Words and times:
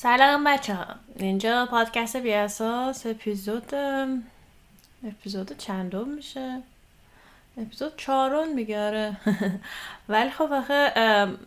سلام 0.00 0.44
بچه 0.44 0.74
ها. 0.74 0.86
اینجا 1.16 1.66
پادکست 1.70 2.16
بی 2.16 2.32
اساس 2.32 3.06
اپیزود 3.06 3.74
اپیزود 5.04 5.56
چندم 5.58 6.08
میشه؟ 6.08 6.62
اپیزود 7.60 7.92
چهارم 7.96 8.54
میگه 8.54 9.16
ولی 10.08 10.30
خب 10.30 10.52
آخه 10.52 10.92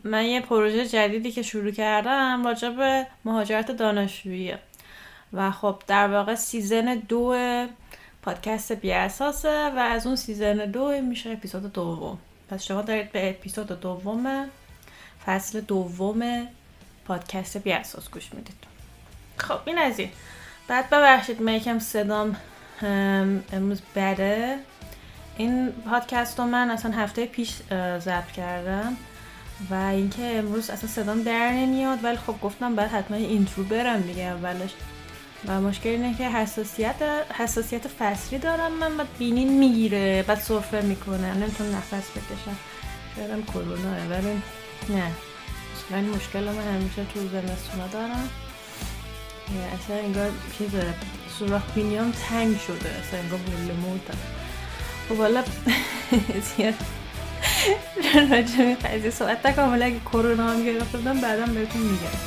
من 0.03 0.25
یه 0.25 0.41
پروژه 0.41 0.87
جدیدی 0.87 1.31
که 1.31 1.41
شروع 1.41 1.71
کردم 1.71 2.47
راجع 2.47 2.69
به 2.69 3.07
مهاجرت 3.25 3.71
دانشجوییه 3.71 4.59
و 5.33 5.51
خب 5.51 5.81
در 5.87 6.07
واقع 6.07 6.35
season 6.35 6.95
دو 6.95 7.35
پادکست 8.21 8.71
بی 8.71 8.91
اساسه 8.91 9.69
و 9.75 9.79
از 9.79 10.07
اون 10.07 10.15
season 10.15 10.71
دو 10.71 11.01
میشه 11.01 11.29
اپیزود 11.29 11.73
دوم. 11.73 12.17
پس 12.49 12.63
شما 12.63 12.81
دارید 12.81 13.11
به 13.11 13.29
اپیزود 13.29 13.81
دوم 13.81 14.49
فصل 15.25 15.61
دوم 15.61 16.47
پادکست 17.11 17.57
بی 17.57 17.71
اساس 17.71 18.09
گوش 18.09 18.33
می‌دید. 18.33 18.63
خب 19.37 19.59
این 19.65 19.77
از 19.77 19.99
این. 19.99 20.09
بعد 20.67 20.89
ببخشید 20.89 21.41
من 21.41 21.53
یکم 21.53 21.79
صدام 21.79 22.35
امروز 23.53 23.81
بده. 23.95 24.57
این 25.37 25.71
پادکست 25.71 26.39
رو 26.39 26.45
من 26.45 26.69
اصلا 26.69 26.91
هفته 26.91 27.25
پیش 27.25 27.55
ضبط 27.99 28.31
کردم 28.31 28.97
و 29.69 29.73
اینکه 29.73 30.37
امروز 30.37 30.69
اصلا 30.69 30.89
صدام 30.89 31.23
در 31.23 31.51
نمیاد 31.51 32.03
ولی 32.03 32.17
خب 32.17 32.35
گفتم 32.41 32.75
باید 32.75 32.91
حتما 32.91 33.17
اینترو 33.17 33.63
برم 33.63 34.01
دیگه 34.01 34.23
اولش. 34.23 34.71
و 35.47 35.61
مشکل 35.61 35.89
اینه 35.89 36.17
که 36.17 36.29
حساسیت 36.29 36.95
حساسیت 37.37 37.87
فصلی 37.87 38.39
دارم 38.39 38.71
من 38.71 38.97
بعد 38.97 39.07
بینین 39.17 39.59
می‌گیره 39.59 40.23
بعد 40.27 40.39
سرفه 40.39 40.81
می‌کنه. 40.81 41.33
نمی‌تونم 41.33 41.75
نفس 41.75 42.11
بکشم. 42.11 42.57
شایدم 43.15 43.43
کرونا 43.43 44.09
ولی 44.09 44.41
نه. 44.89 45.11
من 45.91 46.03
مشکل 46.05 46.43
من 46.43 46.75
همیشه 46.75 47.05
تو 47.13 47.19
زمستونا 47.19 47.87
دارم. 47.93 48.29
اصلا 49.73 49.95
انگار 49.95 50.31
چیز 50.57 50.69
سوراخ 51.39 51.61
بینیام 51.75 52.11
تنگ 52.11 52.59
شده 52.59 52.89
اصلا 52.89 53.19
انگار 53.19 53.39
بوله 53.39 53.73
موتم 53.73 54.17
خب 55.09 55.15
حالا 55.17 55.43
زیاد 56.57 56.73
راجع 58.31 58.57
به 58.57 58.75
قضیه 58.75 59.09
صحبت 59.11 59.45
نکنم 59.45 59.73
اگه 59.73 59.99
کرونا 59.99 60.49
هم 60.49 60.65
گرفته 60.65 60.97
بودم 60.97 61.21
بعدا 61.21 61.45
بهتون 61.45 61.81
میگم. 61.81 62.17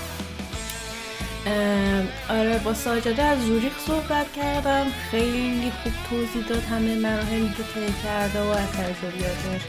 آره 2.29 2.59
با 2.59 2.75
ساجده 2.75 3.23
از 3.23 3.39
زوریخ 3.47 3.73
صحبت 3.87 4.33
کردم. 4.33 4.87
خیلی 5.11 5.73
خوب 5.83 5.93
توضیح 6.11 6.49
داد 6.49 6.63
همه 6.63 6.95
مراحلی 6.97 7.49
که 7.49 7.63
طی 7.63 7.95
کرده 8.05 8.41
و 8.43 8.49
از 8.49 8.69
تجربیاتش 8.73 9.63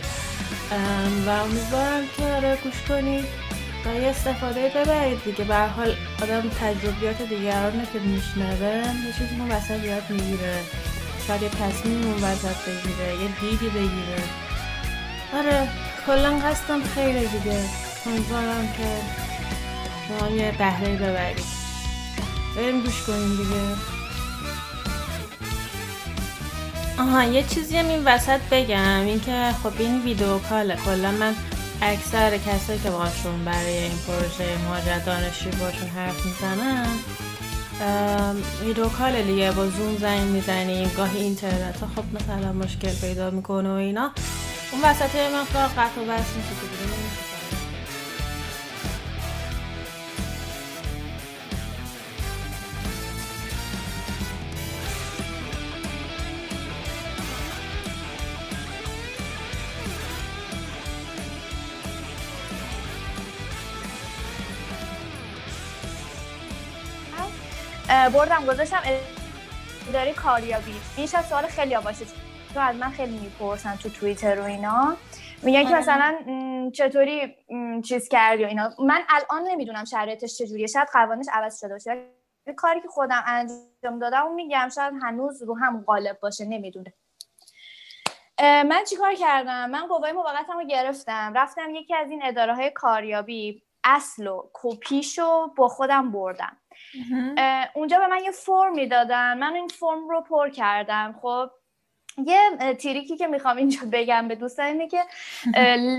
و 1.27 1.29
امیدوارم 1.29 2.03
که 2.17 2.23
آره 2.23 2.57
گوش 2.63 2.81
کنید. 2.89 3.25
و 3.85 4.01
یه 4.01 4.07
استفاده 4.07 4.71
ببرید 4.75 5.23
دیگه. 5.23 5.43
به 5.43 5.55
حال 5.55 5.95
آدم 6.21 6.49
تجربیات 6.49 7.21
دیگران 7.21 7.87
که 7.93 7.99
میشنوه 7.99 8.83
یه 9.05 9.13
چیزی 9.17 9.35
اون 9.39 9.51
وسط 9.51 9.83
یاد 9.83 10.03
می‌گیره. 10.09 10.55
شاید 11.27 11.41
یه 11.41 11.49
تصمیم 11.49 12.03
اون 12.03 12.23
وسط 12.23 12.55
بگیره 12.67 13.23
یه 13.23 13.29
دیدی 13.41 13.69
بگیره. 13.69 14.23
آره 15.33 15.67
کلا 16.07 16.39
قصدم 16.39 16.83
خیلی 16.83 17.27
دیگه. 17.27 17.59
امیدوارم 18.05 18.67
که 18.77 18.87
شما 20.07 20.29
یه 20.29 20.51
بهره 20.57 20.95
ببرید. 20.95 21.45
بریم 22.55 22.81
گوش 22.81 23.01
کنیم 23.01 23.37
دیگه. 23.37 23.61
آها 26.99 27.23
یه 27.23 27.43
چیزی 27.43 27.77
هم 27.77 27.87
این 27.87 28.03
وسط 28.05 28.39
بگم 28.51 29.05
اینکه 29.05 29.51
خب 29.63 29.71
این 29.79 30.01
ویدیو 30.01 30.39
کاله. 30.39 30.75
کلا 30.75 31.11
من 31.11 31.35
اکثر 31.81 32.37
کسایی 32.37 32.79
که 32.79 32.89
باشون 32.89 33.45
برای 33.45 33.77
این 33.77 33.97
پروژه 34.07 34.57
مهاجرت 34.63 35.05
دانشجوی 35.05 35.51
باشون 35.51 35.89
حرف 35.89 36.25
می‌زنن 36.25 36.87
ویدیو 38.65 38.89
کال 38.89 39.21
دیگه 39.21 39.51
با 39.51 39.69
زوم 39.69 39.97
زنگ 39.97 40.21
می‌زنیم. 40.21 40.91
گاهی 40.97 41.23
اینترنت 41.23 41.79
ها 41.79 41.87
خب 41.95 42.03
مثلا 42.13 42.53
مشکل 42.53 42.93
پیدا 43.01 43.29
می‌کنه 43.29 43.69
و 43.69 43.73
اینا. 43.73 44.11
اون 44.71 44.81
وسط 44.81 45.15
مقدار 45.15 45.67
قطع 45.67 46.01
و 46.01 46.05
بس 46.05 46.25
میشه 46.37 47.24
بردم 67.87 68.45
گذاشتم. 68.45 68.81
اداره 69.89 70.13
کاریابی. 70.13 70.75
این 70.97 71.07
شاید 71.07 71.25
سوال 71.25 71.43
خیلی 71.43 71.75
باشه 71.75 72.05
تو 72.53 72.59
از 72.59 72.75
من 72.75 72.89
خیلی 72.89 73.17
می‌پرسن 73.19 73.75
تو 73.75 73.89
توییتر 73.89 74.39
و 74.39 74.43
اینا. 74.43 74.97
میگن 75.43 75.63
که 75.63 75.69
آره. 75.69 75.79
مثلا 75.79 76.17
چطوری 76.73 77.35
چیز 77.87 78.09
کردی 78.09 78.43
و 78.43 78.47
اینا. 78.47 78.69
من 78.79 79.01
الان 79.09 79.47
نمی‌دونم 79.47 79.85
شرایطش 79.85 80.37
چجوریه. 80.37 80.67
شاید 80.67 80.87
قوانش 80.93 81.25
عوض 81.33 81.59
شده 81.59 81.73
باشه. 81.73 82.07
کاری 82.57 82.81
که 82.81 82.87
خودم 82.87 83.23
انجام 83.27 83.99
دادم 83.99 84.27
و 84.27 84.33
میگم 84.33 84.69
شاید 84.75 84.93
هنوز 85.01 85.43
رو 85.43 85.57
هم 85.57 85.83
غالب 85.87 86.19
باشه. 86.19 86.45
نمی‌دونه. 86.45 86.93
من 88.41 88.83
چیکار 88.89 89.13
کردم؟ 89.13 89.69
من 89.69 89.87
قوای 89.87 90.11
موقتم 90.11 90.57
رو 90.57 90.65
گرفتم. 90.67 91.33
رفتم 91.35 91.75
یکی 91.75 91.95
از 91.95 92.09
این 92.09 92.25
اداره 92.25 92.55
های 92.55 92.71
کاریابی. 92.71 93.63
اصل 93.85 94.27
و 94.27 94.49
کپیشو 94.53 95.47
با 95.57 95.67
خودم 95.67 96.11
بردم. 96.11 96.57
اونجا 97.75 97.99
به 97.99 98.07
من 98.07 98.23
یه 98.23 98.31
فرمی 98.31 98.87
دادن 98.87 99.37
من 99.37 99.53
این 99.53 99.67
فرم 99.67 100.09
رو 100.09 100.21
پر 100.21 100.49
کردم. 100.49 101.15
خب 101.21 101.49
یه 102.25 102.73
تریکی 102.79 103.17
که 103.17 103.27
می‌خوام 103.27 103.57
اینجا 103.57 103.79
بگم 103.91 104.27
به 104.27 104.35
دوستان 104.35 104.65
اینه 104.65 104.87
که 104.87 105.03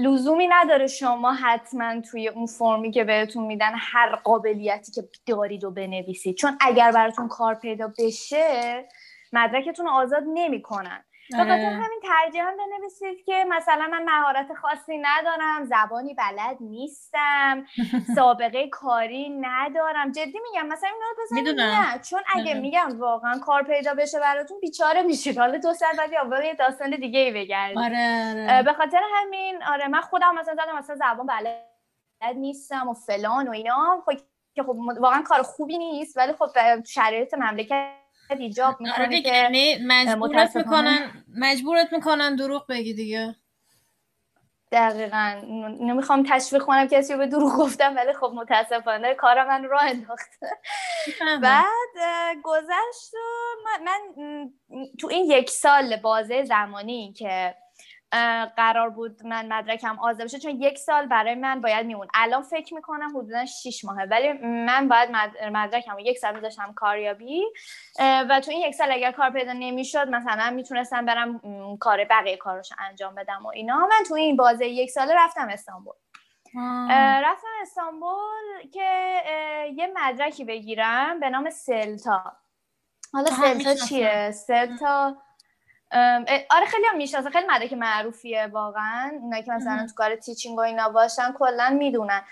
لزومی 0.02 0.48
نداره 0.48 0.86
شما 0.86 1.32
حتما 1.32 2.00
توی 2.00 2.28
اون 2.28 2.46
فرمی 2.46 2.90
که 2.90 3.04
بهتون 3.04 3.44
میدن 3.44 3.72
هر 3.74 4.16
قابلیتی 4.16 4.92
که 4.92 5.08
دارید 5.26 5.64
و 5.64 5.70
بنویسید. 5.70 6.36
چون 6.36 6.56
اگر 6.60 6.92
براتون 6.92 7.28
کار 7.28 7.54
پیدا 7.54 7.92
بشه 7.98 8.88
مدرکتون 9.32 9.88
آزاد 9.88 10.22
نمی‌کنن. 10.34 11.04
به 11.30 11.36
خاطر 11.36 11.52
آره. 11.52 11.68
همین 11.68 12.00
ترجیحاً 12.02 12.50
بنویسید 12.50 13.24
که 13.24 13.44
مثلا 13.48 13.88
من 13.90 14.04
مهارت 14.04 14.54
خاصی 14.54 14.98
ندارم 14.98 15.64
زبانی 15.64 16.14
بلد 16.14 16.56
نیستم 16.60 17.66
سابقه 18.16 18.68
کاری 18.68 19.28
ندارم. 19.40 20.12
جدی 20.12 20.38
میگم 20.52 20.66
مثلا 20.66 20.90
اینو 21.36 21.52
نه 21.52 21.98
چون 21.98 22.20
اگه 22.34 22.54
میگم 22.54 22.88
واقعا 22.98 23.38
کار 23.38 23.62
پیدا 23.62 23.94
بشه 23.94 24.20
براتون 24.20 24.60
بیچاره 24.60 25.02
میشید. 25.02 25.38
حالا 25.38 25.58
دو 25.58 25.74
ساعت 25.74 25.96
بعد 25.96 26.12
یا 26.12 26.44
یه 26.44 26.54
داستان 26.54 26.90
دیگه 26.90 27.18
ای 27.18 27.30
بگردید. 27.30 27.78
آره, 27.78 28.34
آره. 28.48 28.62
به 28.62 28.72
خاطر 28.72 29.00
همین 29.14 29.62
آره 29.62 29.88
من 29.88 30.00
خودم 30.00 30.34
مثلا 30.34 30.54
زدم 30.54 30.78
مثلا 30.78 30.96
زبان 30.96 31.26
بلد 31.26 32.36
نیستم 32.36 32.88
و 32.88 32.94
فلان 32.94 33.48
و 33.48 33.50
اینا. 33.50 34.02
خب 34.06 34.12
که 34.54 34.62
خب 34.62 34.76
واقعا 35.00 35.22
کار 35.22 35.42
خوبی 35.42 35.78
نیست 35.78 36.16
ولی 36.16 36.32
خب 36.32 36.46
شرایط 36.84 37.34
مملکت 37.34 38.05
ایجاب 38.30 38.74
آره 38.74 39.08
می‌کنه 39.08 39.22
که 39.22 39.28
یعنی 39.28 39.78
مجبورت 39.86 40.56
می‌کنن 40.56 41.24
مجبورت 41.36 41.92
می‌کنن 41.92 42.36
دروغ 42.36 42.66
بگی 42.66 42.94
دیگه. 42.94 43.36
دقیقا. 44.72 45.40
نمی‌خوام 45.80 46.24
تشویق 46.28 46.62
کنم 46.62 46.86
کسی 46.86 47.12
رو 47.12 47.18
به 47.18 47.26
دروغ 47.26 47.56
گفتم 47.56 47.96
ولی 47.96 48.12
خب 48.12 48.32
متاسفانه 48.34 49.14
کار 49.14 49.44
من 49.44 49.64
رو 49.64 49.78
انداخت 49.80 50.30
بعد 51.42 52.36
گذشت 52.42 53.12
من, 53.64 53.84
من 53.84 54.50
تو 55.00 55.08
این 55.08 55.24
یک 55.30 55.50
سال 55.50 55.96
بازه 55.96 56.44
زمانی 56.44 57.12
که 57.12 57.54
قرار 58.56 58.90
بود 58.90 59.26
من 59.26 59.52
مدرکم 59.52 59.98
آزاد 59.98 60.24
بشه 60.24 60.38
چون 60.38 60.50
یک 60.50 60.78
سال 60.78 61.06
برای 61.06 61.34
من 61.34 61.60
باید 61.60 61.86
میمون. 61.86 62.08
الان 62.14 62.42
فکر 62.42 62.74
می‌کنم 62.74 63.08
حدودا 63.16 63.44
6 63.44 63.84
ماهه 63.84 64.04
ولی 64.04 64.32
من 64.42 64.88
باید 64.88 65.10
مدرکم 65.52 65.98
یک 65.98 66.18
سال 66.18 66.34
میذاشتم 66.34 66.72
کاریابی. 66.76 67.44
و 68.00 68.40
تو 68.44 68.50
این 68.50 68.60
یک 68.60 68.74
سال 68.74 68.92
اگر 68.92 69.12
کار 69.12 69.30
پیدا 69.30 69.52
نمی‌شد 69.52 70.08
مثلا 70.08 70.50
می‌تونستم 70.50 71.06
برم 71.06 71.40
کار 71.80 72.04
بقیه 72.04 72.36
کارش 72.36 72.72
انجام 72.78 73.14
بدم 73.14 73.46
و 73.46 73.48
اینا. 73.48 73.78
من 73.78 74.04
تو 74.08 74.14
این 74.14 74.36
بازه 74.36 74.66
یک 74.66 74.90
ساله 74.90 75.14
رفتم 75.14 75.48
استانبول. 75.48 75.94
رفتم 77.22 77.48
استانبول 77.62 78.70
که 78.72 79.22
یه 79.76 79.92
مدرکی 79.96 80.44
بگیرم 80.44 81.20
به 81.20 81.30
نام 81.30 81.50
سلتا. 81.50 82.32
حالا 83.12 83.30
سلتا 83.30 83.74
چیه؟ 83.74 84.30
سلتا 84.30 85.16
آره 86.50 86.66
خیلی 86.66 86.86
هم 86.86 86.96
می‌شناسن 86.96 87.30
خیلی 87.30 87.46
مدرک 87.46 87.72
معروفیه 87.72 88.46
واقعا. 88.46 89.12
اونایی 89.20 89.42
که 89.42 89.52
مثلا 89.52 89.86
تو 89.86 89.94
کار 89.96 90.16
تیچینگ 90.16 90.58
و 90.58 90.60
اینا 90.60 90.88
باشن 90.88 91.32
کلا 91.32 91.70
می‌دونن. 91.70 92.22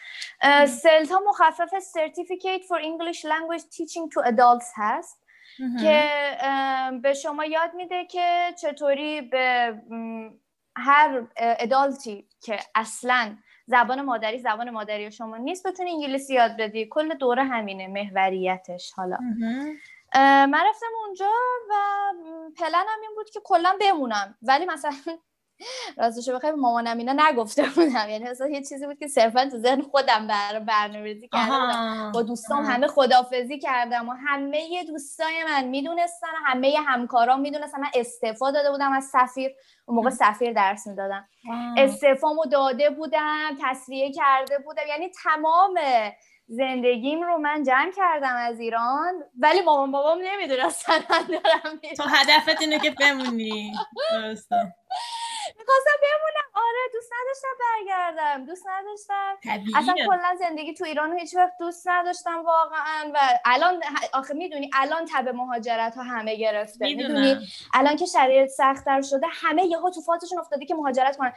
سلتا 0.67 1.21
مخفف 1.29 1.75
Certificate 1.75 2.63
for 2.69 2.81
English 2.81 3.21
Language 3.25 3.63
Teaching 3.63 4.09
to 4.15 4.31
Adults 4.31 4.73
هست 4.77 5.25
که 5.81 6.03
به 7.03 7.15
شما 7.15 7.45
یاد 7.45 7.75
میده 7.75 8.05
که 8.05 8.55
چطوری 8.63 9.21
به 9.21 9.75
هر 10.77 11.27
ادالتی 11.37 12.29
که 12.43 12.59
اصلا 12.75 13.37
زبان 13.67 14.03
مادری 14.03 14.39
زبان 14.39 14.71
مادری 14.71 15.13
شما 15.13 15.37
نیست 15.37 15.67
بتونی 15.67 15.91
انگلیسی 15.91 16.35
یاد 16.35 16.57
بدی. 16.57 16.89
کل 16.91 17.15
دوره 17.15 17.45
همینه 17.45 17.89
محوریتش 17.89 18.93
حالا. 18.93 19.17
من 20.17 20.63
رفتم 20.69 20.87
اونجا 21.07 21.31
و 21.71 21.75
پلنم 22.59 23.01
این 23.03 23.11
بود 23.17 23.31
که 23.31 23.41
کلا 23.45 23.77
بمونم. 23.81 24.39
ولی 24.43 24.67
مثلا 24.67 24.93
راستش 25.99 26.29
بخوای 26.29 26.53
مامانم 26.53 26.99
اینا 26.99 27.13
نگفته 27.13 27.63
بودم. 27.63 28.09
یعنی 28.09 28.29
اصلا 28.29 28.49
یه 28.49 28.63
چیزی 28.63 28.87
بود 28.87 28.99
که 28.99 29.09
صرفا 29.09 29.49
تو 29.51 29.59
ذهن 29.59 29.83
خودم 29.83 30.27
بر 30.27 30.59
برنامه‌ریزی 30.59 31.29
کردم 31.29 32.13
با 32.15 32.23
دوستام 32.23 32.65
همه 32.65 32.87
خدافزی 32.87 33.59
کردم 33.59 34.09
و 34.09 34.13
همه 34.13 34.85
دوستای 34.85 35.45
من 35.45 35.65
می‌دونستن 35.65 36.27
همه 36.45 36.77
همکارام 36.87 37.41
می‌دونستن. 37.41 37.81
من 37.81 37.91
استعفا 37.95 38.51
داده 38.51 38.71
بودم 38.71 38.93
از 38.93 39.05
سفیر. 39.05 39.51
اون 39.87 39.97
موقع 39.97 40.11
سفیر 40.11 40.53
درس 40.53 40.87
می‌دادم 40.87 41.29
استعفامو 41.77 42.47
داده 42.47 42.91
بودم 42.91 43.57
تصویه 43.63 44.13
کرده 44.13 44.59
بودم. 44.59 44.83
یعنی 44.89 45.11
تمام 45.25 45.75
زندگیم 46.47 47.23
رو 47.23 47.39
من 47.39 47.63
جمع 47.63 47.93
کردم 47.97 48.37
از 48.37 48.61
ایران. 48.61 49.25
ولی 49.39 49.61
مامان 49.61 49.93
بابام 49.93 50.19
نمی‌دونستن 50.23 50.99
دارم 51.09 51.81
تو 51.97 52.03
هدفت 52.03 52.61
اینه 52.61 52.79
که 52.79 52.91
بمونی. 52.91 53.73
درسته. 54.11 54.75
می‌خواستم 55.59 55.97
بمونم. 56.03 56.51
آره 56.55 56.79
دوست 56.93 57.11
نداشتم 57.13 57.49
برگردم. 57.61 58.47
دوست 58.47 58.67
نداشتم. 58.67 59.37
اصلا 59.77 59.95
کلا 60.07 60.37
زندگی 60.39 60.75
تو 60.75 60.85
ایران 60.85 61.19
هیچ 61.19 61.37
وقت 61.37 61.53
دوست 61.59 61.89
نداشتم 61.89 62.45
واقعا. 62.45 63.13
و 63.15 63.19
الان 63.45 63.83
آخه 64.13 64.35
می‌دونی 64.35 64.71
الان 64.75 65.05
تب 65.13 65.29
مهاجرت 65.29 65.95
ها 65.97 66.03
همه 66.03 66.35
گرفته. 66.37 66.85
می‌دونی؟ 66.85 67.37
الان 67.75 67.97
که 67.97 68.07
شرایط 68.07 68.51
سختتر 68.51 69.03
شده 69.03 69.27
همه 69.31 69.67
یهو 69.67 69.91
تو 69.91 70.01
فاتشون 70.01 70.39
افتاده 70.39 70.67
که 70.67 70.75
مهاجرت 70.75 71.17
کنن. 71.17 71.33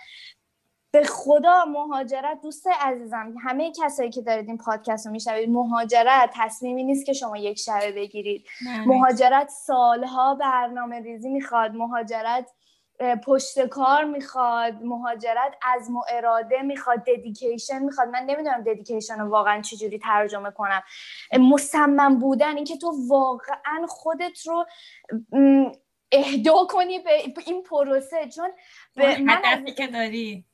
به 0.98 1.04
خدا 1.04 1.66
مهاجرت 1.66 2.42
دوست 2.42 2.68
عزیزم 2.82 3.36
همه 3.44 3.72
کسایی 3.72 4.10
که 4.10 4.22
دارید 4.22 4.48
این 4.48 4.58
پادکست 4.58 5.06
رو 5.06 5.12
میشنوید 5.12 5.50
مهاجرت 5.50 6.30
تصمیمی 6.34 6.84
نیست 6.84 7.06
که 7.06 7.14
شما 7.14 7.38
یک 7.38 7.60
شبه 7.60 7.92
بگیرید. 7.92 8.48
مهاجرت 8.86 9.50
سالها 9.50 10.36
برنامه 10.36 11.00
ریزی 11.00 11.30
می‌خواد 11.30 11.72
مهاجرت 11.72 12.52
پشت 13.26 13.66
کار 13.66 14.04
می‌خواد 14.04 14.74
مهاجرت 14.74 15.56
از 15.76 15.90
و 15.90 16.02
اراده 16.10 16.62
می‌خواد 16.62 17.00
ددیکیشن 17.00 17.84
می‌خواد. 17.84 18.08
من 18.08 18.24
نمی‌دونم 18.24 18.64
ددیکیشن 18.64 19.20
رو 19.20 19.30
واقعا 19.30 19.62
چجوری 19.62 20.00
ترجمه 20.00 20.52
کنم. 20.52 20.84
مصمم 21.40 22.20
بودن 22.20 22.56
اینکه 22.56 22.78
تو 22.78 22.94
واقعا 23.10 23.88
خودت 23.88 24.48
رو 24.48 24.66
اهدا 26.12 26.66
کنی 26.70 27.00
به 27.00 27.12
این 27.46 27.64
پروسه. 27.64 28.30
چون 28.36 28.50
به 28.96 29.18
من 29.18 29.66
که 29.66 29.88
داری. 29.88 30.46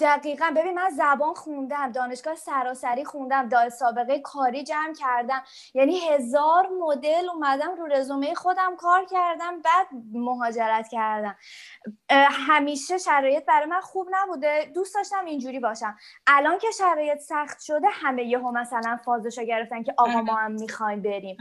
دقیقا 0.00 0.52
ببین 0.56 0.74
من 0.74 0.90
زبان 0.90 1.34
خوندم 1.34 1.92
دانشگاه 1.92 2.34
سراسری 2.34 3.04
خوندم 3.04 3.48
دا 3.48 3.68
سابقه 3.68 4.18
کاری 4.18 4.64
جمع 4.64 4.94
کردم. 4.98 5.42
یعنی 5.74 6.00
هزار 6.00 6.68
مدل 6.80 7.30
اومدم 7.34 7.74
رو 7.74 7.86
رزومه 7.86 8.34
خودم 8.34 8.76
کار 8.76 9.04
کردم 9.04 9.62
بعد 9.62 9.86
مهاجرت 10.12 10.88
کردم. 10.88 11.36
همیشه 12.30 12.98
شرایط 12.98 13.44
برای 13.44 13.66
من 13.66 13.80
خوب 13.80 14.08
نبوده. 14.10 14.70
دوست 14.74 14.94
داشتم 14.94 15.24
اینجوری 15.24 15.60
باشم. 15.60 15.96
الان 16.26 16.58
که 16.58 16.70
شرایط 16.78 17.18
سخت 17.18 17.60
شده 17.60 17.86
همه 17.90 18.24
یهو 18.24 18.50
مثلا 18.50 18.98
فازشو 19.04 19.44
گرفتن 19.44 19.82
که 19.82 19.94
آقا 19.98 20.20
ما 20.20 20.34
هم 20.34 20.52
می‌خوایم 20.52 21.02
بریم. 21.02 21.36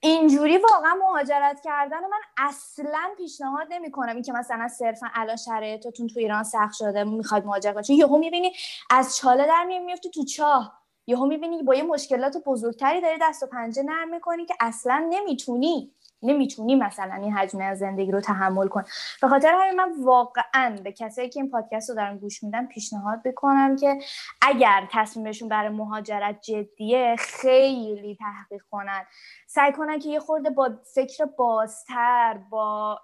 اینجوری 0.00 0.58
واقعا 0.58 0.94
مهاجرت 0.94 1.60
کردن 1.64 2.00
من 2.00 2.18
اصلا 2.36 3.08
پیشنهاد 3.16 3.66
نمی 3.70 3.90
کنم 3.90 4.14
این 4.14 4.22
که 4.22 4.32
مثلا 4.32 4.68
صرفا 4.68 5.06
الان 5.14 5.36
شرایطتون 5.36 6.06
تو 6.06 6.20
ایران 6.20 6.42
سخت 6.44 6.74
شده 6.74 7.04
می‌خواد 7.04 7.44
مهاجرت 7.44 7.86
کنی 7.86 7.96
یهو 7.96 8.18
می‌بینی 8.18 8.52
از 8.90 9.16
چاله 9.16 9.46
در 9.46 9.64
میفتی 9.64 10.10
تو 10.10 10.24
چاه. 10.24 10.82
یهو 11.06 11.26
می‌بینی 11.26 11.62
با 11.62 11.74
یه 11.74 11.82
مشکلات 11.82 12.36
بزرگتری 12.46 13.00
داری 13.00 13.18
دست 13.22 13.42
و 13.42 13.46
پنجه 13.46 13.82
نرم 13.82 14.08
می‌کنی 14.08 14.46
که 14.46 14.54
اصلا 14.60 15.06
نمی‌تونی. 15.10 15.94
نمی‌تونی 16.22 16.74
مثلا 16.74 17.14
این 17.14 17.32
حجمه 17.32 17.64
از 17.64 17.78
زندگی 17.78 18.12
رو 18.12 18.20
تحمل 18.20 18.68
کن. 18.68 18.84
به 19.22 19.28
خاطر 19.28 19.54
همین 19.60 19.76
من 19.76 19.92
واقعا 20.04 20.76
به 20.84 20.92
کسایی 20.92 21.28
که 21.28 21.40
این 21.40 21.50
پادکست 21.50 21.90
رو 21.90 21.96
دارن 21.96 22.18
گوش 22.18 22.42
میدن 22.42 22.66
پیشنهاد 22.66 23.22
بکنم 23.22 23.76
که 23.76 23.98
اگر 24.42 24.88
تصمیمشون 24.92 25.48
برای 25.48 25.68
مهاجرت 25.68 26.40
جدیه 26.40 27.16
خیلی 27.18 28.16
تحقیق 28.20 28.62
کنن. 28.70 29.04
سعی 29.46 29.72
کنن 29.72 29.98
که 29.98 30.08
یه 30.08 30.20
خورده 30.20 30.50
با 30.50 30.70
فکر 30.94 31.24
بازتر 31.24 32.38
با 32.50 33.00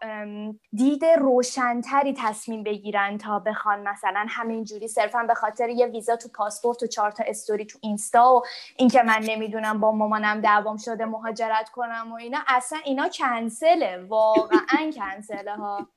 دید 0.72 1.04
روشنتری 1.04 2.14
تصمیم 2.18 2.62
بگیرن 2.62 3.18
تا 3.18 3.38
بخوان 3.38 3.88
مثلا 3.88 4.26
همینجوری 4.28 4.88
صرفا 4.88 5.22
به 5.22 5.34
خاطر 5.34 5.68
یه 5.68 5.86
ویزا 5.86 6.16
تو 6.16 6.28
پاسپورت 6.34 6.82
و 6.82 6.86
چهار 6.86 7.10
تا 7.10 7.24
استوری 7.26 7.66
تو 7.66 7.78
اینستا 7.82 8.34
و 8.34 8.42
اینکه 8.76 9.02
من 9.02 9.20
نمی‌دونم 9.22 9.80
با 9.80 9.92
مامانم 9.92 10.40
دعوام 10.40 10.76
شده 10.76 11.04
مهاجرت 11.04 11.68
کنم 11.68 12.12
و 12.12 12.14
اینا 12.14 12.38
اصلا 12.48 12.78
اینا 12.84 13.01
کنسله 13.08 14.04
واقعا 14.08 14.90
کنسله 14.96 15.54
ها. 15.54 15.88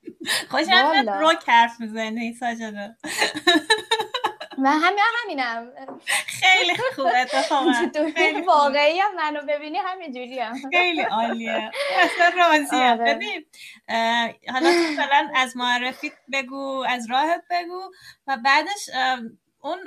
خوشم 0.50 1.04
رو 1.20 1.34
کرف 1.46 1.80
می‌زنی 1.80 2.32
ساجده 2.34 2.96
من 4.58 4.78
همین 4.82 4.98
همینم. 5.24 5.72
خیلی 6.26 6.72
خوبه 6.96 7.18
اتفاقا. 7.18 7.72
واقعی 8.46 8.98
هم 8.98 9.14
منو 9.14 9.40
ببینی 9.48 9.78
همین 9.78 10.12
جوری 10.12 10.38
هم. 10.38 10.54
خیلی 10.70 11.00
عالیه. 11.02 11.70
اصلا 11.98 12.32
راضیه 12.36 12.90
آره. 12.90 13.14
ببین 13.14 13.46
حالا 14.52 14.70
مثلا 14.70 15.30
از 15.34 15.56
معرفی 15.56 16.12
بگو 16.32 16.84
از 16.88 17.10
راهت 17.10 17.42
بگو 17.50 17.90
و 18.26 18.36
بعدش 18.44 18.90
اون 19.60 19.78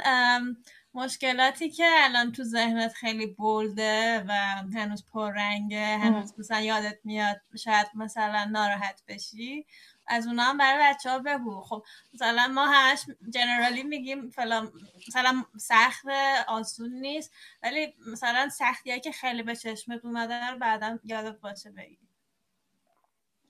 مشکلاتی 0.94 1.70
که 1.70 1.90
الان 2.04 2.32
تو 2.32 2.44
ذهنت 2.44 2.94
خیلی 2.94 3.28
بولده 3.28 4.24
و 4.28 4.32
هنوز 4.74 5.06
پررنگه 5.06 5.98
هنوز 5.98 6.34
مثلا 6.40 6.62
یادت 6.62 7.00
میاد 7.04 7.42
شاید 7.58 7.88
مثلا 7.96 8.46
ناراحت 8.46 9.02
بشی 9.08 9.66
از 10.08 10.28
اونا 10.28 10.44
هم 10.44 10.58
برای 10.58 10.94
بچه 10.94 11.10
ها 11.10 11.20
بگو. 11.20 11.62
خب 11.62 11.84
مثلا 12.14 12.48
ما 12.48 12.68
همش 12.68 13.06
جنرالی 13.34 13.84
میگیم 13.84 14.30
فلان 14.30 14.72
مثلا 15.08 15.46
سخت 15.58 16.06
آسون 16.48 16.94
نیست 16.94 17.32
ولی 17.64 17.94
مثلا 18.12 18.50
سختی 18.50 19.00
که 19.00 19.12
خیلی 19.12 19.44
به 19.44 19.56
چشمت 19.56 20.06
اومده 20.06 20.48
رو 20.52 20.58
بعدا 20.58 21.00
یادت 21.04 21.40
باشه 21.40 21.72
بگی. 21.72 22.09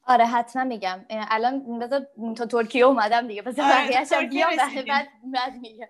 آره 0.10 0.26
حتما 0.26 0.64
میگم. 0.64 1.06
الان 1.10 1.80
بذار 1.80 2.08
تا 2.38 2.46
ترکیه 2.46 2.86
اومدم 2.86 3.28
دیگه. 3.28 3.42
بذار 3.42 3.66
آره 3.66 3.76
بقیه‌اش 3.86 4.14
بیام 4.14 4.50
بعد 4.88 5.08
بعد 5.24 5.54
میگم. 5.62 5.88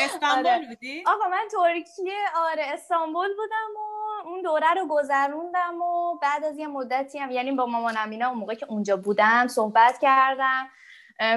استانبول 0.00 0.46
آره. 0.52 0.66
بودی؟ 0.68 1.04
آقا 1.06 1.28
من 1.28 1.48
ترکیه 1.52 2.18
آره 2.36 2.62
استانبول 2.64 3.28
بودم 3.36 3.70
و 3.76 4.28
اون 4.28 4.42
دوره 4.42 4.74
رو 4.74 4.86
گذروندم 4.88 5.82
و 5.82 6.18
بعد 6.22 6.44
از 6.44 6.58
یه 6.58 6.66
مدتی 6.66 7.18
هم 7.18 7.30
یعنی 7.30 7.52
با 7.52 7.66
مامانم 7.66 8.10
اینا 8.10 8.28
اون 8.28 8.38
موقع 8.38 8.54
که 8.54 8.66
اونجا 8.66 8.96
بودم 8.96 9.46
صحبت 9.46 9.98
کردم. 9.98 10.68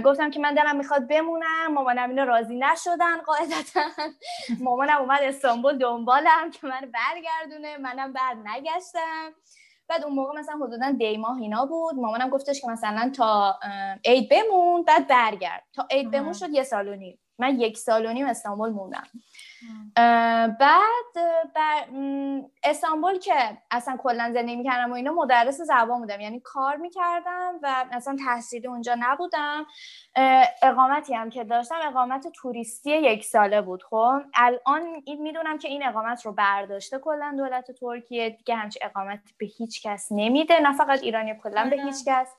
گفتم 0.03 0.29
که 0.29 0.39
من 0.39 0.53
دلم 0.53 0.75
می‌خواد 0.75 1.07
بمونم. 1.07 1.73
مامانم 1.73 2.09
اینا 2.09 2.23
راضی 2.23 2.55
نشدن 2.55 3.17
قاعدتا. 3.25 3.81
مامانم 4.65 4.97
اومد 4.97 5.21
استانبول 5.23 5.77
دنبالم 5.77 6.51
که 6.51 6.67
من 6.67 6.81
برگردونه. 6.93 7.77
منم 7.77 8.13
بعد 8.13 8.37
نگشتم 8.45 9.33
بعد 9.87 10.03
اون 10.03 10.13
موقع 10.13 10.39
مثلا 10.39 10.55
حدودا 10.55 10.91
دی 10.91 11.17
ماه 11.17 11.41
اینا 11.41 11.65
بود. 11.65 11.95
مامانم 11.95 12.29
گفتش 12.29 12.61
که 12.61 12.67
مثلا 12.67 13.11
تا 13.15 13.59
عید 14.05 14.29
بمون 14.29 14.83
بعد 14.83 15.07
برگرد. 15.07 15.63
تا 15.73 15.87
عید 15.91 16.11
بمون 16.11 16.33
شد 16.33 16.49
یه 16.49 16.63
سال 16.63 16.87
و 16.87 16.95
نیم. 16.95 17.19
من 17.39 17.59
یک 17.59 17.77
سال 17.77 18.05
و 18.05 18.13
نیم 18.13 18.25
استانبول 18.25 18.69
موندم. 18.69 19.03
بعد 20.59 21.17
استانبول 22.63 23.19
که 23.19 23.57
اصلا 23.71 23.97
کلا 23.97 24.31
زندگی 24.33 24.55
می‌کردم 24.55 24.91
و 24.91 24.95
اینا 24.95 25.11
مدرس 25.11 25.61
زبان 25.61 25.99
بودم. 25.99 26.19
یعنی 26.21 26.39
کار 26.39 26.75
می‌کردم 26.75 27.53
و 27.61 27.85
اصلا 27.91 28.15
تحصیلی 28.25 28.67
اونجا 28.67 28.95
نبودم. 28.99 29.65
اقامتی 30.61 31.13
هم 31.13 31.29
که 31.29 31.43
داشتم 31.43 31.75
اقامت 31.83 32.27
توریستی 32.27 32.91
یک 32.91 33.25
ساله 33.25 33.61
بود 33.61 33.83
خب؟ 33.83 34.21
الان 34.33 35.01
این 35.05 35.21
می‌دونم 35.21 35.57
که 35.57 35.67
این 35.67 35.87
اقامت 35.87 36.25
رو 36.25 36.31
برداشته 36.31 36.99
کلا 36.99 37.33
دولت 37.37 37.71
ترکیه. 37.71 38.29
دیگه 38.29 38.55
همچی 38.55 38.79
اقامت 38.81 39.19
به 39.37 39.45
هیچ 39.45 39.87
کس 39.87 40.07
نمیده 40.11 40.59
نه 40.59 40.73
فقط 40.73 41.03
ایرانی 41.03 41.35
کلا 41.43 41.69
به 41.69 41.75
هیچ 41.75 41.95
کس. 42.07 42.33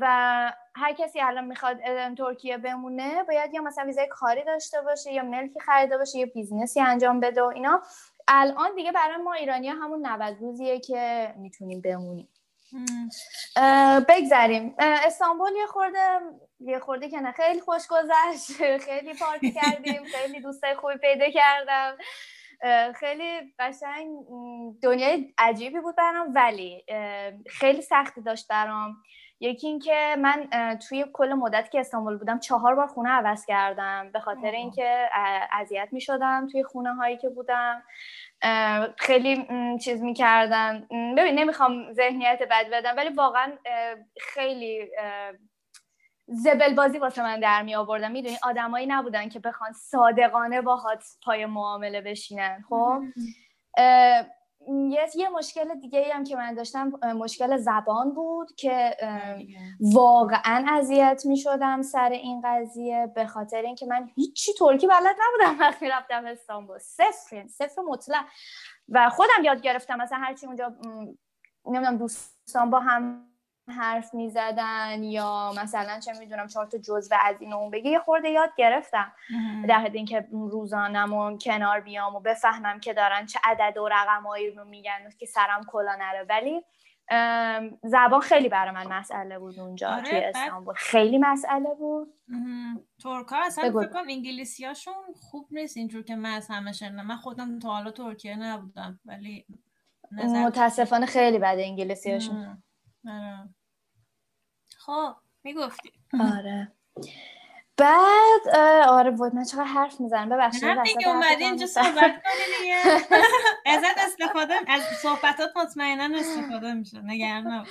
و 0.00 0.52
هر 0.76 0.92
کسی 0.92 1.20
الان 1.20 1.44
می‌خواد 1.44 1.78
ترکیه 2.18 2.58
بمونه 2.58 3.22
باید 3.22 3.54
یا 3.54 3.62
مثلا 3.62 3.84
ویزای 3.84 4.08
کاری 4.10 4.44
داشته 4.44 4.80
باشه 4.82 5.12
یا 5.12 5.22
ملکی 5.22 5.60
خریده 5.60 5.98
باشه 5.98 6.18
یا 6.18 6.26
business 6.34 6.75
ی 6.75 6.80
انجام 6.80 7.20
بده 7.20 7.42
و 7.42 7.46
اینا. 7.46 7.82
الان 8.28 8.74
دیگه 8.74 8.92
برای 8.92 9.16
ما 9.16 9.32
ایرانی 9.32 9.68
ها 9.68 9.74
همون 9.84 10.06
90 10.06 10.36
روزیه 10.40 10.80
که 10.80 11.34
می‌تونیم 11.36 11.80
بمونیم. 11.80 12.28
بگذریم. 14.08 14.74
استانبول 14.78 15.52
یه 15.56 15.66
خورده 15.66 16.20
یه 16.60 16.78
خورده 16.78 17.08
که 17.08 17.20
نه 17.20 17.32
خیلی 17.32 17.60
خوش 17.60 17.82
گذشت. 17.86 18.52
خیلی 18.86 19.14
پارتی 19.14 19.52
کردیم 19.52 20.04
خیلی 20.04 20.40
دوستای 20.40 20.74
خوبی 20.74 20.96
پیدا 20.96 21.30
کردم. 21.30 21.96
خیلی 22.94 23.54
قشنگ 23.58 24.08
دنیای 24.82 25.34
عجیبی 25.38 25.80
بود 25.80 25.96
برام 25.96 26.32
ولی 26.34 26.84
خیلی 27.50 27.82
سختی 27.82 28.22
داشت 28.22 28.48
برام. 28.48 28.96
یکی 29.44 29.66
اینکه 29.66 30.16
من 30.18 30.48
توی 30.88 31.04
کل 31.12 31.32
مدت 31.32 31.70
که 31.70 31.80
استانبول 31.80 32.18
بودم 32.18 32.38
چهار 32.38 32.74
بار 32.74 32.86
خونه 32.86 33.10
عوض 33.10 33.46
کردم 33.46 34.10
به 34.12 34.20
خاطر 34.20 34.50
اینکه 34.50 35.08
اذیت 35.52 35.88
می 35.92 36.00
شدم 36.00 36.48
توی 36.52 36.62
خونه 36.62 36.94
هایی 36.94 37.16
که 37.16 37.28
بودم. 37.28 37.82
خیلی 38.96 39.46
چیز 39.78 40.02
می‌کردن 40.02 40.86
ببین 40.90 41.34
نمی‌خوام 41.34 41.92
ذهنیت 41.92 42.42
بد 42.50 42.70
بدم 42.72 42.94
ولی 42.96 43.08
واقعا 43.08 43.52
خیلی 44.20 44.90
زبل 46.26 46.74
بازی 46.74 46.98
واسه 46.98 47.22
من 47.22 47.40
در 47.40 47.62
می 47.62 47.74
آوردم 47.74 48.10
می‌دونی 48.10 48.36
آدمایی 48.42 48.86
نبودن 48.86 49.28
که 49.28 49.40
بخوان 49.40 49.72
صادقانه 49.72 50.60
باهات 50.60 51.04
پای 51.24 51.46
معامله 51.46 52.00
بشینن 52.00 52.64
خب؟ 52.68 53.02
یه 54.68 55.06
یه 55.16 55.28
مشکل 55.28 55.74
دیگه 55.74 55.98
ای 55.98 56.10
هم 56.10 56.24
که 56.24 56.36
من 56.36 56.54
داشتم 56.54 56.92
مشکل 57.02 57.56
زبان 57.56 58.14
بود 58.14 58.54
که 58.56 58.96
واقعا 59.80 60.66
اذیت 60.68 61.22
می 61.26 61.36
شدم 61.36 61.82
سر 61.82 62.08
این 62.08 62.42
قضیه 62.44 63.12
به 63.14 63.26
خاطر 63.26 63.62
اینکه 63.62 63.86
من 63.86 64.10
هیچی 64.14 64.52
ترکی 64.58 64.86
بلد 64.86 65.16
نبودم 65.28 65.60
وقتی 65.60 65.88
رفتم 65.88 66.24
استانبول. 66.26 66.78
صفر 66.78 67.46
صفر 67.48 67.82
مطلق. 67.82 68.24
و 68.88 69.10
خودم 69.10 69.44
یاد 69.44 69.60
گرفتم 69.60 69.96
مثلا 69.96 70.18
هرچی 70.18 70.46
اونجا 70.46 70.72
نمی‌دونم 71.66 71.96
دوستان 71.96 72.70
با 72.70 72.80
هم 72.80 73.26
حرف 73.68 74.14
می‌زدن 74.14 75.02
یا 75.02 75.52
مثلا 75.62 76.00
چه 76.00 76.12
می‌دونم 76.18 76.46
چهار 76.46 76.66
تا 76.66 76.78
جزوه 76.78 77.18
از 77.20 77.36
این 77.40 77.52
اون 77.52 77.70
بگی 77.70 77.90
یه 77.90 77.98
خورده 77.98 78.28
یاد 78.28 78.50
گرفتم. 78.56 79.12
در 79.68 79.78
حد 79.78 79.96
اینکه 79.96 80.28
روزانم 80.30 81.12
و 81.12 81.38
کنار 81.38 81.80
بیام 81.80 82.14
و 82.14 82.20
بفهمم 82.20 82.80
که 82.80 82.92
دارن 82.92 83.26
چه 83.26 83.40
عدد 83.44 83.76
و 83.76 83.88
رقمایی 83.88 84.50
رو 84.50 84.64
میگن 84.64 85.10
که 85.18 85.26
سرم 85.26 85.60
کلا 85.66 85.96
نره. 85.98 86.26
ولی 86.28 86.64
زبان 87.82 88.20
خیلی 88.20 88.48
برای 88.48 88.74
من 88.74 88.86
مسئله 88.86 89.38
بود 89.38 89.58
اونجا 89.58 89.88
آره 89.88 90.02
توی 90.02 90.18
استانبول. 90.18 90.74
خیلی 90.74 91.18
مسئله 91.18 91.74
بود. 91.78 92.14
ترکا 93.02 93.36
اصلا 93.36 93.70
فکر 93.70 93.88
کنم 93.92 94.06
انگلیسیاشون 94.08 94.94
خوب 95.14 95.48
نیست 95.50 95.76
اینجور 95.76 96.02
که 96.02 96.16
من 96.16 96.30
از 96.30 96.48
همه 96.48 96.72
شنیدم. 96.72 97.06
من 97.06 97.16
خودم 97.16 97.58
تا 97.58 97.68
حالا 97.68 97.90
ترکیه 97.90 98.36
نبودم 98.36 99.00
ولی 99.04 99.46
متاسفانه 100.12 101.06
خیلی 101.06 101.38
بده 101.38 101.62
انگلیسیاشون. 101.62 102.62
آره. 103.08 103.48
خب 104.78 105.14
می‌گفتی. 105.44 105.92
آره. 106.20 106.72
بعد 107.76 108.48
آره 108.88 109.10
بود 109.10 109.34
من 109.34 109.44
چقدر 109.44 109.64
حرف 109.64 110.00
می‌زنم. 110.00 110.28
ببخشید 110.28 110.64
نه 110.64 110.82
دیگه 110.82 111.08
اومدی 111.08 111.44
اینجا 111.44 111.66
صحبت 111.66 111.94
کنی 111.94 112.58
دیگه. 112.60 112.76
ازت 113.66 113.98
استفاده 113.98 114.54
از 114.66 114.82
صحبتات 115.02 115.56
مطمئنا 115.56 116.18
استفاده 116.18 116.74
میشه. 116.74 117.00
نگران 117.00 117.66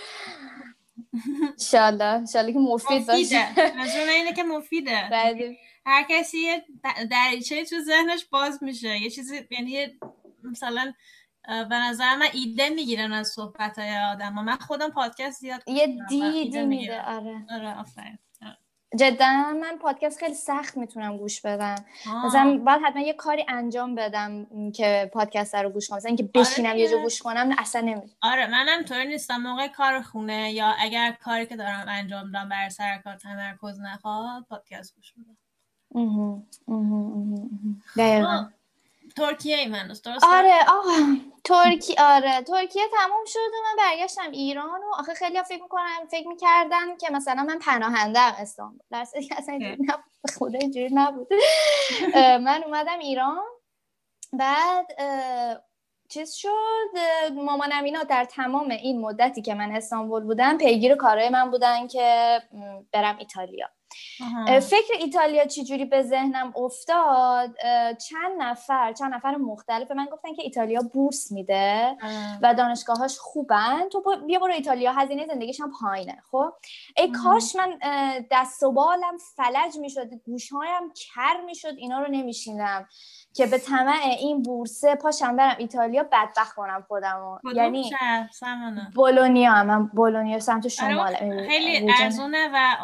انشالله 1.52 2.04
انشالله 2.04 2.54
که 2.54 2.60
مفید 2.60 3.08
باشه. 3.08 3.76
منظور 3.78 4.10
اینه 4.10 4.34
که 4.34 4.44
مفیده. 4.44 5.10
هر 5.86 6.06
کسی 6.10 6.38
یه 6.38 6.66
دریچه 7.12 7.66
تو 7.66 7.80
ذهنش 7.80 8.26
باز 8.26 8.64
میشه. 8.64 8.98
یه 8.98 9.10
چیزی 9.10 9.48
یعنی 9.52 10.00
مثلا 10.44 10.94
به 11.48 11.76
نظر 11.76 12.16
من 12.16 12.28
ایده 12.34 12.70
می‌گیرن 12.70 13.14
از 13.14 13.28
صحبت 13.28 13.80
های 13.80 13.98
آدم 14.12 14.34
من 14.34 14.56
خودم 14.56 14.90
پادکست 14.90 15.40
زیاد 15.40 15.64
یه 15.68 15.98
دیدی 16.10 16.66
میده 16.66 17.02
آره. 17.02 17.46
آره. 17.50 17.80
آفرین. 17.80 18.18
جدا 19.00 19.54
من 19.62 19.78
پادکست 19.82 20.20
خیلی 20.20 20.34
سخت 20.34 20.78
می‌تونم 20.78 21.18
گوش 21.18 21.42
بدم. 21.42 21.76
مثلا 22.26 22.62
باید 22.66 22.82
حتما 22.86 23.02
یه 23.02 23.14
کاری 23.14 23.46
انجام 23.50 23.96
بدم 23.96 24.48
که 24.76 25.12
پادکست 25.14 25.56
رو 25.56 25.70
گوش 25.70 25.88
کنم. 25.88 25.98
مثلا 25.98 26.08
اینکه 26.08 26.24
بشینم 26.24 26.70
آره 26.70 26.80
یه 26.80 26.90
جا 26.90 26.98
گوش 26.98 27.22
کنم 27.22 27.56
اصلا 27.58 27.82
نمی 27.82 28.02
آره 28.22 28.48
منم 28.48 28.84
طوری 28.84 29.08
نیستم. 29.08 29.38
موقع 29.38 29.68
کار 29.68 30.02
خونه 30.02 30.52
یا 30.52 30.74
اگر 30.80 31.12
کاری 31.12 31.46
که 31.46 31.56
دارم 31.56 31.86
انجام 31.88 32.32
دارم 32.32 32.50
بر 32.50 32.70
سر 32.70 32.98
کار 32.98 33.16
تمرکز 33.16 33.80
نخواد 33.80 34.46
پادکست 34.50 34.96
گوش 34.96 35.14
میدم. 35.18 35.38
ترکیه 39.18 39.58
ای 39.58 39.68
من 39.68 39.88
درست 39.88 40.08
آره 40.24 40.60
آقا 40.70 40.92
ترکی 41.44 41.96
آره. 41.98 42.42
ترکیه 42.42 42.84
تموم 42.92 43.26
شد 43.28 43.40
و 43.40 43.58
من 43.64 43.84
برگشتم 43.84 44.32
ایران 44.32 44.84
و 44.84 44.96
آخه 45.00 45.14
خیلی 45.14 45.44
فکر 45.44 45.64
می‌کنم 45.64 46.08
فکر 46.12 46.28
می‌کردن 46.28 46.98
که 46.98 47.12
مثلا 47.12 47.44
من 47.44 47.60
پناهنده 47.60 48.20
استانبول 48.20 48.80
در 48.92 49.06
اصلا 49.38 49.60
نبود 49.80 50.32
خدا 50.38 50.60
اینجوری 50.60 50.90
نبود. 50.94 51.28
من 52.16 52.64
اومدم 52.66 53.00
ایران. 53.00 53.44
بعد 54.34 54.88
چیز 56.10 56.34
شد 56.34 56.50
مامانم 57.36 57.84
اینا 57.84 58.04
در 58.04 58.26
تمام 58.26 58.70
این 58.70 59.02
مدتی 59.02 59.42
که 59.42 59.54
من 59.54 59.72
استانبول 59.72 60.24
بودم 60.24 60.58
پیگیر 60.58 60.96
کارهای 60.96 61.30
من 61.30 61.52
بودن 61.52 61.88
که 61.88 62.40
برم 62.92 63.18
ایتالیا. 63.18 63.70
فکر 64.62 64.94
ایتالیا 65.00 65.46
چجوری 65.46 65.86
به 65.86 66.04
ذهنم 66.04 66.54
افتاد؟ 66.56 67.56
چند 68.10 68.42
نفر 68.42 68.94
چند 68.94 69.14
نفر 69.14 69.36
مختلف 69.36 69.92
من 69.92 70.06
گفتن 70.06 70.34
که 70.34 70.42
ایتالیا 70.42 70.82
بورس 70.94 71.32
میده 71.32 71.98
و 72.42 72.54
دانشگاهاش 72.54 73.18
خوبن. 73.20 73.90
تو 73.90 74.04
بیا 74.28 74.40
برو 74.40 74.54
ایتالیا 74.54 74.92
هزینه 74.92 75.26
زندگیش 75.26 75.62
هم 75.62 75.72
پایینه 75.82 76.24
خب؟ 76.32 76.54
ای 76.98 77.12
کاش 77.12 77.56
من 77.56 77.80
دست 78.32 78.64
و 78.64 78.72
بالم 78.72 79.18
فلج 79.36 79.78
می‌شد 79.78 80.14
گوشهایم 80.26 80.94
کر 80.94 81.42
می‌شد 81.46 81.74
اینا 81.78 82.00
رو 82.00 82.12
نمیشیندم 82.12 82.88
که 83.34 83.46
به 83.46 83.58
طمع 83.58 84.02
این 84.20 84.42
بورسه 84.42 84.96
پاشم 84.96 85.36
برم 85.36 85.56
ایتالیا 85.58 86.04
بدبخت 86.04 86.56
کنم 86.56 86.86
خودم 86.88 87.40
یعنی 87.56 87.92
بولونیا 88.96 89.64
من 89.64 89.88
بولونیا 89.88 90.40
سمت 90.40 90.68
شمال 90.68 91.16
خیلی 91.48 91.92
ارزونه 92.02 92.50
و 92.54 92.76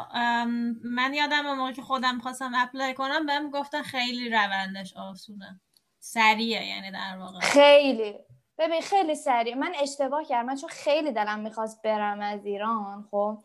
من 0.83 1.13
یادم 1.13 1.55
موقع 1.55 1.71
که 1.71 1.81
خودم 1.81 2.19
خواستم 2.19 2.51
اپلای 2.55 2.93
کنم 2.93 3.25
بهم 3.25 3.49
گفتن 3.51 3.81
خیلی 3.81 4.29
روندش 4.29 4.97
آسونه. 4.97 5.61
سریعه 5.99 6.65
یعنی 6.65 6.91
در 6.91 7.17
واقع. 7.19 7.39
خیلی. 7.39 8.15
ببین 8.57 8.81
خیلی 8.81 9.15
سریع. 9.15 9.55
من 9.55 9.73
اشتباه 9.81 10.23
کردم. 10.23 10.55
چون 10.55 10.69
خیلی 10.69 11.11
دلم 11.11 11.39
می‌خواست 11.39 11.81
برم 11.81 12.19
از 12.21 12.45
ایران 12.45 13.07
خب. 13.11 13.37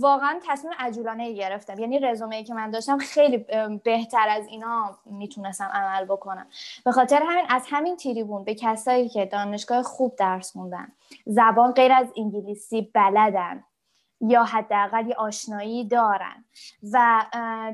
واقعا 0.00 0.40
تصمیم 0.48 0.74
عجولانه 0.78 1.32
گرفتم. 1.32 1.78
یعنی 1.78 1.98
رزومه 1.98 2.36
ای 2.36 2.44
که 2.44 2.54
من 2.54 2.70
داشتم 2.70 2.98
خیلی 2.98 3.38
بهتر 3.84 4.28
از 4.28 4.46
اینا 4.46 4.98
می‌تونستم 5.04 5.70
عمل 5.72 6.04
بکنم. 6.04 6.46
به 6.84 6.92
خاطر 6.92 7.22
همین 7.26 7.44
از 7.48 7.62
همین 7.70 7.96
تریبون 7.96 8.44
به 8.44 8.54
کسایی 8.54 9.08
که 9.08 9.26
دانشگاه 9.26 9.82
خوب 9.82 10.16
درس 10.16 10.56
موندن 10.56 10.92
زبان 11.26 11.72
غیر 11.72 11.92
از 11.92 12.12
انگلیسی 12.16 12.90
بلدن 12.94 13.64
یا 14.20 14.44
حداقل 14.44 15.06
یه 15.06 15.14
آشنایی 15.14 15.88
دارن 15.88 16.44
و 16.92 17.24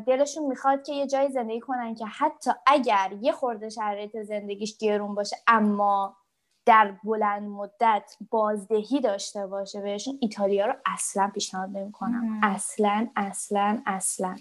دلشون 0.07 0.47
می‌خواد 0.47 0.83
که 0.83 0.93
یه 0.93 1.07
جایی 1.07 1.29
زندگی 1.29 1.61
کنن 1.61 1.95
که 1.95 2.07
حتی 2.07 2.51
اگر 2.67 3.13
یه 3.21 3.33
خورده 3.33 3.69
شرایط 3.69 4.17
زندگیش 4.23 4.79
گرون 4.79 5.15
باشه 5.15 5.37
اما 5.47 6.17
در 6.67 6.95
بلند 7.05 7.43
مدت 7.43 8.17
بازدهی 8.31 9.01
داشته 9.01 9.47
باشه 9.47 9.81
بهشون 9.81 10.19
ایتالیا 10.21 10.67
رو 10.67 10.75
اصلا 10.87 11.31
پیشنهاد 11.35 11.69
نمی‌کنم. 11.71 12.41
اصلا 12.43 13.09
اصلا 13.17 13.83
اصلا. 13.87 14.37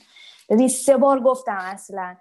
ببین 0.49 0.67
سه 0.67 0.97
بار 0.97 1.19
گفتم 1.19 1.57
اصلا. 1.61 2.15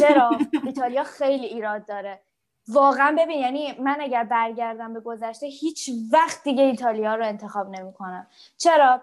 چرا؟ 0.00 0.40
ایتالیا 0.66 1.04
خیلی 1.04 1.46
ایراد 1.46 1.86
داره. 1.86 2.20
واقعا 2.68 3.16
ببین 3.18 3.40
یعنی 3.40 3.72
من 3.80 3.96
اگر 4.00 4.24
برگردم 4.24 4.94
به 4.94 5.00
گذشته 5.00 5.46
هیچ 5.46 5.90
وقت 6.12 6.42
دیگه 6.44 6.62
ایتالیا 6.62 7.14
رو 7.14 7.26
انتخاب 7.26 7.68
نمی‌کنم. 7.70 8.26
چرا؟ 8.56 9.02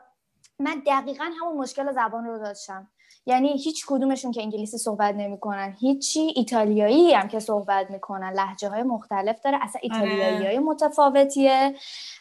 من 0.59 0.83
دقیقا 0.85 1.23
همون 1.41 1.57
مشکل 1.57 1.91
زبان 1.91 2.25
رو 2.25 2.37
داشتم. 2.37 2.87
یعنی 3.25 3.49
هیچ 3.49 3.85
کدومشون 3.87 4.31
که 4.31 4.41
انگلیسی 4.41 4.77
صحبت 4.77 5.15
نمی‌کنن. 5.15 5.75
هیچی 5.79 6.33
ایتالیایی 6.35 7.13
هم 7.13 7.27
که 7.27 7.39
صحبت 7.39 7.91
می‌کنن. 7.91 8.33
لحجه 8.33 8.69
های 8.69 8.83
مختلف 8.83 9.41
داره. 9.41 9.59
اصلا 9.61 9.81
آره. 9.83 10.01
ایتالیایی 10.01 10.47
های 10.47 10.59
متفاوتیه. 10.59 11.75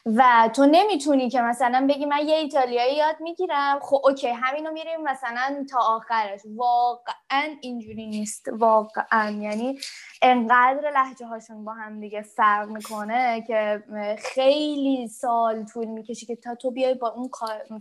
و 0.06 0.50
تو 0.56 0.66
نمی‌تونی 0.66 1.30
که 1.30 1.40
مثلا 1.40 1.86
بگی 1.90 2.06
من 2.06 2.28
یه 2.28 2.36
ایتالیایی 2.36 2.96
یاد 2.96 3.16
می‌گیرم. 3.20 3.78
خب 3.82 4.00
اوکی 4.04 4.28
همینو 4.28 4.72
میریم 4.72 5.00
مثلا 5.00 5.66
تا 5.70 5.78
آخرش. 5.80 6.40
واقعا 6.56 7.56
اینجوری 7.60 8.06
نیست. 8.06 8.46
واقعا. 8.52 9.30
یعنی 9.30 9.78
انقدر 10.22 10.90
لحجه 10.94 11.26
هاشون 11.26 11.64
با 11.64 11.72
هم 11.72 12.00
دیگه 12.00 12.22
فرق 12.22 12.68
می‌کنه 12.68 13.44
که 13.46 13.82
خیلی 14.18 15.08
سال 15.08 15.64
طول 15.64 15.86
می‌کشی 15.86 16.26
که 16.26 16.36
تا 16.36 16.54
تو 16.54 16.70
بیای 16.70 16.94
با 16.94 17.08
اون 17.08 17.30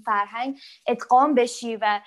فرهنگ 0.06 0.60
ادغام 0.88 1.34
بشی 1.34 1.76
و 1.76 2.00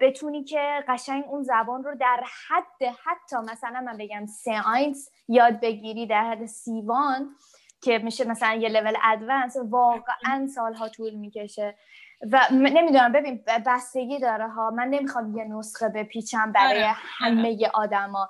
بتونی 0.00 0.44
که 0.48 0.84
قشنگ 0.88 1.24
اون 1.28 1.42
زبان 1.42 1.84
رو 1.84 1.94
در 1.94 2.24
حد 2.48 2.94
حتی 3.04 3.36
مثلا 3.36 3.80
من 3.80 3.96
بگم 3.96 4.26
آینس 4.66 5.10
یاد 5.28 5.60
بگیری 5.60 6.06
در 6.06 6.30
حد 6.30 6.46
سیوان 6.46 7.36
که 7.80 7.98
میشه 7.98 8.24
مثلا 8.28 8.54
یه 8.54 8.68
لول 8.68 8.96
ادوانس 9.04 9.56
واقعا 9.70 10.46
سالها 10.54 10.88
طول 10.88 11.14
می‌کشه. 11.14 11.76
و 12.32 12.40
نمی‌دونم 12.50 13.12
ببین 13.12 13.44
بستگی 13.66 14.18
داره 14.18 14.48
ها. 14.48 14.70
من 14.70 14.88
نمی‌خوام 14.88 15.36
یه 15.36 15.44
نسخه 15.44 15.88
بپیچم 15.88 16.52
برای 16.52 16.76
آره، 16.76 16.86
آره. 16.86 16.94
همه 17.18 17.70
آدما. 17.74 18.28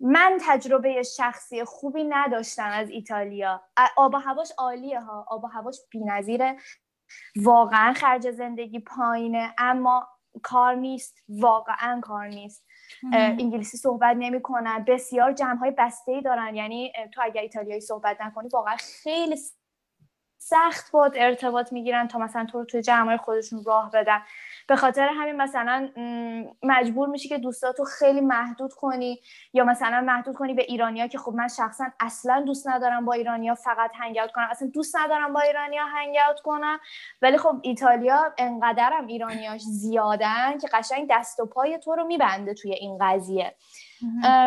من 0.00 0.38
تجربه 0.46 1.02
شخصی 1.02 1.64
خوبی 1.64 2.04
نداشتم 2.04 2.70
از 2.70 2.90
ایتالیا. 2.90 3.62
آب 3.96 4.14
و 4.14 4.18
هواش 4.18 4.52
عالیه 4.58 5.00
ها. 5.00 5.26
آب 5.28 5.44
و 5.44 5.46
هواش 5.46 5.76
بی‌نظیره. 5.90 6.56
واقعا 7.36 7.92
خرج 7.92 8.30
زندگی 8.30 8.80
پایینه. 8.80 9.54
اما 9.58 10.08
کار 10.42 10.74
نیست 10.74 11.18
واقعا 11.28 12.00
کار 12.02 12.26
نیست. 12.28 12.66
انگلیسی 13.12 13.76
صحبت 13.76 14.16
نمی‌کنن. 14.18 14.84
بسیار 14.88 15.32
جمع 15.32 15.58
های 15.58 15.70
بسته 15.78 16.12
ای 16.12 16.22
دارن. 16.22 16.54
یعنی 16.56 16.92
تو 17.14 17.20
اگر 17.24 17.40
ایتالیایی 17.40 17.80
صحبت 17.80 18.20
نکنی 18.20 18.48
واقعا 18.48 18.76
خیلی 18.76 19.36
سخت 20.44 20.90
بود 20.90 21.12
ارتباط 21.16 21.72
می‌گیرن 21.72 22.08
تا 22.08 22.18
مثلا 22.18 22.44
تو 22.44 22.58
رو 22.58 22.64
توی 22.64 22.82
جمع 22.82 23.16
خودشون 23.16 23.64
راه 23.64 23.90
بدن. 23.90 24.22
به 24.68 24.76
خاطر 24.76 25.08
همین 25.08 25.36
مثلا 25.36 25.88
مجبور 26.62 27.08
میشی 27.08 27.28
که 27.28 27.38
دوستاتو 27.38 27.84
خیلی 27.84 28.20
محدود 28.20 28.72
کنی 28.72 29.20
یا 29.52 29.64
مثلا 29.64 30.00
محدود 30.00 30.36
کنی 30.36 30.54
به 30.54 30.62
ایرانیا 30.62 31.06
که 31.06 31.18
خب 31.18 31.32
من 31.34 31.48
شخصا 31.48 31.84
اصلا 32.00 32.42
دوست 32.46 32.68
ندارم 32.68 33.04
با 33.04 33.12
ایرانیا 33.12 33.54
فقط 33.54 33.90
هنگ 33.94 34.18
کنم. 34.34 34.48
اصلا 34.50 34.68
دوست 34.74 34.96
ندارم 34.96 35.32
با 35.32 35.40
ایرانیا 35.40 35.84
هنگ 35.84 36.16
کنم. 36.44 36.80
ولی 37.22 37.38
خب 37.38 37.56
ایتالیا 37.62 38.32
انقدرم 38.38 39.06
ایرانیاش 39.06 39.60
زیادن 39.60 40.58
که 40.58 40.68
قشنگ 40.72 41.06
دست 41.10 41.40
و 41.40 41.46
پای 41.46 41.78
تو 41.78 41.94
رو 41.94 42.04
میبنده 42.04 42.54
توی 42.54 42.72
این 42.72 42.98
قضیه. 43.00 43.54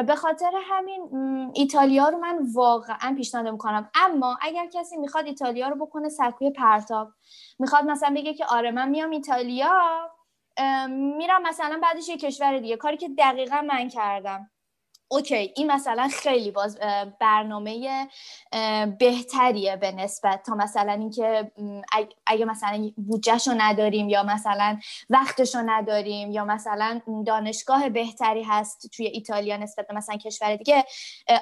به 0.08 0.16
خاطر 0.16 0.52
همین 0.64 1.10
ایتالیا 1.56 2.10
رو 2.10 2.18
من 2.18 2.40
واقعا 2.54 3.16
پیشنهاد 3.18 3.48
می‌کنم. 3.48 3.90
اما 3.96 4.38
اگر 4.42 4.66
کسی 4.74 4.98
می‌خواد 4.98 5.26
ایتالیا 5.26 5.70
رو 5.70 5.86
بکنه 5.86 6.10
سکوی 6.10 6.52
پرتاب. 6.52 7.10
می‌خواد 7.60 7.86
مثلا 7.86 8.14
بگه 8.16 8.34
که 8.34 8.46
آره 8.50 8.72
من 8.72 8.90
میام 8.90 9.10
ایتالیا 9.10 10.10
میرم 10.90 11.42
مثلا 11.42 11.80
بعدش 11.84 12.10
یه 12.10 12.18
کشور 12.18 12.60
دیگه. 12.60 12.78
کاری 12.78 12.98
که 12.98 13.10
دقیقا 13.18 13.62
من 13.62 13.88
کردم. 13.88 14.52
اوکی 15.08 15.54
این 15.56 15.72
مثلا 15.72 16.08
خیلی 16.08 16.52
باز 16.52 16.80
برنامه 17.20 18.08
بهتریه 19.00 19.76
به 19.76 19.92
نسبت 19.92 20.44
تا 20.44 20.56
مثلا 20.56 20.92
اینکه 20.92 21.52
اگه 22.28 22.46
مثلا 22.46 22.92
بودجهشو 22.98 23.52
نداریم 23.58 24.10
یا 24.10 24.24
مثلا 24.24 24.80
وقتشو 25.10 25.60
نداریم 25.66 26.32
یا 26.32 26.46
مثلا 26.46 27.02
دانشگاه 27.26 27.90
بهتری 27.90 28.44
هست 28.44 28.90
توی 28.96 29.06
ایتالیا 29.06 29.58
نسبت 29.58 29.92
مثلا 29.92 30.18
کشور 30.18 30.56
دیگه 30.56 30.86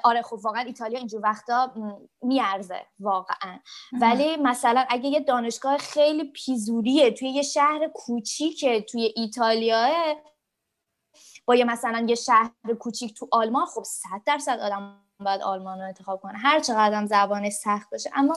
آره 0.04 0.22
خب 0.22 0.40
واقعا 0.44 0.62
ایتالیا 0.62 1.00
اینجور 1.00 1.22
وقتا 1.24 1.72
میارزه 2.22 2.82
واقعا. 3.00 3.60
ولی 4.02 4.38
مثلا 4.38 4.86
اگه 4.90 5.10
یه 5.10 5.20
دانشگاه 5.20 5.78
خیلی 5.78 6.24
پیزوریه 6.24 7.12
توی 7.12 7.30
یه 7.30 7.42
شهر 7.42 7.88
کوچیکه 7.94 8.82
توی 8.82 9.14
ایتالیا 9.16 10.16
با 11.46 11.56
یه 11.56 11.66
مثلا 11.66 12.06
یه 12.10 12.16
شهر 12.16 12.52
کوچیک 12.80 13.14
تو 13.14 13.28
آلمان 13.32 13.66
خب 13.66 13.84
صد 13.84 14.22
درصد 14.26 14.60
آدم 14.60 15.04
باید 15.20 15.42
آلمان 15.42 15.80
رو 15.80 15.86
انتخاب 15.86 16.22
کنه 16.22 16.38
هر 16.38 16.60
چقدر 16.60 17.06
زبان 17.06 17.50
سخت 17.50 17.90
باشه 17.90 18.10
اما 18.16 18.36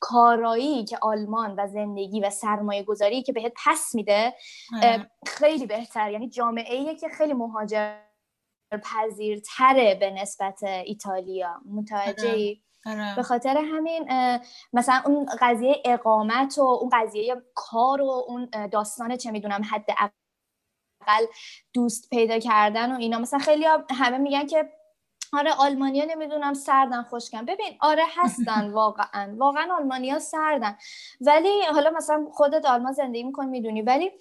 کارایی 0.00 0.84
که 0.84 0.98
آلمان 1.02 1.54
و 1.58 1.66
زندگی 1.66 2.20
و 2.20 2.30
سرمایه 2.30 2.82
گذاری 2.82 3.22
که 3.22 3.32
بهت 3.32 3.52
پس 3.66 3.94
میده 3.94 4.34
آره. 4.76 5.10
خیلی 5.26 5.66
بهتر 5.66 6.10
یعنی 6.10 6.28
جامعه 6.28 6.74
ایه 6.74 6.94
که 6.96 7.08
خیلی 7.08 7.32
مهاجر 7.32 7.96
پذیرتره 8.78 9.94
به 9.94 10.10
نسبت 10.10 10.62
ایتالیا 10.62 11.60
متوجه 11.64 12.28
آره. 12.28 12.56
آره. 12.86 13.16
به 13.16 13.22
خاطر 13.22 13.56
همین 13.56 14.08
مثلا 14.72 15.02
اون 15.06 15.26
قضیه 15.40 15.82
اقامت 15.84 16.58
و 16.58 16.62
اون 16.62 16.90
قضیه 16.92 17.42
کار 17.54 18.02
و 18.02 18.24
اون 18.28 18.50
داستان 18.72 19.16
چه 19.16 19.30
می‌دونم 19.30 19.62
حد 19.70 19.86
حداقل 21.06 21.26
دوست 21.74 22.10
پیدا 22.10 22.38
کردن 22.38 22.92
و 22.92 22.98
اینا. 22.98 23.18
مثلا 23.18 23.38
خیلی 23.38 23.66
همه 23.90 24.18
میگن 24.18 24.46
که 24.46 24.68
آره 25.32 25.52
آلمانیا 25.58 26.04
نمی‌دونم 26.04 26.54
سردن 26.54 27.02
خوشگن 27.02 27.44
ببین 27.44 27.76
آره 27.80 28.04
هستن 28.16 28.70
واقعا. 28.80 29.34
واقعا 29.38 29.74
آلمانیا 29.76 30.18
سردن. 30.18 30.76
ولی 31.20 31.62
حالا 31.74 31.90
مثلا 31.90 32.26
خودت 32.32 32.64
آلمان 32.66 32.92
زندگی 32.92 33.22
می‌کنی 33.22 33.46
می‌دونی. 33.50 33.82
ولی 33.82 34.12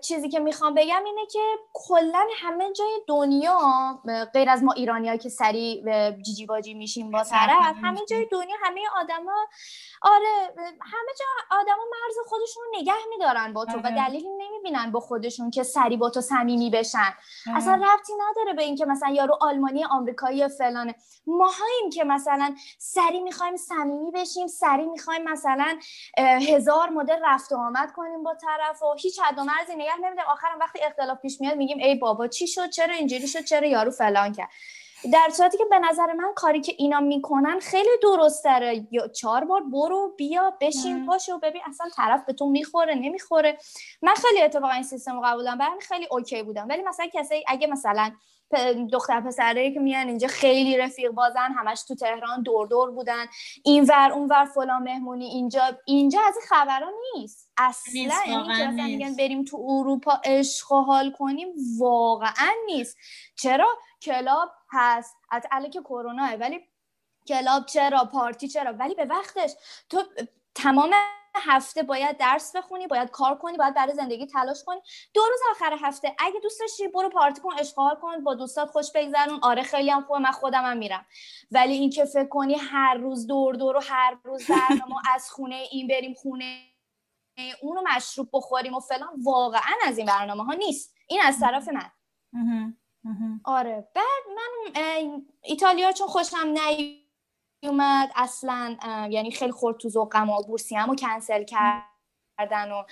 چیزی 0.00 0.28
که 0.28 0.38
می‌خوام 0.38 0.74
بگم 0.74 1.04
اینه 1.04 1.26
که 1.26 1.38
کلا 1.72 2.26
همه 2.36 2.72
جای 2.72 3.00
دنیا 3.08 3.58
غیر 4.34 4.50
از 4.50 4.62
ما 4.62 4.72
ایرانیا 4.72 5.16
که 5.16 5.28
سری 5.28 5.84
جیجی 6.24 6.46
باجی 6.46 6.74
میشیم 6.74 7.10
با 7.10 7.24
طرف 7.24 7.76
همه 7.82 8.00
جای 8.10 8.26
دنیا 8.32 8.56
همه 8.62 8.80
آدما 8.96 9.46
آره 10.02 10.54
همه 10.80 11.12
جا 11.18 11.24
آدما 11.50 11.82
مرز 11.92 12.28
خودشون 12.28 12.62
رو 12.64 12.80
نگه 12.80 12.92
میدارن 13.10 13.52
با 13.52 13.64
تو 13.64 13.78
و 13.78 13.86
آره. 13.86 13.96
دلیلی 13.96 14.28
نمی‌بینن 14.28 14.92
با 14.92 15.00
خودشون 15.00 15.50
که 15.50 15.62
سری 15.62 15.96
با 15.96 16.10
تو 16.10 16.20
صمیمی 16.20 16.70
بشن 16.70 17.12
اصلا 17.54 17.72
آره. 17.72 17.82
ربطی 17.82 18.12
نداره 18.28 18.52
به 18.56 18.62
اینکه 18.62 18.86
مثلا 18.86 19.08
یارو 19.08 19.38
آلمانی 19.40 19.84
آمریکایی 19.84 20.48
فلانه 20.48 20.94
ماهاییم 21.26 21.90
که 21.92 22.04
مثلا 22.04 22.54
سری 22.78 23.20
می‌خوایم 23.20 23.56
صمیمی 23.56 24.10
بشیم 24.10 24.46
سری 24.46 24.86
می‌خوایم 24.86 25.24
مثلا 25.24 25.78
هزار 26.48 26.88
مدل 26.88 27.18
رفت 27.24 27.52
و 27.52 27.56
آمد 27.56 27.92
کنیم 27.92 28.22
با 28.22 28.34
طرف 28.34 28.82
و 28.82 28.94
هیچ 28.98 29.20
مرزی 29.46 29.74
نگه 29.76 29.96
نمیدیم 29.96 30.24
آخرم 30.28 30.58
وقتی 30.60 30.78
اختلاف 30.82 31.20
پیش 31.20 31.40
میاد 31.40 31.56
میگیم 31.56 31.78
ای 31.78 31.94
بابا 31.94 32.28
چی 32.28 32.46
شد؟ 32.46 32.70
چرا 32.70 32.94
اینجوری 32.94 33.28
شد؟ 33.28 33.44
چرا 33.44 33.66
یارو 33.66 33.90
فلان 33.90 34.32
کرد؟ 34.32 34.48
در 35.12 35.28
صورتی 35.32 35.58
که 35.58 35.64
به 35.64 35.78
نظر 35.78 36.12
من 36.12 36.32
کاری 36.34 36.60
که 36.60 36.74
اینا 36.78 37.00
می‌کنن 37.00 37.60
خیلی 37.60 37.88
درست 38.02 38.44
داره 38.44 38.86
یا 38.90 39.08
چهار 39.08 39.44
بار 39.44 39.62
برو 39.62 40.14
بیا 40.18 40.56
بشین 40.60 41.06
پاشو 41.06 41.32
و 41.32 41.38
ببین. 41.38 41.62
اصلا 41.66 41.86
طرف 41.96 42.24
به 42.26 42.32
تو 42.32 42.46
می‌خوره 42.46 42.94
نمی‌خوره. 42.94 43.58
من 44.02 44.14
خیلی 44.14 44.42
اتفاقا 44.42 44.72
این 44.72 44.82
سیستم 44.82 45.16
رو 45.16 45.22
قبولم 45.24 45.58
برام 45.58 45.78
خیلی 45.78 46.06
اوکی 46.10 46.42
بودم 46.42 46.66
ولی 46.68 46.82
مثلا 46.82 47.06
کسی 47.14 47.44
اگه 47.48 47.66
مثلا 47.66 48.12
دختر 48.92 49.20
پسرایی 49.20 49.74
که 49.74 49.80
میان 49.80 50.08
اینجا 50.08 50.28
خیلی 50.28 50.76
رفیق 50.76 51.10
بازن 51.10 51.52
همش 51.52 51.82
تو 51.82 51.94
تهران 51.94 52.42
دور 52.42 52.66
دور 52.66 52.90
بودن. 52.90 53.26
اینور 53.64 54.12
اونور 54.12 54.44
فلان 54.44 54.82
مهمونی 54.82 55.26
اینجا. 55.26 55.62
اینجا 55.86 56.20
از 56.28 56.34
این 56.36 56.92
نیست. 57.14 57.45
اصلا 57.58 58.00
یعنی 58.28 58.96
میگن 58.96 59.16
بریم 59.16 59.44
تو 59.44 59.56
اروپا 59.68 60.20
عشق 60.24 60.72
و 60.72 60.80
حال 60.80 61.10
کنیم 61.10 61.48
واقعا 61.78 62.52
نیست. 62.66 62.96
چرا؟ 63.36 63.68
club 64.02 64.50
هست. 64.70 65.16
الان 65.50 65.70
که 65.70 65.80
کرونا 65.80 66.36
ولی 66.40 66.60
club 67.28 67.66
چرا؟ 67.66 68.04
پارتی 68.04 68.48
چرا؟ 68.48 68.72
ولی 68.72 68.94
به 68.94 69.04
وقتش 69.04 69.52
تو 69.90 70.02
تمام 70.54 70.90
هفته 71.34 71.82
باید 71.82 72.16
درس 72.16 72.56
بخونی 72.56 72.86
باید 72.86 73.10
کار 73.10 73.38
کنی 73.38 73.56
باید 73.56 73.74
برای 73.74 73.94
زندگی 73.94 74.26
تلاش 74.26 74.64
کنی. 74.64 74.80
دو 75.14 75.20
روز 75.20 75.40
آخر 75.50 75.76
هفته 75.80 76.16
اگه 76.18 76.40
دوست 76.40 76.60
داشتی 76.60 76.88
برو 76.88 77.10
پارتی 77.10 77.40
کن 77.40 77.58
عشق 77.58 77.79
و 77.79 77.84
حال 77.84 77.94
کن 77.94 78.24
با 78.24 78.34
دوستات 78.34 78.70
خوش 78.70 78.92
بگذرون. 78.94 79.38
آره 79.42 79.62
خیلی 79.62 79.90
هم 79.90 80.02
خوبه 80.02 80.18
من 80.18 80.30
خودم 80.30 80.64
هم 80.64 80.76
میرم. 80.76 81.06
ولی 81.50 81.74
اینکه 81.74 82.04
فکر 82.04 82.28
کنی 82.28 82.54
هر 82.54 82.94
روز 82.94 83.26
دور 83.26 83.54
دور 83.54 83.76
و 83.76 83.80
هر 83.82 84.18
روز 84.24 84.46
برنامه 84.46 84.94
از 85.14 85.30
خونه 85.30 85.62
این 85.70 85.86
بریم 85.86 86.14
خونه 86.14 86.75
اونو 87.62 87.82
مشروب 87.96 88.28
بخوریم 88.32 88.74
و 88.74 88.80
فلان. 88.80 89.08
واقعا 89.24 89.74
از 89.86 89.98
این 89.98 90.06
برنامه 90.06 90.44
ها 90.44 90.52
نیست. 90.52 90.94
این 91.06 91.20
از 91.24 91.40
طرف 91.40 91.68
من. 91.68 91.90
آره. 93.44 93.88
بعد 93.94 94.22
من 94.36 95.22
ایتالیا 95.42 95.92
چون 95.92 96.06
خوشم 96.06 96.54
نیومد 97.62 98.12
اصلا 98.16 98.76
یعنی 99.10 99.30
خیلی 99.30 99.52
خورد 99.52 99.76
تو 99.76 99.88
ذوقم 99.88 100.30
و 100.30 100.42
بورسی 100.42 100.76
و 100.76 100.94
کنسل 100.94 101.44
کردن 101.44 102.72
و 102.72 102.82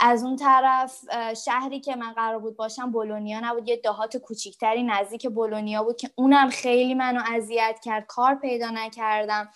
از 0.00 0.24
اون 0.24 0.36
طرف 0.36 1.00
شهری 1.44 1.80
که 1.80 1.96
من 1.96 2.12
قرار 2.12 2.38
بود 2.38 2.56
باشم 2.56 2.90
بولونیا 2.90 3.40
نبود. 3.40 3.68
یه 3.68 3.76
دهات 3.76 4.16
کوچیکتری 4.16 4.82
نزدیک 4.82 5.28
بولونیا 5.28 5.82
بود 5.82 5.96
که 5.96 6.10
اونم 6.14 6.50
خیلی 6.50 6.94
منو 6.94 7.22
اذیت 7.26 7.80
کرد. 7.84 8.06
کار 8.06 8.34
پیدا 8.34 8.70
نکردم. 8.70 9.50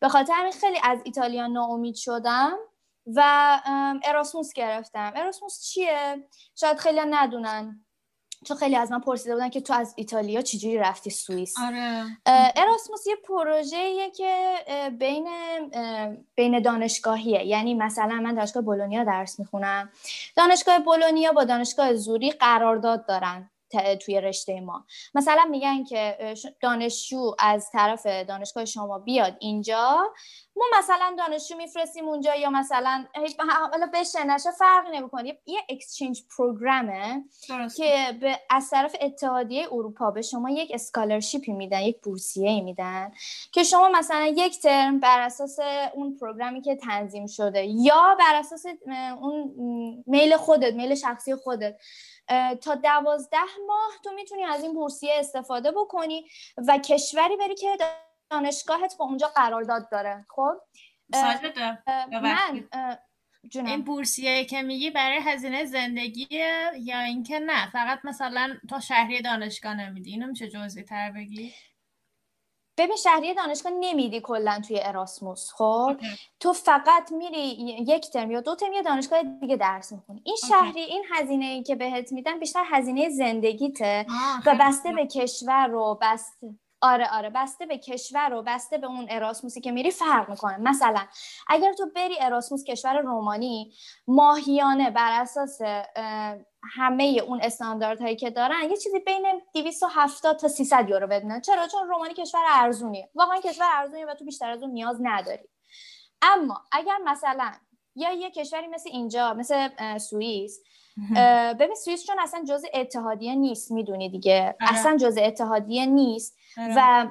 به 0.00 0.08
خاطر 0.08 0.32
همین 0.36 0.52
خیلی 0.52 0.78
از 0.82 0.98
ایتالیا 1.04 1.46
ناامید 1.46 1.94
شدم. 1.94 2.58
و 3.14 3.22
اراسموس 4.04 4.52
گرفتم. 4.52 5.12
اراسموس 5.16 5.60
چیه؟ 5.60 6.24
شاید 6.54 6.76
خیلی 6.76 7.00
ندونن. 7.10 7.82
چون 8.44 8.56
خیلی 8.56 8.76
از 8.76 8.92
من 8.92 9.00
پرسیده 9.00 9.34
بودن 9.34 9.48
که 9.48 9.60
تو 9.60 9.74
از 9.74 9.94
ایتالیا 9.96 10.42
چجوری 10.42 10.78
رفتی 10.78 11.10
سوئیس؟ 11.10 11.54
آره. 11.66 12.04
اراسموس 12.56 13.06
یه 13.06 13.16
پروژه‌ایه 13.16 14.10
که 14.10 14.54
بین 14.98 15.28
بین 16.34 16.62
دانشگاهیه. 16.62 17.46
یعنی 17.46 17.74
مثلا 17.74 18.14
من 18.14 18.34
دانشگاه 18.34 18.62
بولونیا 18.62 19.04
درس 19.04 19.40
می‌خونم. 19.40 19.90
دانشگاه 20.36 20.78
بولونیا 20.78 21.32
با 21.32 21.44
دانشگاه 21.44 21.94
زوری 21.94 22.30
قرارداد 22.30 23.06
دارن. 23.06 23.50
توی 24.00 24.20
رشته 24.20 24.60
ما. 24.60 24.86
مثلا 25.14 25.44
میگن 25.50 25.84
که 25.84 26.34
دانشجو 26.60 27.34
از 27.38 27.70
طرف 27.70 28.06
دانشگاه 28.06 28.64
شما 28.64 28.98
بیاد 28.98 29.36
اینجا 29.40 30.12
ما 30.56 30.64
مثلا 30.78 31.14
دانشجو 31.18 31.56
میفرستیم 31.56 32.08
اونجا 32.08 32.34
یا 32.34 32.50
مثلا 32.50 33.04
حالا 33.72 33.90
بشه 33.94 34.24
نشه 34.24 34.50
فرقی 34.50 34.96
نمی‌کنه. 34.96 35.38
یه 35.46 35.60
exchange 35.68 36.22
program 36.36 37.13
ه 37.13 37.24
که 37.76 38.18
به 38.20 38.40
از 38.50 38.70
طرف 38.70 38.96
اتحادیه 39.00 39.66
اروپا 39.72 40.10
به 40.10 40.22
شما 40.22 40.50
یک 40.50 40.70
scholarship 40.74 41.46
ی 41.46 41.52
میدن 41.52 41.80
یک 41.80 42.00
بورسیه 42.00 42.60
میدن 42.60 43.12
که 43.52 43.62
شما 43.62 43.88
مثلا 43.88 44.26
یک 44.26 44.60
ترم 44.60 45.00
بر 45.00 45.20
اساس 45.20 45.58
اون 45.94 46.16
program 46.20 46.57
ی 46.57 46.62
که 46.62 46.76
تنظیم 46.76 47.26
شده 47.26 47.64
یا 47.64 48.16
بر 48.18 48.34
اساس 48.34 48.66
اون 49.20 50.04
میل 50.06 50.36
خودت 50.36 50.74
میل 50.74 50.94
شخصی 50.94 51.34
خودت 51.34 51.76
تا 52.62 52.74
دوازده 52.74 53.36
ماه 53.66 53.90
تو 54.04 54.12
می‌تونی 54.12 54.44
از 54.44 54.62
این 54.62 54.74
بورسیه 54.74 55.12
استفاده 55.18 55.72
بکنی 55.72 56.28
و 56.68 56.78
کشوری 56.78 57.36
بری 57.36 57.54
که 57.54 57.76
دانشگاهت 58.30 58.96
با 58.98 59.04
اونجا 59.04 59.28
قرارداد 59.28 59.90
داره 59.90 60.26
خب؟ 60.28 60.52
من 62.12 62.68
این 63.54 63.82
بورسیه 63.82 64.44
که 64.44 64.62
میگی 64.62 64.90
برای 64.90 65.18
هزینه 65.18 65.64
زندگی 65.64 66.28
یا 66.80 67.00
اینکه 67.00 67.38
نه؟ 67.38 67.70
فقط 67.70 68.00
مثلا 68.04 68.56
تو 68.70 68.80
شهری 68.80 69.22
دانشگاه 69.22 69.74
نمیدی. 69.74 70.10
اینو 70.10 70.26
میشه 70.26 70.48
جزئی 70.48 70.82
تر 70.82 71.10
بگی؟ 71.10 71.54
ببین 72.78 72.96
شهری 72.96 73.34
دانشگاه 73.34 73.72
نمیدی 73.80 74.20
کلا 74.20 74.60
توی 74.68 74.80
اراسموس 74.82 75.50
خب؟ 75.52 75.96
تو 76.40 76.52
فقط 76.52 77.12
میری 77.12 77.48
یک 77.88 78.10
ترم 78.10 78.30
یا 78.30 78.40
دو 78.40 78.54
ترم 78.54 78.72
یه 78.72 78.82
دانشگاه 78.82 79.22
دیگه 79.22 79.56
درس 79.56 79.92
می‌خونی. 79.92 80.22
این 80.24 80.36
شهری 80.48 80.80
این 80.80 81.04
هزینه 81.10 81.44
ای 81.46 81.62
که 81.62 81.74
بهت 81.76 82.12
میدن 82.12 82.38
بیشتر 82.38 82.62
هزینه 82.66 83.08
زندگیته 83.10 84.06
و 84.46 84.56
بسته 84.60 84.92
به 84.92 85.06
کشور 85.06 85.66
رو 85.66 85.98
بسته. 86.02 86.54
آره 86.92 87.08
آره. 87.12 87.30
بسته 87.30 87.66
به 87.66 87.78
کشور 87.78 88.32
و 88.32 88.42
بسته 88.42 88.78
به 88.78 88.86
اون 88.86 89.06
اراسموسی 89.10 89.60
که 89.60 89.72
میری 89.72 89.90
فرق 89.90 90.30
می‌کنه. 90.30 90.56
مثلا 90.56 91.06
اگر 91.48 91.72
تو 91.72 91.86
بری 91.94 92.16
اراسموس 92.20 92.64
کشور 92.64 93.00
رومانی 93.00 93.72
ماهیانه 94.06 94.90
بر 94.90 95.20
اساس 95.20 95.58
همه 96.76 97.22
اون 97.26 97.40
استانداردهایی 97.42 98.16
که 98.16 98.30
دارن 98.30 98.70
یه 98.70 98.76
چیزی 98.76 98.98
بین 98.98 99.26
270 99.54 100.36
تا 100.36 100.48
300 100.48 100.88
یورو 100.88 101.06
بدونن 101.06 101.40
چرا؟ 101.40 101.68
چون 101.68 101.88
رومانی 101.88 102.14
کشور 102.14 102.42
ارزونیه. 102.48 103.10
واقعا 103.14 103.40
کشور 103.40 103.66
ارزونیه 103.72 104.06
و 104.06 104.14
تو 104.14 104.24
بیشتر 104.24 104.50
از 104.50 104.62
اون 104.62 104.70
نیاز 104.70 104.96
نداری. 105.02 105.48
اما 106.22 106.64
اگر 106.72 106.98
مثلا 107.04 107.52
یا 107.94 108.12
یه 108.12 108.30
کشوری 108.30 108.66
مثل 108.66 108.90
اینجا 108.92 109.34
مثل 109.34 109.68
سوئیس 109.98 110.60
ببین 111.58 111.74
سوئیس 111.84 112.06
چون 112.06 112.16
اصلا 112.20 112.44
جزء 112.48 112.68
اتحادیه 112.74 113.34
نیست 113.34 113.70
می‌دونی 113.70 114.08
دیگه. 114.10 114.56
آره. 114.60 114.72
اصلا 114.72 114.96
جزء 114.96 115.22
اتحادیه 115.22 115.86
نیست. 115.86 116.38
و 116.56 117.06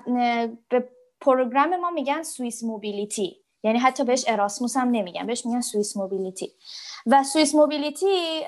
به 0.70 0.90
program 1.22 1.76
ما 1.76 1.90
میگن 1.90 2.24
Swiss 2.24 2.64
mobility. 2.64 3.42
یعنی 3.64 3.80
حتی 3.80 4.04
بهش 4.04 4.26
اراسموس 4.28 4.78
هم 4.78 4.90
نمیگن 4.92 5.26
بهش 5.26 5.46
میگن 5.46 5.62
Swiss 5.62 5.98
mobility. 5.98 6.52
و 7.06 7.24
Swiss 7.24 7.56
mobility 7.56 8.42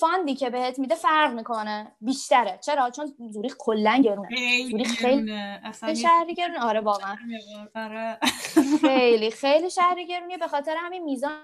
fund 0.00 0.27
ی 0.27 0.34
که 0.34 0.50
بهت 0.50 0.78
میده 0.78 0.94
فرق 0.94 1.32
می‌کنه. 1.32 1.96
بیشتره. 2.00 2.58
چرا؟ 2.62 2.90
چون 2.90 3.14
زوریخ 3.30 3.56
کلا 3.58 4.02
گرونه. 4.04 4.28
زوریخ 4.70 4.88
خیلی 4.88 5.96
شهری 5.96 6.34
گرونه. 6.34 6.64
آره 6.64 6.80
واقعا. 6.80 7.16
آره. 7.74 8.18
خیلی 8.80 9.30
خیلی 9.42 9.70
شهری 9.70 10.06
گرونیه. 10.06 10.38
به 10.38 10.48
خاطر 10.48 10.74
همین 10.78 11.04
میزان 11.04 11.40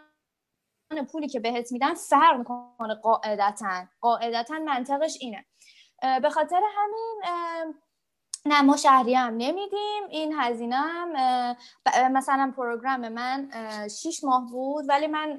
پولی 1.13 1.29
که 1.29 1.41
بهت 1.41 1.73
میدن 1.73 1.95
فرق 1.95 2.39
می‌کنه 2.39 2.95
قاعدتا. 3.03 3.85
قاعدتا 4.01 4.55
منطقش 4.59 5.17
اینه. 5.21 5.45
به 6.23 6.31
خاطر 6.31 6.61
همین 6.77 7.23
نه 8.46 8.62
ما 8.62 8.76
شهری 8.76 9.14
هم 9.14 9.35
نمیدیم. 9.37 10.03
این 10.11 10.35
هزینه 10.38 10.76
هم 10.76 11.12
مثلا 12.12 12.53
پروگرام 12.57 13.09
من 13.09 13.50
شیش 14.03 14.24
ماه 14.24 14.46
بود 14.50 14.85
ولی 14.88 15.07
من 15.07 15.38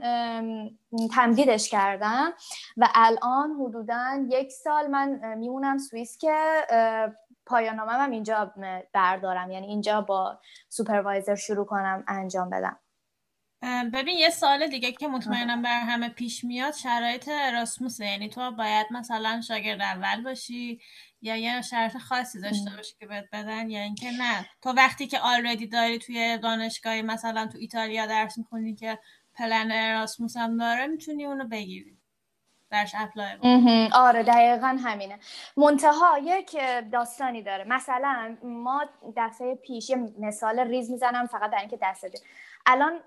تمدیدش 1.16 1.70
کردم 1.70 2.34
و 2.78 2.90
الان 2.96 3.52
حدودا 3.60 4.28
یک 4.30 4.52
سال 4.52 4.88
من 4.88 5.38
میمونم 5.38 5.78
سوئیس 5.78 6.18
که 6.18 6.34
پایان 7.46 7.80
هم 7.80 8.12
اینجا 8.12 8.54
بردارم. 8.94 9.52
یعنی 9.52 9.68
اینجا 9.68 10.02
با 10.02 10.40
سوپروایزر 10.70 11.36
شروع 11.36 11.66
کنم 11.66 12.04
انجام 12.08 12.50
بدم. 12.50 12.80
ببین 13.94 14.18
یه 14.18 14.30
سال 14.30 14.68
دیگه 14.68 14.92
که 14.92 15.08
مطمئنم 15.08 15.62
بر 15.62 15.80
همه 15.80 16.10
پیش 16.10 16.44
میاد 16.44 16.74
شرایط 16.74 17.30
اراسموس 17.32 18.00
یعنی 18.00 18.30
تو 18.30 18.52
باید 18.52 18.88
مثلا 18.92 19.42
شاگرد 19.42 19.82
اول 19.82 20.24
باشی 20.24 20.80
یا 21.22 21.36
یه 21.36 21.62
شرط 21.62 21.98
خاصی 21.98 22.42
داشته 22.42 22.72
باشی 22.78 22.96
که 23.00 23.06
بهت 23.08 23.26
بدن 23.34 23.70
یا 23.70 23.82
اینکه 23.82 24.12
نه. 24.12 24.46
تو 24.62 24.70
وقتی 24.70 25.08
که 25.08 25.20
آلردی 25.20 25.68
داری 25.68 26.00
توی 26.00 26.38
دانشگاهی 26.38 27.02
مثلا 27.02 27.48
تو 27.48 27.58
ایتالیا 27.58 28.06
درس 28.06 28.38
می‌خونی 28.38 28.76
که 28.76 29.00
پلن 29.36 29.70
اراسموس 29.72 30.38
هم 30.38 30.58
داره 30.58 30.88
می‌تونی 30.88 31.26
اونو 31.26 31.48
بگیری. 31.48 31.98
درش 32.70 32.96
apply 32.98 33.90
آره 33.94 34.24
دقیقا 34.24 34.78
همینه. 34.84 35.20
منتها 35.58 36.18
یک 36.24 36.58
داستانی 36.92 37.44
داره. 37.44 37.64
مثلا 37.64 38.38
ما 38.44 38.86
دفعه 39.18 39.56
پیش 39.56 39.90
یه 39.90 39.98
مثال 40.20 40.60
ریز 40.60 40.92
می‌زنم 40.92 41.28
فقط 41.28 41.52
برای 41.52 41.62
اینکه 41.62 41.80
دید 41.82 42.06
بده. 42.06 42.20
الان 42.66 43.00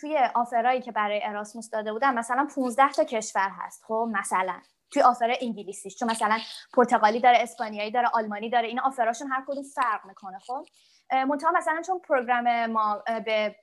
توی 0.00 0.18
offer 0.34 0.67
ایی 0.67 0.80
که 0.80 0.92
برای 0.92 1.20
اراسموس 1.24 1.70
داده 1.70 1.92
بودن 1.92 2.14
مثلا 2.14 2.48
15 2.54 2.92
تا 2.92 3.04
کشور 3.04 3.50
هست 3.58 3.84
خب؟ 3.84 4.08
مثلا. 4.12 4.60
توی 4.90 5.02
offer 5.02 5.36
انگلیسیش. 5.40 5.96
چون 5.96 6.10
مثلا 6.10 6.38
پرتغالی 6.74 7.20
داره 7.20 7.38
اسپانیایی 7.38 7.90
داره 7.90 8.08
آلمانی 8.14 8.50
داره 8.50 8.68
این 8.68 8.80
offer 8.80 9.07
اشون 9.07 9.28
هر 9.32 9.44
کدوم 9.48 9.62
فرق 9.62 10.06
می‌کنه 10.06 10.38
خب؟ 10.38 10.66
منتها 11.12 11.50
مثلا 11.50 11.82
چون 11.86 11.98
program 11.98 12.66
ما 12.66 13.02
به 13.24 13.56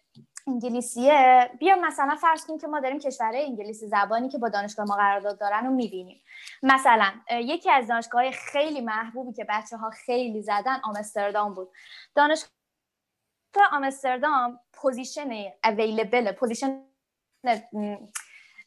انگلیسیه 0.47 1.49
بیا 1.59 1.75
مثلا 1.75 2.15
فرض 2.15 2.45
کنیم 2.45 2.59
که 2.59 2.67
ما 2.67 2.79
داریم 2.79 2.99
کشورهای 2.99 3.45
انگلیسی 3.45 3.87
زبانی 3.87 4.29
که 4.29 4.37
با 4.37 4.49
دانشگاه 4.49 4.85
ما 4.85 4.95
قرارداد 4.95 5.39
دارن 5.39 5.65
رو 5.65 5.71
می‌بینیم. 5.71 6.21
مثلا 6.63 7.11
یکی 7.31 7.71
از 7.71 7.87
دانشگاه 7.87 8.31
خیلی 8.31 8.81
محبوبی 8.81 9.33
که 9.33 9.45
بچه 9.49 9.77
ها 9.77 9.89
خیلی 9.89 10.41
زدن 10.41 10.79
آمستردام 10.83 11.53
بود. 11.53 11.69
دانشگاه 12.15 12.51
آمستردام 13.71 14.59
position 14.73 15.29
available 15.63 16.31
position 16.31 16.81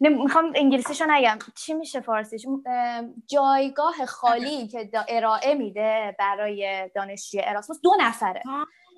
می‌خوام 0.01 0.53
انگلیسیشو 0.57 1.05
نگم. 1.09 1.39
چی 1.55 1.75
میشه 1.75 2.01
فارسیش؟ 2.01 2.47
جایگاه 3.27 4.07
خالی 4.07 4.69
که 4.69 4.91
ارائه 5.09 5.55
میده 5.55 6.17
برای 6.19 6.91
دانشجوی 6.95 7.41
اراسموس 7.45 7.81
دو 7.81 7.91
نفره. 8.01 8.43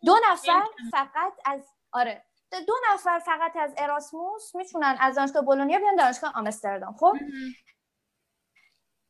دو 0.07 0.17
نفر 0.31 0.63
فقط 0.91 1.33
از 1.45 1.61
آره. 1.93 2.25
دو 2.67 2.75
نفر 2.93 3.19
فقط 3.19 3.57
از 3.57 3.75
اراسموس 3.79 4.55
می‌تونن 4.55 4.97
از 5.01 5.15
دانشگاه 5.15 5.45
بولونیا 5.45 5.79
بیان 5.79 5.97
دانشگاه 5.97 6.33
آمستردام. 6.37 6.93
خب؟ 6.93 7.13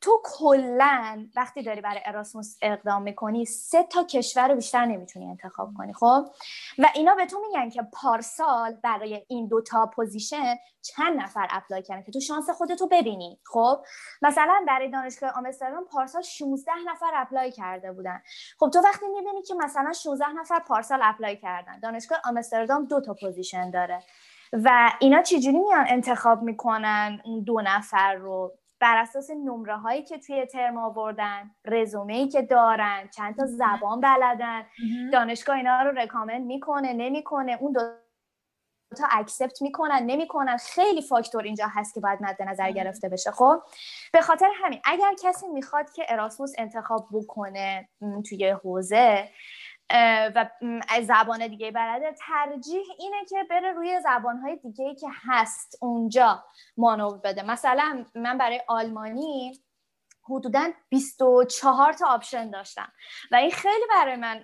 تو 0.01 0.21
کلا 0.23 1.27
وقتی 1.35 1.63
داری 1.63 1.81
برای 1.81 2.01
اراسموس 2.05 2.57
اقدام 2.61 3.01
می‌کنی 3.01 3.45
سه 3.45 3.83
تا 3.83 4.03
کشور 4.03 4.47
رو 4.47 4.55
بیشتر 4.55 4.85
نمی‌تونی 4.85 5.29
انتخاب 5.29 5.69
کنی 5.77 5.93
خب؟ 5.93 6.25
و 6.77 6.87
اینا 6.95 7.15
به 7.15 7.25
تو 7.25 7.39
میگن 7.47 7.69
که 7.69 7.81
پارسال 7.93 8.73
برای 8.83 9.25
این 9.27 9.47
دو 9.47 9.61
تا 9.61 9.91
position 9.95 10.55
چند 10.81 11.21
نفر 11.21 11.47
apply 11.49 11.81
کردن 11.81 12.03
که 12.03 12.11
تو 12.11 12.19
شانس 12.19 12.49
خودتو 12.49 12.87
ببینی 12.87 13.39
خب؟ 13.45 13.85
مثلا 14.21 14.63
برای 14.67 14.89
دانشگاه 14.89 15.31
آمستردام 15.37 15.85
پارسال 15.85 16.21
16 16.21 16.71
نفر 16.87 17.11
apply 17.13 17.51
کرده 17.51 17.91
بودن. 17.91 18.21
خب 18.59 18.69
تو 18.73 18.79
وقتی 18.79 19.07
می‌بینی 19.07 19.41
که 19.41 19.53
مثلا 19.53 19.93
16 19.93 20.25
نفر 20.33 20.59
پارسال 20.59 20.99
apply 21.03 21.37
کردن 21.37 21.79
دانشگاه 21.79 22.21
آمستردام 22.25 22.85
دو 22.85 23.01
تا 23.01 23.13
position 23.13 23.71
داره 23.71 23.99
و 24.53 24.91
اینا 24.99 25.21
چجوری 25.21 25.59
میان 25.59 25.85
انتخاب 25.89 26.41
می‌کنن 26.41 27.21
اون 27.25 27.43
دو 27.43 27.61
نفر 27.61 28.13
رو؟ 28.13 28.53
بر 28.81 28.97
اساس 28.97 29.29
نمره 29.29 29.77
هایی 29.77 30.03
که 30.03 30.17
توی 30.17 30.45
ترم 30.45 30.77
آوردن 30.77 31.51
رزومه 31.65 32.13
ای 32.13 32.27
که 32.27 32.41
دارن 32.41 33.09
چند 33.15 33.35
تا 33.35 33.45
زبان 33.45 34.01
بلدن. 34.01 34.65
دانشگاه 35.13 35.55
اینا 35.55 35.81
رو 35.81 35.91
recommend 35.91 36.45
می‌کنه 36.45 36.93
نمی‌کنه. 36.93 37.57
اون 37.61 37.71
دو 37.71 37.79
تا 38.97 39.07
accept 39.11 39.61
می‌کنن 39.61 40.03
نمی‌کنن. 40.05 40.57
خیلی 40.57 41.01
فاکتور 41.01 41.43
اینجا 41.43 41.65
هست 41.69 41.93
که 41.93 41.99
باید 41.99 42.23
مد 42.23 42.41
نظر 42.41 42.71
گرفته 42.71 43.09
بشه. 43.09 43.31
خب 43.31 43.61
به 44.13 44.21
خاطر 44.21 44.49
همین 44.63 44.81
اگر 44.85 45.13
کسی 45.23 45.47
می‌خواد 45.47 45.91
که 45.91 46.05
اراسموس 46.09 46.53
انتخاب 46.57 47.07
بکنه 47.13 47.89
توی 48.29 48.49
حوزه 48.49 49.29
و 50.35 50.49
زبان 51.01 51.47
دیگه 51.47 51.71
بلده. 51.71 52.15
ترجیح 52.27 52.83
اینه 52.99 53.25
که 53.29 53.43
بره 53.49 53.71
روی 53.71 53.99
زبانهای 53.99 54.55
دیگه 54.55 54.95
که 54.95 55.07
هست 55.27 55.77
اونجا 55.81 56.43
مانور 56.77 57.17
بده. 57.17 57.43
مثلا 57.43 58.05
من 58.15 58.37
برای 58.37 58.61
آلمانی 58.67 59.53
حدودا 60.23 60.69
24 60.89 61.93
تا 61.93 62.07
option 62.07 62.49
داشتم 62.49 62.91
و 63.31 63.35
این 63.35 63.51
خیلی 63.51 63.85
برای 63.89 64.15
من 64.15 64.43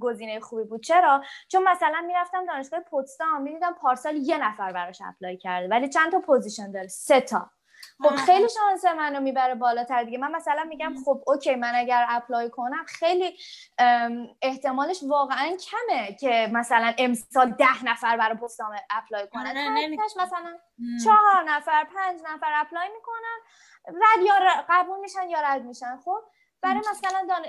گزینه 0.00 0.40
خوبی 0.40 0.64
بود. 0.64 0.82
چرا؟ 0.82 1.22
چون 1.48 1.62
مثلا 1.68 2.04
می‌رفتم 2.06 2.46
دانشگاه 2.46 2.80
پوتسدام 2.80 3.42
می‌دیدم 3.42 3.74
پارسال 3.74 4.16
یه 4.16 4.38
نفر 4.38 4.72
براش 4.72 5.02
apply 5.04 5.36
کرده 5.36 5.68
ولی 5.68 5.88
چند 5.88 6.12
تا 6.12 6.20
position 6.20 6.72
داره؟ 6.72 6.88
سه 6.88 7.20
تا. 7.20 7.50
خب 8.02 8.16
خیلی 8.16 8.48
شانس 8.48 8.84
منو 8.84 9.20
می‌بره 9.20 9.54
بالاتر 9.54 10.02
دیگه. 10.02 10.18
من 10.18 10.30
مثلا 10.30 10.64
میگم 10.64 10.94
خب 11.04 11.22
okay 11.26 11.54
من 11.54 11.72
اگر 11.74 12.06
apply 12.08 12.50
کنم 12.50 12.84
خیلی 12.88 13.38
احتمالش 14.42 15.00
واقعا 15.08 15.56
کمه 15.56 16.16
که 16.20 16.50
مثلا 16.52 16.94
امسال 16.98 17.50
ده 17.50 17.84
نفر 17.84 18.16
برای 18.16 18.36
پوتسدام 18.36 18.76
apply 18.90 19.28
کنن. 19.32 19.46
آره، 19.46 19.88
مثلا 20.16 20.58
چهار 21.04 21.44
نفر 21.46 21.84
پنج 21.84 22.20
نفر 22.24 22.52
apply 22.54 22.88
می‌کنن 22.88 23.38
رد 23.86 24.22
یا 24.26 24.34
قبول 24.68 25.00
میشن 25.00 25.28
یا 25.28 25.40
رد 25.40 25.62
میشن. 25.62 25.96
خب 26.04 26.20
برای 26.62 26.80
مثلا 26.90 27.26
دان... 27.28 27.44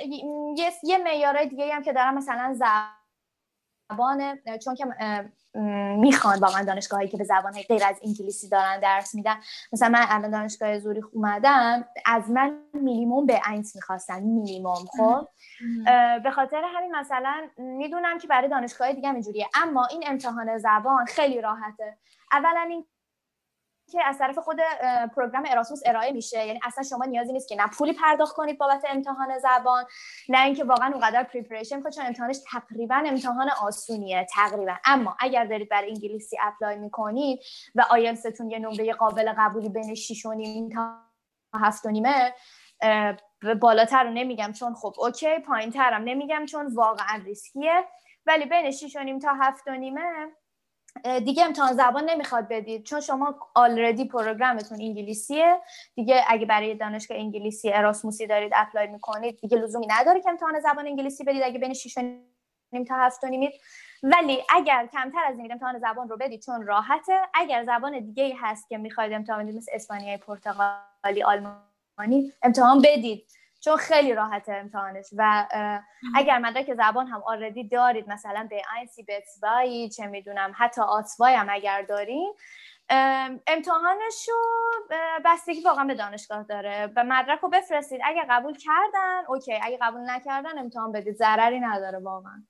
یه, 0.56 0.74
یه 0.84 0.98
معیارهای 0.98 1.48
دیگه 1.48 1.76
هم 1.76 1.84
که 1.84 1.94
دارم 1.94 2.16
مثلا 2.16 2.54
زبان 3.92 4.40
چون 4.64 4.76
که 4.76 4.86
می‌خوان 5.98 6.40
واقعا 6.40 6.64
دانشگاهایی 6.64 7.10
که 7.10 7.18
به 7.18 7.24
زبان 7.24 7.52
غیر 7.52 7.84
از 7.86 8.00
انگلیسی 8.04 8.50
دارن 8.50 8.80
درس 8.80 9.16
میدن. 9.16 9.36
مثلا 9.74 9.90
من 9.90 10.06
الان 10.10 10.32
دانشگاه 10.32 10.80
زوریخ 10.80 11.06
اومدم 11.14 11.86
از 12.06 12.30
من 12.30 12.60
minimum 12.74 13.26
B 13.26 13.42
eins 13.52 13.76
می‌خواستن 13.76 14.24
میلیموم 14.24 14.86
خب؟ 14.98 15.28
به 16.24 16.32
خاطر 16.32 16.62
همین 16.76 16.96
مثلا 16.96 17.50
می‌دونم 17.58 18.18
که 18.18 18.28
برای 18.28 18.50
دانشگاه 18.50 18.94
دیگه 18.94 19.10
اینجوریه. 19.14 19.48
اما 19.54 19.86
این 19.86 20.04
امتحان 20.08 20.58
زبان 20.58 21.06
خیلی 21.06 21.42
راحته. 21.42 21.98
اولا 22.32 22.62
این 22.70 22.86
که 23.92 24.04
از 24.04 24.18
طرف 24.18 24.38
خود 24.38 24.58
program 25.16 25.44
اراسموس 25.48 25.82
ارائه 25.86 26.12
میشه. 26.12 26.46
یعنی 26.46 26.60
اصلا 26.64 26.84
شما 26.84 27.06
نیازی 27.06 27.34
نیست 27.34 27.48
که 27.48 27.56
نه 27.56 27.68
پولی 27.68 27.94
پرداخت 27.94 28.36
کنید 28.36 28.58
بابت 28.58 28.86
امتحان 28.90 29.40
زبان 29.40 29.86
نه 30.30 30.46
اینکه 30.46 30.64
واقعا 30.64 30.92
اونقدر 30.92 31.24
preparation 31.24 31.82
کنید 31.82 31.94
چون 31.94 32.06
امتحانش 32.06 32.38
تقریبا 32.52 33.04
امتحان 33.06 33.50
آسونیه 33.50 34.28
تقریبا. 34.36 34.74
اما 34.86 35.18
اگر 35.20 35.46
دارید 35.46 35.70
برای 35.70 35.90
انگلیسی 35.90 36.38
apply 36.42 36.78
می‌کنید 36.78 37.40
و 37.76 37.86
آیلستون 37.90 38.50
یه 38.50 38.60
نمره 38.60 38.94
قابل 38.94 39.34
قبولی 39.38 39.70
بین 39.70 39.96
6 39.96 40.26
و 40.26 40.34
نیم 40.34 40.70
تا 40.70 40.98
7 41.54 41.86
و 41.86 41.90
نیمه 41.90 42.34
بالاتر 43.62 44.04
رو 44.04 44.10
نمیگم 44.10 44.52
چون 44.52 44.74
خب 44.74 44.94
okay 44.98 45.40
پایین 45.40 45.72
ترم 45.72 46.04
نمیگم 46.04 46.46
چون 46.46 46.74
واقعا 46.74 47.22
ریسکیه. 47.26 47.88
ولی 48.26 48.46
بین 48.46 48.72
6 48.72 48.96
و 48.96 49.00
نیم 49.00 49.20
تا 49.20 49.34
7 49.34 49.68
و 49.68 49.72
نیمه 49.72 50.32
دیگه 51.26 51.46
امتحان 51.46 51.74
زبان 51.74 52.10
نمی‌خواد 52.10 52.48
بدید 52.48 52.84
چون 52.84 53.00
شما 53.02 53.36
already 53.56 54.06
program 54.06 54.59
تون 54.59 54.82
انگلیسیه. 54.82 55.62
دیگه 55.96 56.24
اگه 56.28 56.46
برای 56.46 56.76
دانشگاه 56.76 57.18
انگلیسی 57.18 57.74
اراسموسی 57.74 58.28
دارید 58.28 58.52
apply 58.56 58.88
می‌کنید 58.88 59.40
دیگه 59.40 59.58
لزومی 59.58 59.88
نداره 59.90 60.22
که 60.22 60.30
امتحان 60.30 60.60
زبان 60.60 60.88
انگلیسی 60.88 61.24
بدید 61.24 61.44
اگه 61.44 61.60
بین 61.60 61.74
6 61.74 61.98
نیم 62.72 62.84
تا 62.88 62.96
7 62.96 63.26
نیمید. 63.26 63.52
ولی 64.04 64.44
اگر 64.50 64.90
کمتر 64.94 65.24
از 65.28 65.40
این 65.40 65.52
امتحان 65.52 65.80
زبان 65.80 66.10
رو 66.10 66.18
بدید 66.18 66.42
چون 66.42 66.68
راحته 66.68 67.22
اگر 67.34 67.64
زبان 67.64 68.00
دیگه 68.00 68.24
ای 68.24 68.34
هست 68.42 68.70
که 68.70 68.78
می‌خواید 68.78 69.14
امتحان 69.14 69.44
بدید 69.44 69.56
مثل 69.56 69.72
اسپانیایی 69.74 70.18
پرتغالی 70.18 71.24
آلمانی 71.26 72.34
امتحان 72.44 72.82
بدید. 72.82 73.28
چون 73.68 73.78
خیلی 73.78 74.14
راحته 74.14 74.54
امتحانش 74.54 75.06
و 75.18 75.48
اگر 76.16 76.38
مدرک 76.38 76.74
زبان 76.74 77.08
هم 77.08 77.24
already 77.26 77.68
دارید 77.68 78.10
مثلا 78.10 78.48
B 78.50 78.62
eins 78.78 79.04
ی 79.08 79.19
B 79.19 79.31
zwei 79.31 79.78
ی 79.78 79.90
چه 79.90 80.08
می‌دونم 80.08 80.54
حتی 80.58 80.82
آتوای 80.82 81.34
هم 81.34 81.48
اگر 81.50 81.82
دارین 81.82 82.34
امتحانش 83.48 84.28
رو 84.28 84.36
بستگی 85.26 85.62
واقعا 85.62 85.86
به 85.86 85.96
دانشگاه 85.96 86.44
داره. 86.44 86.94
و 86.96 87.04
مدرک 87.04 87.40
رو 87.40 87.50
بفرستید. 87.50 88.02
اگر 88.04 88.26
قبول 88.30 88.58
کردن 88.58 89.24
okay. 89.28 89.60
اگه 89.62 89.78
قبول 89.82 90.10
نکردن 90.10 90.60
امتحان 90.60 90.92
بدید. 90.92 91.16
ضرری 91.16 91.60
نداره 91.60 92.00
واقعا. 92.00 92.44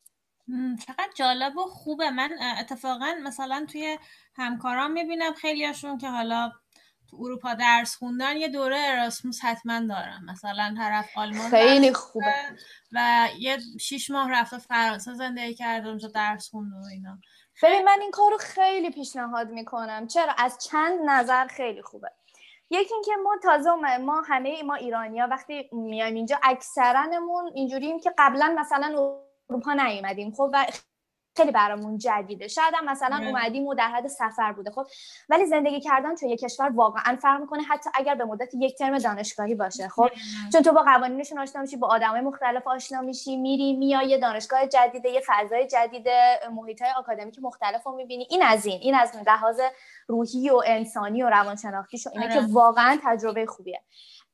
چقدر 0.87 1.09
جالب 1.15 1.57
و 1.57 1.61
خوبه. 1.61 2.09
من 2.09 2.29
اتفاقا 2.59 3.13
مثلا 3.23 3.65
توی 3.71 3.97
همکاران 4.35 4.91
می‌بینم 4.91 5.33
خیلیاشون 5.33 5.97
که 5.97 6.09
حالا 6.09 6.51
تو 7.09 7.17
اروپا 7.19 7.53
درس 7.53 7.95
خوندن 7.95 8.37
یه 8.37 8.47
دوره 8.47 8.77
اراسموس 8.79 9.39
حتما 9.43 9.79
دارم. 9.79 10.25
مثلا 10.25 10.75
طرف 10.77 11.17
آلمان 11.17 11.49
خیلی 11.49 11.93
خوبه. 11.93 12.33
و 12.91 13.27
یه 13.39 13.57
شیش 13.79 14.09
ماه 14.09 14.31
رفته 14.31 14.57
فرانسه 14.57 15.13
زندگی 15.13 15.53
کرده 15.53 15.87
اونجا 15.87 16.07
درس 16.07 16.49
خونده 16.49 16.75
و 16.75 16.85
اینا. 16.91 17.19
ببین 17.63 17.83
من 17.83 17.97
این 18.01 18.11
کارو 18.11 18.37
خیلی 18.37 18.89
پیشنهاد 18.89 19.49
می‌کنم. 19.49 20.07
چرا؟ 20.07 20.33
از 20.37 20.57
چند 20.57 20.99
نظر 21.05 21.47
خیلی 21.47 21.81
خوبه. 21.81 22.11
یکی 22.69 22.93
اینکه 22.93 23.11
ما 23.23 23.35
تازه 23.43 23.69
ما 23.97 24.21
همه 24.21 24.63
ما 24.63 24.75
ایرانیا 24.75 25.27
وقتی 25.31 25.69
میایم 25.71 26.15
اینجا 26.15 26.39
اکثرنمون 26.43 27.51
اینجوریم 27.55 27.99
که 27.99 28.13
قبلا 28.17 28.55
مثلا 28.59 29.19
اروپا 29.49 29.73
نیومدیم 29.73 30.31
خب؟ 30.31 30.49
و 30.53 30.65
خیلی 31.37 31.51
برامون 31.51 31.97
جدیده. 31.97 32.47
شاید 32.47 32.73
هم 32.77 32.85
مثلا 32.85 33.17
اومدیم 33.27 33.65
و 33.65 33.73
در 33.73 33.87
حد 33.87 34.07
سفر 34.07 34.51
بوده. 34.51 34.71
خب 34.71 34.87
ولی 35.29 35.45
زندگی 35.45 35.81
کردن 35.81 36.15
توی 36.15 36.29
یک 36.29 36.39
کشور 36.39 36.69
واقعا 36.69 37.15
فرق 37.21 37.41
می‌کنه 37.41 37.63
حتی 37.63 37.89
اگر 37.93 38.15
به 38.15 38.25
مدت 38.25 38.53
یک 38.53 38.77
ترم 38.77 38.97
دانشگاهی 38.97 39.55
باشه. 39.55 39.87
خب 39.87 40.09
چون 40.53 40.61
تو 40.61 40.71
با 40.71 40.81
قوانینشون 40.81 41.39
آشنا 41.39 41.61
میشی 41.61 41.77
با 41.77 41.87
آدمای 41.87 42.21
مختلف 42.21 42.67
آشنا 42.67 43.01
میشی 43.01 43.37
میری 43.37 43.73
میای 43.73 44.07
یه 44.07 44.17
دانشگاه 44.17 44.67
جدیده 44.67 45.09
یه 45.09 45.21
فضای 45.27 45.67
جدید 45.67 46.07
محیط 46.51 46.81
های 46.81 46.91
آکادمیک 46.97 47.39
مختلف 47.41 47.83
رو 47.83 47.95
می‌بینی. 47.95 48.27
این 48.29 48.43
از 48.43 48.65
این 48.65 48.79
این 48.81 48.95
از 48.95 49.11
لحاظ 49.27 49.59
روحی 50.07 50.49
و 50.49 50.61
انسانی 50.65 51.23
و 51.23 51.29
روانشناختی 51.29 51.97
شو. 51.97 52.09
اینه 52.13 52.27
که 52.27 52.39
آره. 52.39 52.47
واقعا 52.51 52.99
تجربه 53.03 53.45
خوبیه. 53.45 53.81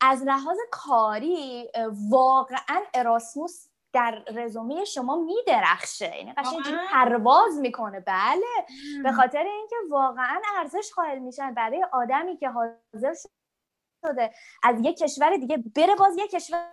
از 0.01 0.23
لحاظ 0.23 0.57
کاری 0.71 1.69
واقعا 2.09 2.81
اراسموس 2.93 3.67
در 3.93 4.23
رزومه 4.27 4.85
شما 4.85 5.15
میدرخشه. 5.15 6.17
یعنی 6.17 6.33
قشنگ 6.33 6.63
پرواز 6.91 7.59
می‌کنه. 7.59 7.99
بله. 7.99 8.65
به 9.03 9.11
خاطر 9.11 9.43
اینکه 9.43 9.75
واقعا 9.89 10.41
ارزش 10.57 10.91
قائل 10.95 11.19
میشن. 11.19 11.53
برای 11.53 11.85
آدمی 11.91 12.37
که 12.37 12.49
حاضر 12.49 13.13
شده 14.05 14.31
از 14.63 14.75
یک 14.81 14.97
کشور 14.97 15.37
دیگه 15.37 15.63
بره 15.75 15.95
باز 15.95 16.17
یک 16.17 16.31
کشور 16.31 16.69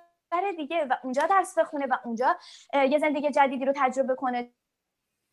دیگه 0.56 0.84
و 0.84 0.94
اونجا 1.02 1.26
درس 1.26 1.58
بخونه 1.58 1.86
و 1.86 1.96
اونجا 2.04 2.36
یه 2.74 2.98
زندگی 2.98 3.30
جدیدی 3.30 3.64
رو 3.64 3.72
تجربه 3.76 4.14
کنه. 4.14 4.52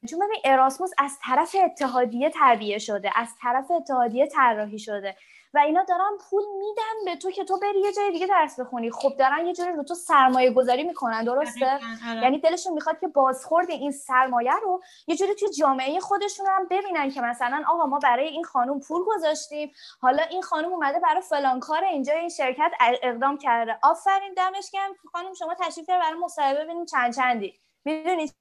چون 0.10 0.20
ببین 0.20 0.42
اراسموس 0.44 0.92
از 0.98 1.18
طرف 1.24 1.56
اتحادیه 1.64 2.30
تربیه 2.30 2.78
شده 2.78 3.12
از 3.16 3.30
طرف 3.42 3.72
اتحادیه 3.72 4.28
طراحی 4.28 4.80
شده. 4.80 5.16
و 5.54 5.60
اینا 5.60 5.84
دارن 5.84 6.12
پول 6.30 6.44
میدن 6.60 7.06
به 7.06 7.16
تو 7.16 7.32
که 7.32 7.44
تو 7.44 7.60
بری 7.60 7.80
یه 7.80 7.94
جای 7.94 8.12
دیگه 8.12 8.28
درس 8.28 8.60
بخونی 8.60 8.92
خب 8.92 9.16
دارن 9.20 9.46
یه 9.46 9.54
جوری 9.54 9.72
رو 9.72 9.84
تو 9.84 9.94
سرمایه 9.94 10.52
گذاری 10.52 10.84
می‌کنن 10.84 11.24
درسته 11.24 11.80
آره. 12.10 12.22
یعنی 12.22 12.40
دلشون 12.40 12.74
می‌خواد 12.74 13.00
که 13.00 13.08
بازخورد 13.08 13.72
این 13.72 13.92
سرمایه 13.92 14.56
رو 14.64 14.82
یه 15.08 15.16
جوری 15.16 15.36
توی 15.36 15.50
جامعه 15.50 16.00
خودشون 16.00 16.46
هم 16.50 16.68
ببینن 16.72 17.12
که 17.12 17.22
مثلا 17.22 17.64
آقا 17.70 17.86
ما 17.86 18.00
برای 18.00 18.28
این 18.28 18.44
خانم 18.44 18.80
پول 18.80 19.02
گذاشتیم 19.06 19.72
حالا 20.02 20.24
این 20.24 20.42
خانم 20.42 20.74
اومده 20.74 21.00
برای 21.00 21.22
فلان 21.22 21.60
کار 21.60 21.84
اینجا 21.84 22.14
این 22.14 22.30
شرکت 22.30 22.72
اقدام 23.04 23.38
کرده 23.38 23.80
آفرین 23.84 24.34
دمش 24.34 24.72
گرم 24.72 24.96
خانم 25.12 25.34
شما 25.34 25.56
تشریف 25.60 25.90
برای 25.90 26.20
مصاحبه 26.20 26.64
ببینید 26.64 26.88
چند 26.88 27.16
چندی 27.16 27.60
می‌دونید 27.86 28.36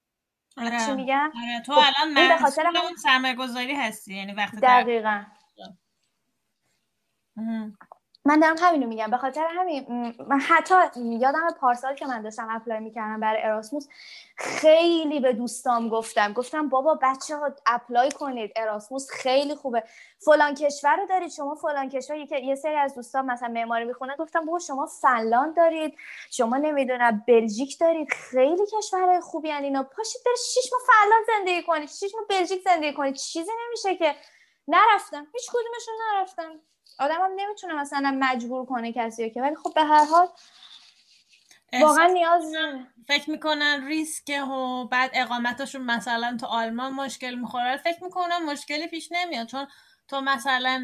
آره. 0.59 0.87
چی 0.87 0.93
میگم 0.93 1.33
آره. 1.43 1.63
تو 1.67 1.73
خب، 1.73 1.83
الان 1.87 2.29
به 2.29 2.37
خاطر 2.37 2.67
اون 2.67 2.97
سرمایه 3.03 3.35
گذاری 3.35 3.75
هستی 3.75 4.15
یعنی 4.15 4.33
وقتی 4.33 4.57
دقیقا 4.57 5.23
من 8.25 8.41
دارم 8.41 8.57
همینو 8.61 8.87
میگم. 8.87 9.11
به 9.11 9.17
خاطر 9.17 9.47
همین 9.51 10.15
من 10.29 10.41
حتی 10.41 10.75
یادم 10.97 11.49
پارسال 11.61 11.95
که 11.95 12.07
من 12.07 12.23
داشتم 12.23 12.49
apply 12.51 12.81
می‌کردم 12.81 13.21
برای 13.21 13.43
اراسموس 13.43 13.89
خیلی 14.37 15.21
به 15.21 15.33
دوستام 15.33 15.89
گفتم. 15.89 16.33
گفتم 16.33 16.69
بابا 16.69 16.99
بچه 17.03 17.37
ها 17.37 17.51
apply 17.67 18.11
کنید. 18.11 18.53
اراسموس 18.57 19.11
خیلی 19.11 19.55
خوبه. 19.55 19.85
فلان 20.19 20.55
کشور 20.55 20.97
رو 20.97 21.07
دارید. 21.07 21.31
شما 21.31 21.55
فلان 21.55 21.89
کشور 21.89 22.17
یه 22.17 22.55
سری 22.55 22.75
از 22.75 22.95
دوستان 22.95 23.27
مثلا 23.27 23.49
معماری 23.49 23.85
می‌خونه 23.85 24.17
گفتم 24.17 24.47
بابا 24.47 24.59
شما 24.59 24.87
فنلاند 24.87 25.57
دارید. 25.57 25.95
شما 26.31 26.57
نمی‌دونم 26.57 27.25
بلژیک 27.29 27.79
دارید. 27.81 28.13
خیلی 28.13 28.63
کشورهای 28.79 29.21
خوبی 29.21 29.51
هن 29.51 29.63
اینا. 29.65 29.83
پاشید 29.83 30.23
برید 30.27 30.39
شش 30.39 30.73
ماه 30.73 30.83
فنلاند 30.87 31.27
زندگی 31.27 31.63
کنید. 31.63 31.89
شش 31.89 32.15
ماه 32.15 32.27
بلژیک 32.29 32.63
زندگی 32.65 32.93
کنید. 32.93 33.15
چیزی 33.15 33.51
نمیشه 33.67 33.97
که. 33.97 34.15
نرفتم. 34.69 35.27
هیچ 35.35 35.51
کدومشون 35.51 35.95
نرفتم. 36.13 36.61
آدم 36.99 37.15
هم 37.15 37.31
نمی‌تونه 37.37 37.75
مثلا 37.75 38.19
مجبور 38.21 38.67
کنه 38.67 38.93
کسی 38.93 39.31
که 39.31 39.43
ولی 39.43 39.55
خب 39.57 39.75
به 39.75 39.85
هر 39.85 40.05
حال 40.05 40.29
واقعا 41.81 42.07
نیاز 42.07 42.55
فکر 43.09 43.31
می‌کنن 43.31 43.87
ریسک 43.87 44.49
و 44.49 44.85
بعد 44.85 45.11
اقامتشون 45.15 45.83
مثلا 45.83 46.37
تو 46.41 46.47
آلمان 46.47 46.93
مشکل 46.93 47.35
می‌خوره 47.35 47.77
فکر 47.77 48.05
می‌کنم 48.05 48.45
مشکلی 48.45 48.87
پیش 48.87 49.09
نمیاد. 49.13 49.47
چون 49.47 49.67
تو 50.09 50.21
مثلا 50.21 50.83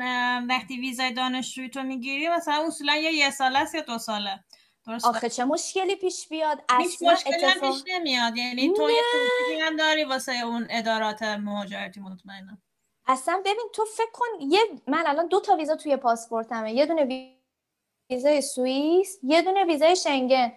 وقتی 0.48 0.81
ویزای 0.81 1.12
دانشجویی 1.12 1.70
تو 1.70 1.83
می‌گیری 1.83 2.29
مثلا 2.29 2.64
اصولا 2.66 2.96
یا 2.96 3.11
یه 3.11 3.31
ساله 3.31 3.59
است 3.59 3.75
یا 3.75 3.81
دو 3.81 3.98
ساله. 3.98 4.44
درست 4.87 5.05
آخه 5.05 5.29
چه 5.29 5.44
مشکلی 5.44 5.96
پیش 5.96 6.29
بیاد؟ 6.29 6.64
اصلا 6.68 7.12
مشکلی 7.12 7.44
اتفاق... 7.44 7.72
پیش 7.72 7.83
نمیاد. 7.87 8.37
یعنی 8.37 8.72
تو 8.77 8.90
یه 8.90 9.64
هم 9.66 9.77
داری 9.77 10.05
واسه 10.05 10.33
اون 10.33 10.66
ادارات 10.70 11.22
مهاجرتی 11.22 12.01
مطمئنم. 12.01 12.62
اصلا 13.12 13.40
ببین 13.40 13.68
تو 13.75 13.85
فکر 13.85 14.11
کن 14.12 14.27
یه 14.40 14.61
من 14.87 15.05
الان 15.07 15.27
دو 15.27 15.40
تا 15.40 15.57
ویزا 15.57 15.77
توی 15.77 15.96
پاسپورتمه. 15.96 16.72
یه 16.72 16.87
دونه 16.87 17.33
ویزای 18.11 18.40
سوئیس 18.40 19.18
یه 19.22 19.42
دونه 19.42 19.64
ویزای 19.64 19.96
شنگن. 19.96 20.53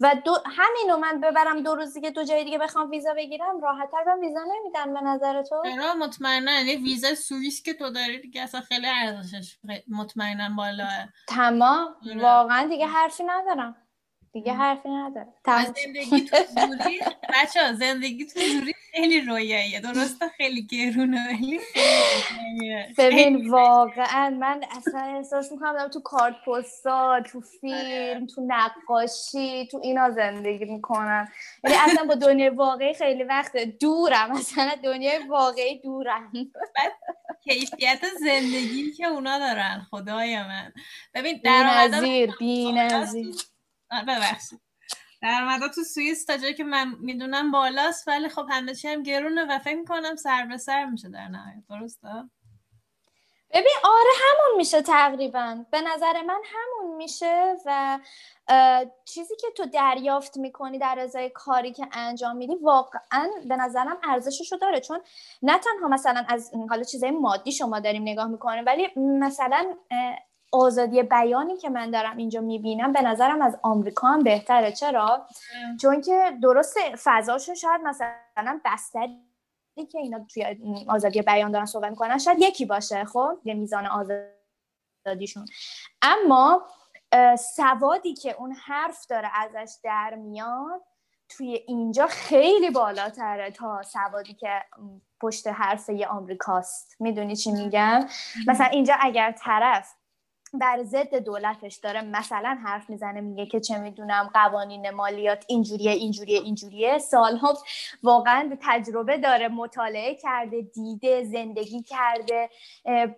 و 0.00 0.14
دو 0.24 0.36
همینو 0.46 0.96
من 0.98 1.20
ببرم 1.20 1.62
دو 1.62 1.74
روز 1.74 1.94
دیگه 1.94 2.10
دو 2.10 2.24
جای 2.24 2.44
دیگه 2.44 2.58
بخوام 2.58 2.90
ویزا 2.90 3.14
بگیرم 3.14 3.60
راحت 3.60 3.90
تر 3.90 4.16
ویزا 4.20 4.40
نمیدن 4.40 4.94
به 4.94 5.00
نظر 5.00 5.42
تو. 5.42 5.62
چرا؟ 5.64 5.94
مطمئنا 5.94 6.52
یعنی 6.52 6.76
ویزا 6.76 7.14
سوئیس 7.14 7.62
که 7.62 7.74
تو 7.74 7.90
داری 7.90 8.20
دیگه 8.20 8.42
اصلا 8.42 8.60
خیلی 8.60 8.86
ارزشش 8.86 9.58
مطمئنا 9.88 10.48
بالاه 10.56 11.08
تمام. 11.28 11.96
آره. 12.06 12.22
واقعا 12.22 12.68
دیگه 12.68 12.86
حرفی 12.86 13.24
ندارم. 13.24 13.76
دیگه 14.34 14.52
حرفی 14.52 14.88
نداره. 14.88 15.26
زندگی 15.84 16.20
تو 16.20 16.36
زوری 16.54 17.00
بچه 17.28 17.72
زندگی 17.72 18.26
تو 18.26 18.40
زوری 18.40 18.74
خیلی 18.92 19.20
رویاییه. 19.20 19.80
درسته؟ 19.80 20.28
خیلی 20.28 20.66
گرونه 20.66 21.28
ولی 21.30 21.60
ببین 22.98 23.50
واقعا 23.50 24.30
من 24.30 24.64
اصلا 24.76 25.00
احساس 25.00 25.52
می‌کنم 25.52 25.88
تو 25.88 26.00
کارت 26.00 26.34
پستال 26.46 27.22
تو 27.22 27.40
فیلم 27.40 28.26
تو 28.26 28.42
نقاشی 28.46 29.66
تو 29.66 29.80
اینا 29.82 30.10
زندگی 30.10 30.64
می‌کنم. 30.64 31.28
یعنی 31.64 31.76
اصلا 31.76 32.04
با 32.04 32.14
دنیای 32.14 32.48
واقعی 32.48 32.94
خیلی 32.94 33.22
وقت 33.22 33.56
دورم. 33.56 34.30
مثلا 34.32 34.70
دنیای 34.84 35.18
واقعی 35.28 35.78
دورم. 35.78 36.32
کیفیت 37.44 38.00
زندگی 38.20 38.92
که 38.92 39.06
اونا 39.06 39.38
دارن. 39.38 39.86
خدای 39.90 40.36
من. 40.42 40.72
ببین 41.14 41.40
در 41.44 42.00
بی 42.38 42.72
ببخشید. 44.02 44.60
درآمدا 45.22 45.68
تو 45.68 45.82
سوئیس 45.82 46.24
تا 46.24 46.36
جایی 46.36 46.54
که 46.54 46.64
من 46.64 46.94
می‌دونم 47.00 47.50
بالاست 47.50 48.08
ولی 48.08 48.28
خب 48.28 48.46
همه 48.50 48.74
چی 48.74 48.88
هم 48.88 49.02
گرونه 49.02 49.44
و 49.44 49.58
فکر 49.58 49.76
می‌کنم 49.76 50.16
سر 50.16 50.46
به 50.46 50.56
سر 50.56 50.84
میشه 50.84 51.08
در 51.08 51.28
نهایت. 51.28 51.64
درسته؟ 51.70 52.08
ببین 53.50 53.76
آره 53.84 54.10
همون 54.20 54.56
میشه 54.56 54.82
تقریبا. 54.82 55.64
به 55.70 55.80
نظر 55.80 56.22
من 56.22 56.40
همون 56.44 56.96
میشه 56.96 57.54
و 57.66 57.98
چیزی 59.04 59.36
که 59.36 59.46
تو 59.56 59.66
دریافت 59.66 60.36
می‌کنی 60.36 60.78
در 60.78 60.98
ازای 60.98 61.30
کاری 61.30 61.72
که 61.72 61.86
انجام 61.92 62.36
میدی 62.36 62.54
واقعا 62.54 63.30
به 63.48 63.56
نظرم 63.56 63.98
ارزششو 64.02 64.56
داره. 64.56 64.80
چون 64.80 65.00
نه 65.42 65.58
تنها 65.58 65.88
مثلا 65.88 66.24
از 66.28 66.52
حالا 66.70 66.82
چیزای 66.82 67.10
مادی 67.10 67.52
شما 67.52 67.80
داریم 67.80 68.02
نگاه 68.02 68.26
می‌کنیم 68.26 68.64
ولی 68.66 68.88
مثلا 68.96 69.74
آزادی 70.54 71.02
بیانی 71.02 71.56
که 71.56 71.68
من 71.68 71.90
دارم 71.90 72.16
اینجا 72.16 72.40
می‌بینم 72.40 72.92
به 72.92 73.02
نظرم 73.02 73.42
از 73.42 73.58
آمریکا 73.62 74.08
هم 74.08 74.22
بهتره. 74.22 74.72
چرا؟ 74.72 75.26
چون 75.80 76.00
که 76.00 76.38
درست 76.42 76.78
فضاشو 77.04 77.54
شاید 77.54 77.80
مثلا 77.80 78.60
بستری 78.64 79.20
که 79.92 79.98
اینا 79.98 80.26
توی 80.34 80.56
آزادی 80.88 81.22
بیان 81.22 81.52
دارن 81.52 81.64
صحبت 81.64 81.90
می‌کنن 81.90 82.18
شاید 82.18 82.38
یکی 82.40 82.66
باشه 82.66 83.04
خب؟ 83.04 83.38
یه 83.44 83.54
میزان 83.54 83.86
آزادیشون. 85.06 85.46
اما 86.02 86.62
سوادی 87.56 88.14
که 88.14 88.36
اون 88.38 88.52
حرف 88.52 89.06
داره 89.06 89.30
ازش 89.34 89.72
در 89.84 90.14
میاد 90.14 90.82
توی 91.28 91.64
اینجا 91.66 92.06
خیلی 92.06 92.70
بالاتره 92.70 93.50
تا 93.50 93.82
سوادی 93.82 94.34
که 94.34 94.64
پشت 95.20 95.46
حرف 95.46 95.88
یه 95.88 96.06
آمریکاست. 96.06 96.96
می‌دونی 97.00 97.36
چی 97.36 97.52
میگم؟ 97.52 98.06
مثلا 98.46 98.66
اینجا 98.66 98.94
اگر 99.00 99.32
طرف 99.32 99.94
بر 100.58 100.82
ضد 100.82 101.14
دولتش 101.14 101.76
داره 101.76 102.02
مثلا 102.02 102.58
حرف 102.64 102.90
می‌زنه 102.90 103.20
میگه 103.20 103.46
که 103.46 103.60
چه 103.60 103.78
می‌دونم 103.78 104.30
قوانین 104.34 104.90
مالیات 104.90 105.44
اینجوریه 105.48 105.90
اینجوریه 105.90 106.40
اینجوریه. 106.40 106.98
سالها 106.98 107.58
واقعا 108.02 108.56
تجربه 108.62 109.18
داره 109.18 109.48
مطالعه 109.48 110.14
کرده 110.14 110.60
دیده 110.62 111.24
زندگی 111.24 111.82
کرده 111.82 112.48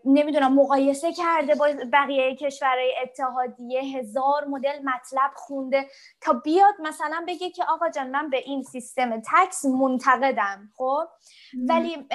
نمی‌دونم 0.04 0.54
مقایسه 0.54 1.12
کرده 1.12 1.54
با 1.54 1.68
بقیه 1.92 2.34
کشورهای 2.36 2.94
اتحادیه. 3.02 3.80
هزار 3.80 4.44
مدل 4.48 4.78
مطلب 4.84 5.30
خونده. 5.36 5.86
تا 6.20 6.32
بیاد 6.32 6.74
مثلا 6.80 7.24
بگه 7.28 7.50
که 7.50 7.64
آقا 7.68 7.88
جان 7.88 8.10
من 8.10 8.30
به 8.30 8.36
این 8.36 8.62
سیستم 8.62 9.20
تکس 9.20 9.64
منتقدم 9.64 10.70
خب؟ 10.76 11.08
ولی 11.68 12.06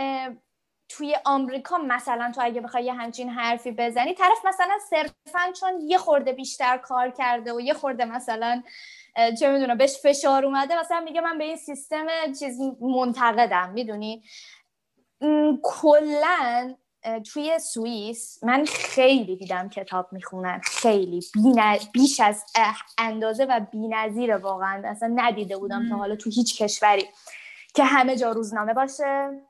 توی 0.91 1.15
آمریکا 1.25 1.77
مثلا 1.77 2.31
تو 2.35 2.41
اگه 2.43 2.61
بخوای 2.61 2.83
یه 2.83 2.93
همچین 2.93 3.29
حرفی 3.29 3.71
بزنی 3.71 4.13
طرف 4.13 4.45
مثلا 4.45 4.77
صرفا 4.89 5.51
چون 5.59 5.81
یه 5.81 5.97
خورده 5.97 6.33
بیشتر 6.33 6.77
کار 6.77 7.09
کرده 7.09 7.53
و 7.53 7.61
یه 7.61 7.73
خورده 7.73 8.05
مثلا 8.05 8.63
چه 9.39 9.51
می‌دونم 9.51 9.77
بهش 9.77 9.97
فشار 10.03 10.45
اومده 10.45 10.79
مثلا 10.79 10.99
میگه 10.99 11.21
من 11.21 11.37
به 11.37 11.43
این 11.43 11.55
سیستم 11.55 12.07
چیز 12.39 12.59
منتقدم 12.81 13.69
می‌دونی؟ 13.69 14.23
کلا 15.63 16.75
توی 17.33 17.59
سوئیس 17.59 18.43
من 18.43 18.65
خیلی 18.65 19.35
دیدم 19.35 19.69
کتاب 19.69 20.13
می‌خونن 20.13 20.61
خیلی 20.63 21.21
بیش 21.93 22.19
از 22.19 22.45
اندازه 22.97 23.45
و 23.45 23.59
بینظیر 23.71 24.35
واقعا 24.37 24.81
اصلا 24.85 25.13
ندیده 25.15 25.57
بودم 25.57 25.89
تا 25.89 25.95
حالا 25.95 26.15
تو 26.15 26.29
هیچ 26.29 26.61
کشوری 26.61 27.05
که 27.75 27.83
همه 27.83 28.15
جا 28.15 28.31
روزنامه 28.31 28.73
باشه. 28.73 29.41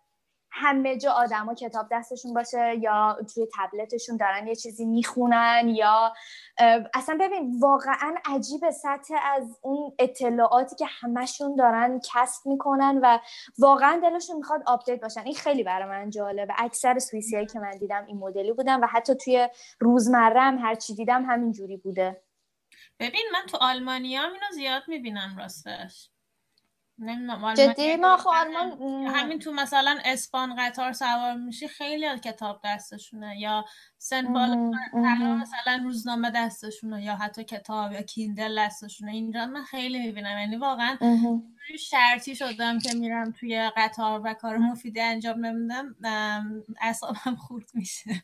همه 0.52 0.98
جا 0.98 1.12
آدما 1.12 1.54
کتاب 1.54 1.88
دستشون 1.92 2.34
باشه 2.34 2.76
یا 2.82 3.18
توی 3.34 3.48
تبلتشون 3.58 4.18
دارن 4.18 4.48
یه 4.48 4.56
چیزی 4.56 4.86
می‌خونن 4.86 5.70
یا 5.70 6.14
اصلا 6.94 7.18
ببین 7.20 7.60
واقعا 7.60 8.16
عجیب 8.26 8.70
سطح 8.70 9.14
از 9.36 9.60
اون 9.62 9.94
اطلاعاتی 10.00 10.76
که 10.76 10.86
همشون 10.90 11.56
دارن 11.56 12.00
کسب 12.14 12.48
می‌کنن 12.48 13.00
و 13.04 13.20
واقعا 13.60 14.00
دلشون 14.04 14.36
می‌خواد 14.36 14.64
آپدیت 14.68 15.02
باشن. 15.02 15.22
این 15.22 15.36
خیلی 15.36 15.64
برای 15.64 15.90
من 15.90 16.10
جالبه. 16.10 16.54
اکثر 16.58 17.00
سوئیسیایی 17.00 17.46
که 17.46 17.60
من 17.60 17.78
دیدم 17.78 18.06
این 18.06 18.18
مدلی 18.18 18.54
بودن 18.54 18.80
و 18.80 18.88
حتی 18.88 19.16
توی 19.16 19.50
روزمره 19.80 20.42
هم 20.42 20.58
هر 20.58 20.76
چی 20.76 20.96
دیدم 20.96 21.26
همین 21.26 21.52
جوری 21.52 21.78
بوده. 21.78 22.24
ببین 23.00 23.26
من 23.34 23.46
تو 23.48 23.58
آلمانیا 23.62 24.22
اینو 24.22 24.52
زیاد 24.54 24.84
می‌بینم 24.88 25.36
راستش. 25.38 26.11
نمی‌دونم. 27.02 27.54
جدی؟ 27.54 27.96
ما 27.96 28.18
آلمان 28.26 28.72
همین 29.08 29.40
تو 29.40 29.52
مثلا 29.52 30.00
اسپان 30.06 30.56
قطار 30.56 30.94
سوار 30.94 31.36
میشی 31.36 31.68
خیلی 31.68 32.06
از 32.06 32.22
کتاب 32.22 32.62
دستشونه. 32.66 33.40
یا 33.40 33.66
سن 33.98 34.34
بالا 34.34 34.56
مثلا 35.36 35.82
روزنامه 35.84 36.32
دستشونه 36.32 37.04
یا 37.04 37.16
حتی 37.16 37.44
کتاب 37.44 37.92
یا 37.92 38.02
کیندل 38.02 38.60
دستشونه. 38.60 39.12
اینجا 39.12 39.46
من 39.46 39.64
خیلی 39.64 40.00
می‌بینم. 40.00 40.40
یعنی 40.40 40.56
واقعا 40.56 40.98
شرطی 41.80 42.36
شدم 42.36 42.80
که 42.80 42.94
میرم 42.94 43.32
توی 43.32 43.72
قطار 43.78 44.22
و 44.24 44.34
کار 44.34 44.58
مفیدی 44.58 45.02
انجام 45.02 45.46
نمیدم. 45.46 45.96
اعصابم 46.82 47.36
خورد 47.36 47.66
میشه. 47.74 48.24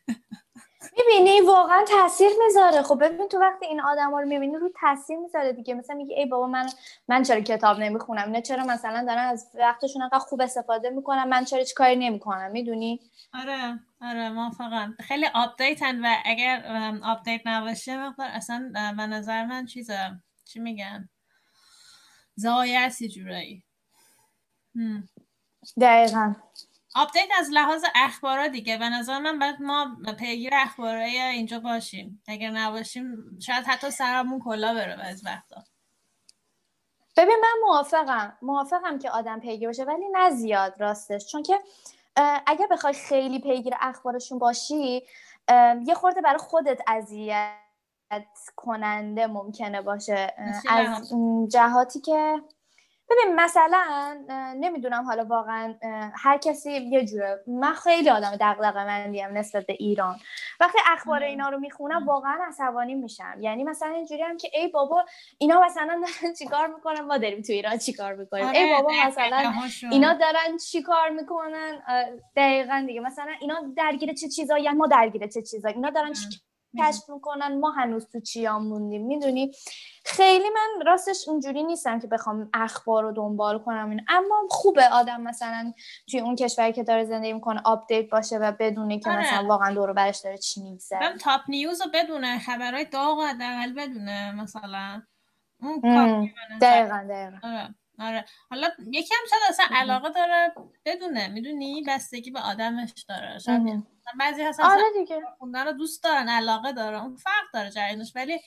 می‌بینی؟ 0.98 1.42
واقعا 1.42 1.86
تاثیر 1.86 2.30
می‌ذاره. 2.46 2.82
خب 2.82 3.04
ببین 3.06 3.28
تو 3.28 3.40
وقتی 3.40 3.66
این 3.66 3.82
آدم 3.82 4.12
ها 4.12 4.20
رو 4.20 4.28
می‌بینی 4.28 4.56
رو 4.56 4.70
تاثیر 4.82 5.18
می‌ذاره 5.18 5.54
دیگه. 5.54 5.74
مثلا 5.74 5.96
میگه 5.96 6.16
ای 6.16 6.26
بابا 6.26 6.48
من 6.48 6.70
من 7.08 7.24
چرا 7.24 7.42
کتاب 7.42 7.80
نمی‌خونم؟ 7.80 8.30
نه 8.30 8.42
چرا 8.42 8.64
مثلا 8.64 9.06
دارن 9.06 9.26
از 9.26 9.52
وقتشون 9.54 10.02
انقدر 10.02 10.20
خوب 10.20 10.42
استفاده 10.42 10.90
می‌کنم 10.90 11.28
من 11.30 11.46
چرا 11.46 11.64
کاری 11.76 11.96
نمی‌کنم؟ 11.96 12.52
می‌دونی؟ 12.52 13.00
آره 13.34 13.80
آره 14.02 14.30
موافقم 14.30 14.96
خیلی 15.00 15.26
update 15.34 15.95
ن 15.95 16.06
و 16.06 16.16
اگر 16.26 16.64
update 17.04 17.42
نباشه 17.46 17.98
مقدار 17.98 18.28
اصلا 18.28 18.72
به 18.98 19.08
نظر 19.08 19.46
من 19.46 19.66
چیزه 19.66 19.98
چی 20.46 20.60
میگن؟ 20.60 21.10
ضایع 22.36 22.80
است 22.80 23.04
جورایی 23.04 23.64
دقیقا. 25.82 26.34
update 26.98 27.30
از 27.40 27.50
لحاظ 27.52 27.84
اخبارا 27.96 28.48
دیگه. 28.48 28.78
به 28.78 28.90
نظر 28.90 29.20
من 29.20 29.40
باید 29.40 29.62
ما 29.62 29.98
پیگیر 30.20 30.52
اخبارای 30.56 31.22
اینجا 31.22 31.60
باشیم. 31.60 32.22
اگر 32.28 32.50
نباشیم 32.50 33.38
شاید 33.40 33.66
حتی 33.66 33.92
سرمون 33.92 34.40
کلاه 34.40 34.74
بره 34.74 35.06
از 35.06 35.26
وقتا. 35.26 35.64
ببین 37.18 37.38
من 37.42 37.54
موافقم. 37.66 38.38
موافقم 38.42 39.00
که 39.00 39.12
آدم 39.12 39.40
پیگیر 39.40 39.68
باشه 39.70 39.84
ولی 39.84 40.10
نه 40.12 40.30
زیاد 40.30 40.82
راستش. 40.82 41.26
چون 41.32 41.44
که 41.44 41.60
اگر 42.46 42.68
بخوای 42.72 42.94
خیلی 42.94 43.40
پیگیر 43.40 43.74
اخبارشون 43.80 44.40
باشی 44.40 45.04
یه 45.86 45.94
خورده 45.96 46.22
برای 46.22 46.38
خودت 46.38 46.82
اذیت 46.88 47.52
کننده 48.56 49.28
ممکنه 49.28 49.82
باشه. 49.82 50.34
از 50.70 51.14
جهاتی 51.48 52.02
که 52.02 52.42
ببین 53.10 53.36
مثلا 53.36 54.18
نمی‌دونم 54.60 55.04
حالا 55.04 55.26
واقعا 55.26 55.76
هر 56.16 56.38
کسی 56.38 56.72
یه 56.72 57.06
جوره. 57.06 57.44
من 57.48 57.74
خیلی 57.74 58.10
آدم 58.10 58.32
دغدغه 58.42 58.86
مندیم 58.86 59.38
نسبت 59.38 59.66
به 59.66 59.74
ایران. 59.74 60.20
وقتی 60.60 60.78
اخبار 60.92 61.24
اینا 61.24 61.50
رو 61.50 61.60
می‌خونم 61.60 62.08
واقعا 62.08 62.38
عصبانی 62.48 62.96
میشم. 62.96 63.38
یعنی 63.40 63.64
مثلا 63.64 63.90
اینجوری 63.90 64.22
هم 64.22 64.38
که 64.38 64.50
ای 64.54 64.68
بابا 64.68 65.06
اینا 65.38 65.62
مثلا 65.62 66.02
دارن 66.22 66.34
چیکار 66.34 66.68
می‌کنن؟ 66.68 67.02
ما 67.02 67.18
داریم 67.18 67.42
تو 67.42 67.54
ایران 67.54 67.78
چیکار 67.78 68.14
می‌کنیم؟ 68.14 68.48
ای 68.48 68.74
آره، 68.74 68.82
بابا 68.82 68.94
مثلا 69.08 69.54
اینا 69.92 70.14
دارن 70.14 70.58
چیکار 70.72 71.10
می‌کنن؟ 71.10 71.82
دقیقا 72.36 72.84
دیگه. 72.88 73.00
مثلا 73.02 73.32
اینا 73.42 73.56
درگیر 73.78 74.14
چه 74.14 74.28
چیزایی؟ 74.28 74.70
ما 74.70 74.88
درگیر 74.88 75.28
چه 75.28 75.42
چیزایی؟ 75.42 75.76
اینا 75.76 75.90
دارن 75.90 76.14
کشف 76.80 77.10
می‌کنن 77.10 77.60
ما 77.60 77.72
هنوز 77.72 78.08
تو 78.08 78.20
چیام 78.20 78.68
موندیم 78.68 79.06
می‌دونی؟ 79.06 79.52
خیلی 80.06 80.50
من 80.50 80.86
راستش 80.86 81.28
اونجوری 81.28 81.64
نیستم 81.64 82.00
که 82.00 82.08
بخوام 82.08 82.50
اخبار 82.54 83.04
رو 83.04 83.12
دنبال 83.12 83.60
کنم 83.60 83.90
این 83.90 84.02
اما 84.08 84.48
خوبه 84.50 84.90
آدم 84.90 85.22
مثلا 85.22 85.74
توی 86.12 86.20
اون 86.20 86.36
کشوری 86.36 86.74
که 86.74 86.84
داره 86.84 87.06
زندگی 87.06 87.34
می‌کنه 87.34 87.62
update 87.66 88.10
باشه 88.10 88.38
و 88.38 88.52
بدونه 88.60 89.00
که 89.00 89.10
آره. 89.10 89.20
مثلا 89.20 89.48
واقعا 89.48 89.74
دور 89.74 89.94
برش 89.94 90.18
داره 90.18 90.38
چی 90.38 90.62
میگذره. 90.62 91.18
تاپ 91.18 91.42
نیوز 91.48 91.82
رو 91.82 91.88
بدونه 91.94 92.40
خبرهای 92.40 92.86
داغ 92.86 93.20
حداقل 93.20 93.74
بدونه 93.74 94.32
مثلا. 94.32 95.02
اون 95.62 95.80
دقیقا 96.62 97.08
دقیقا. 97.10 97.38
آره. 97.44 97.76
آره. 98.00 98.26
حالا 98.50 98.68
یکی 98.92 99.14
هم 99.14 99.22
شاید 99.30 99.42
اصلا 99.50 99.78
علاقه 99.78 100.10
داره 100.10 100.54
بدونه 100.86 101.28
می‌دونی؟ 101.28 101.84
بستگی 101.88 102.32
به 102.32 102.40
آدمش 102.40 102.92
داره. 103.10 103.40
شاید 103.40 103.84
بعضی 104.20 104.44
هستن 104.44 104.64
آره 104.64 104.84
دیگه. 105.00 105.22
خوندن 105.38 105.66
رو 105.66 105.72
دوست 105.72 106.04
دارن 106.04 106.30
علاقه 106.30 106.72
داره. 106.72 107.04
اون 107.04 107.16
فرق 107.16 107.46
داره 107.54 107.70
جریانش. 107.70 108.12
ولی 108.16 108.40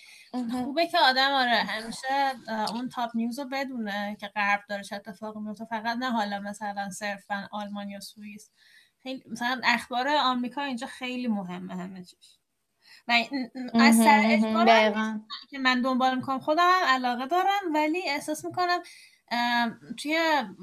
خوبه 0.52 0.86
که 0.86 0.98
آدم 0.98 1.30
آره 1.30 1.50
همیشه 1.50 2.32
اون 2.74 2.88
تاپ 2.88 3.10
نیوز 3.14 3.38
رو 3.38 3.44
بدونه 3.44 4.16
که 4.20 4.28
غرب 4.28 4.60
داره 4.68 4.82
چه 4.82 4.96
اتفاقی 4.96 5.40
میفته 5.40 5.64
فقط 5.64 5.96
نه 5.96 6.10
حالا 6.10 6.40
مثلا 6.40 6.90
صرفا 6.90 7.48
آلمان 7.52 7.88
یا 7.88 8.00
سوئیس. 8.00 8.50
خیلی 9.02 9.22
مثلا 9.30 9.60
اخبار 9.64 10.08
آمریکا 10.08 10.62
اینجا 10.62 10.86
خیلی 10.86 11.28
مهمه 11.28 11.74
همه 11.74 12.04
چیز 12.04 12.38
و 13.08 13.12
از 13.74 13.96
سر 13.96 14.38
که 15.50 15.58
من 15.58 15.80
دنبال 15.82 16.16
می‌کنم 16.16 16.40
خودم 16.40 16.62
هم 16.62 16.86
علاقه 16.86 17.26
دارم 17.26 17.74
ولی 17.74 18.08
احساس 18.08 18.44
می‌کنم 18.44 18.82
توی 19.96 20.18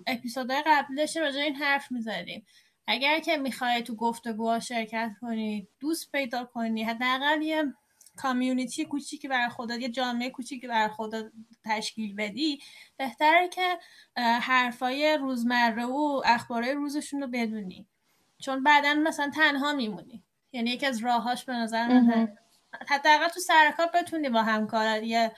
اپیزودهای 0.07 0.63
قبل 0.65 0.95
داشتیم 0.95 1.21
راجع 1.21 1.39
این 1.39 1.55
حرف 1.55 1.91
می‌زدیم. 1.91 2.45
اگر 2.87 3.19
که 3.19 3.37
می‌خوای 3.37 3.81
تو 3.81 3.95
گفتگوها 3.95 4.59
شرکت 4.59 5.11
کنی 5.21 5.67
دوست 5.79 6.11
پیدا 6.11 6.45
کنی 6.45 6.83
حداقل 6.83 7.41
یه 7.41 7.73
کامیونیتی 8.17 8.85
کوچیکی 8.85 9.27
برای 9.27 9.49
خودت 9.49 9.79
یه 9.79 9.89
جامعه 9.89 10.29
کوچیکی 10.29 10.67
برای 10.67 10.87
خودت 10.87 11.31
تشکیل 11.65 12.15
بدی 12.15 12.59
بهتره 12.97 13.47
که 13.47 13.77
حرفای 14.41 15.17
روزمره 15.17 15.85
و 15.85 16.21
اخبارهای 16.25 16.73
روزشون 16.73 17.21
رو 17.21 17.27
بدونی. 17.27 17.87
چون 18.39 18.63
بعدا 18.63 18.93
مثلا 18.93 19.29
تنها 19.29 19.73
میمونی. 19.73 20.23
یعنی 20.51 20.69
یکی 20.69 20.85
از 20.85 21.03
راهاش 21.03 21.45
به 21.45 21.53
نظر 21.53 21.87
من 21.87 22.27
حداقل 22.87 23.27
تو 23.27 23.39
سرکار 23.39 23.89
بتونی 23.93 24.29
با 24.29 24.43
همکارت 24.43 25.03
یه 25.03 25.31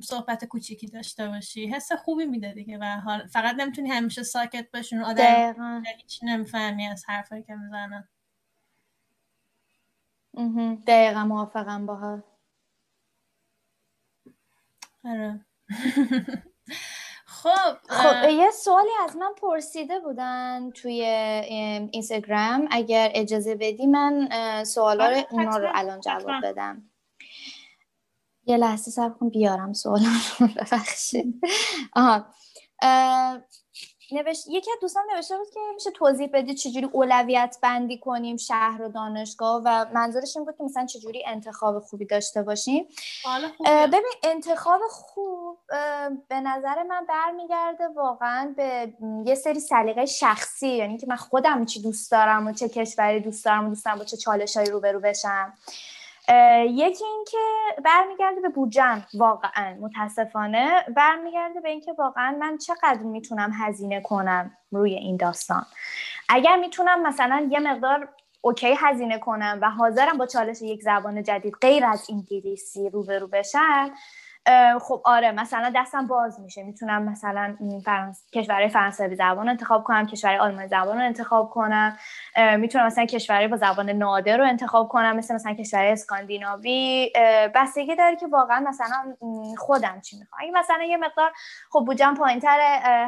صحبت 0.00 0.44
کوچیکی 0.44 0.86
داشته 0.86 1.28
باشی. 1.28 1.66
حس 1.66 1.92
خوبی 1.92 2.24
میده 2.24 2.52
دیگه 2.52 2.78
و 2.78 2.84
حال. 2.84 3.26
فقط 3.26 3.54
نمی‌تونی 3.54 3.90
همیشه 3.90 4.22
ساکت 4.22 4.70
باشون 4.74 5.00
آدم 5.00 5.82
هیچ 5.96 6.20
نمی‌فهمی 6.22 6.86
از 6.86 7.04
حرفایی 7.08 7.42
که 7.42 7.54
می‌زنن 7.54 8.08
دقیقا 10.86 11.24
موافقم 11.24 11.86
باها 11.86 12.24
آره. 15.04 15.46
خب 17.26 17.76
خب 17.88 18.30
یه 18.30 18.50
سوالی 18.50 18.90
از 19.04 19.16
من 19.16 19.32
پرسیده 19.36 20.00
بودن 20.00 20.70
توی 20.70 21.00
اینستاگرام. 21.92 22.68
اگر 22.70 23.10
اجازه 23.14 23.54
بدی 23.54 23.86
من 23.86 24.28
سوالا 24.64 25.06
رو 25.08 25.16
آره، 25.16 25.26
اونا 25.30 25.56
رو 25.56 25.68
الان 25.74 26.00
جواب 26.00 26.44
بدم. 26.44 26.91
یه 28.46 28.56
لحظه 28.56 28.90
سب 28.90 29.18
کن 29.18 29.28
بیارم 29.28 29.72
سوالا 29.72 30.08
رو 30.38 30.46
ببخشید. 30.46 31.40
آها. 31.92 32.24
نوشت 34.12 34.44
یکی 34.48 34.70
از 34.70 34.78
دوستان 34.80 35.02
نوشته 35.14 35.36
بود 35.38 35.50
که 35.54 35.60
میشه 35.74 35.90
توضیح 35.90 36.28
بدید 36.32 36.56
چجوری 36.56 36.88
اولویت 36.92 37.56
بندی 37.62 37.98
کنیم 37.98 38.36
شهر 38.36 38.82
و 38.82 38.88
دانشگاه 38.88 39.62
و 39.64 39.86
منظورش 39.94 40.36
این 40.36 40.46
بود 40.46 40.56
که 40.58 40.64
مثلا 40.64 40.86
چجوری 40.86 41.22
انتخاب 41.26 41.78
خوبی 41.78 42.06
داشته 42.06 42.42
باشیم. 42.42 42.88
ببین 43.66 44.12
انتخاب 44.22 44.80
خوب 44.90 45.58
به 46.28 46.40
نظر 46.40 46.82
من 46.82 47.06
برمیگرده 47.08 47.88
واقعا 47.88 48.54
به 48.56 48.94
یه 49.26 49.34
سری 49.34 49.60
سلیقه 49.60 50.06
شخصی 50.06 50.68
یعنی 50.68 50.98
که 50.98 51.06
من 51.06 51.16
خودم 51.16 51.64
چی 51.64 51.82
دوست 51.82 52.10
دارم 52.10 52.46
و 52.46 52.52
چه 52.52 52.68
کشوری 52.68 53.20
دوست 53.20 53.44
دارم 53.44 53.66
و 53.66 53.68
دوست 53.68 53.84
دارم 53.84 53.98
با 53.98 54.04
چه 54.04 54.16
چالشهایی 54.16 54.70
روبرو 54.70 55.00
بشم. 55.00 55.52
یکی 56.68 57.04
اینکه 57.04 57.38
برمیگرده 57.84 58.40
به 58.40 58.48
بودجم 58.48 59.06
واقعا 59.14 59.76
متاسفانه. 59.80 60.84
برمیگرده 60.96 61.60
به 61.60 61.68
اینکه 61.68 61.92
واقعا 61.92 62.36
من 62.40 62.58
چقدر 62.58 63.02
می‌تونم 63.02 63.50
هزینه 63.60 64.00
کنم 64.00 64.56
روی 64.70 64.94
این 64.94 65.16
داستان. 65.16 65.66
اگر 66.28 66.56
می‌تونم 66.56 67.02
مثلا 67.02 67.48
یه 67.50 67.60
مقدار 67.60 68.08
اوکی 68.40 68.74
هزینه 68.78 69.18
کنم 69.18 69.58
و 69.62 69.70
حاضرم 69.70 70.18
با 70.18 70.26
چالش 70.26 70.62
یک 70.62 70.82
زبان 70.82 71.22
جدید 71.22 71.54
غیر 71.60 71.84
از 71.84 72.06
انگلیسی 72.10 72.90
روبرو 72.90 73.26
بشم 73.26 73.90
خب 74.80 75.02
آره 75.04 75.32
مثلا 75.32 75.72
دستم 75.76 76.06
باز 76.06 76.40
میشه. 76.40 76.62
می‌تونم 76.62 77.02
مثلا 77.02 77.56
فرانس... 77.84 78.26
کشورهای 78.32 78.68
فرانسوی 78.68 79.16
زبان 79.16 79.48
انتخاب 79.48 79.84
کنم 79.84 80.06
کشورهای 80.06 80.38
آلمانی 80.38 80.68
زبان 80.68 80.98
رو 80.98 81.04
انتخاب 81.04 81.50
کنم. 81.50 81.96
می‌تونم 82.58 82.86
مثلا 82.86 83.04
کشورهای 83.04 83.48
با 83.48 83.56
زبان 83.56 83.90
نادر 83.90 84.36
رو 84.36 84.44
انتخاب 84.44 84.88
کنم 84.88 85.16
مثل 85.16 85.34
مثلا 85.34 85.54
کشورهای 85.54 85.92
اسکاندیناوی. 85.92 87.12
بستگی 87.54 87.96
داره 87.96 88.16
که 88.16 88.26
واقعا 88.26 88.60
مثلا 88.68 89.16
خودم 89.58 90.00
چی 90.00 90.18
می‌خوام. 90.18 90.42
اگه 90.42 90.52
مثلا 90.58 90.82
یه 90.82 90.96
مقدار 90.96 91.32
خب 91.70 91.84
بودجم 91.86 92.14
پایینتر 92.14 92.58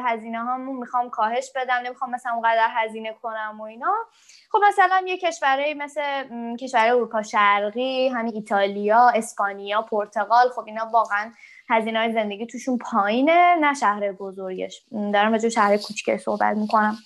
هزینه 0.05 0.43
هامو 0.43 0.73
می‌خوام 0.73 1.09
کاهش 1.09 1.51
بدم 1.55 1.81
نمی‌خوام 1.85 2.11
مثلا 2.11 2.31
اونقدر 2.31 2.67
هزینه 2.69 3.13
کنم 3.23 3.61
و 3.61 3.63
اینا. 3.63 3.93
خب 4.51 4.59
مثلا 4.67 5.03
یه 5.07 5.17
کشورهای 5.17 5.73
مثل 5.73 6.01
کشور 6.55 6.87
اروپا 6.87 7.21
شرقی 7.21 8.09
همین 8.09 8.33
ایتالیا 8.35 9.09
اسپانیا 9.15 9.81
پرتغال 9.81 10.49
خب 10.49 10.63
اینا 10.65 10.85
واقعا 10.93 11.24
هزینه 11.69 11.99
های 11.99 12.13
زندگی 12.13 12.45
توشون 12.45 12.77
پایینه 12.77 13.55
نه 13.61 13.73
شهر 13.73 14.11
بزرگش. 14.11 14.85
دارم 14.91 15.31
راجع 15.31 15.49
شهر 15.49 15.77
کوچیک 15.77 16.17
صحبت 16.17 16.57
می‌کنم. 16.57 16.97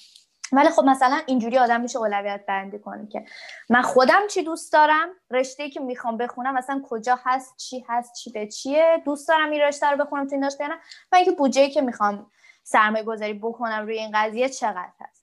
ولی 0.52 0.70
خب 0.70 0.84
مثلا 0.84 1.22
اینجوری 1.26 1.58
آدم 1.58 1.82
میشه 1.82 2.00
اولویت 2.00 2.46
بندی 2.48 2.80
کنه 2.80 3.08
که 3.08 3.26
من 3.70 3.82
خودم 3.82 4.28
چی 4.30 4.44
دوست 4.44 4.74
دارم؟ 4.74 5.10
رشته 5.32 5.70
که 5.70 5.80
می‌خوام 5.80 6.18
بخونم 6.18 6.54
مثلا 6.54 6.82
کجا 6.90 7.20
هست 7.24 7.58
چی 7.58 7.86
هست 7.90 8.14
چی 8.14 8.32
به 8.32 8.48
چیه؟ 8.48 9.02
دوست 9.06 9.28
دارم 9.28 9.52
این 9.52 9.62
رشته 9.62 9.90
رو 9.90 10.06
بخونم 10.06 10.28
تو 10.28 10.36
این 10.36 10.42
داشته 10.42 10.68
نه 10.68 10.76
و 11.12 11.16
اینکه 11.16 11.32
بودجه 11.32 11.70
که 11.70 11.82
می‌خوام 11.82 12.28
سرمایه 12.64 13.04
گذاری 13.04 13.34
بکنم 13.34 13.84
روی 13.86 14.00
این 14.00 14.12
قضیه 14.14 14.50
چقدر 14.50 14.92
هست؟ 15.00 15.19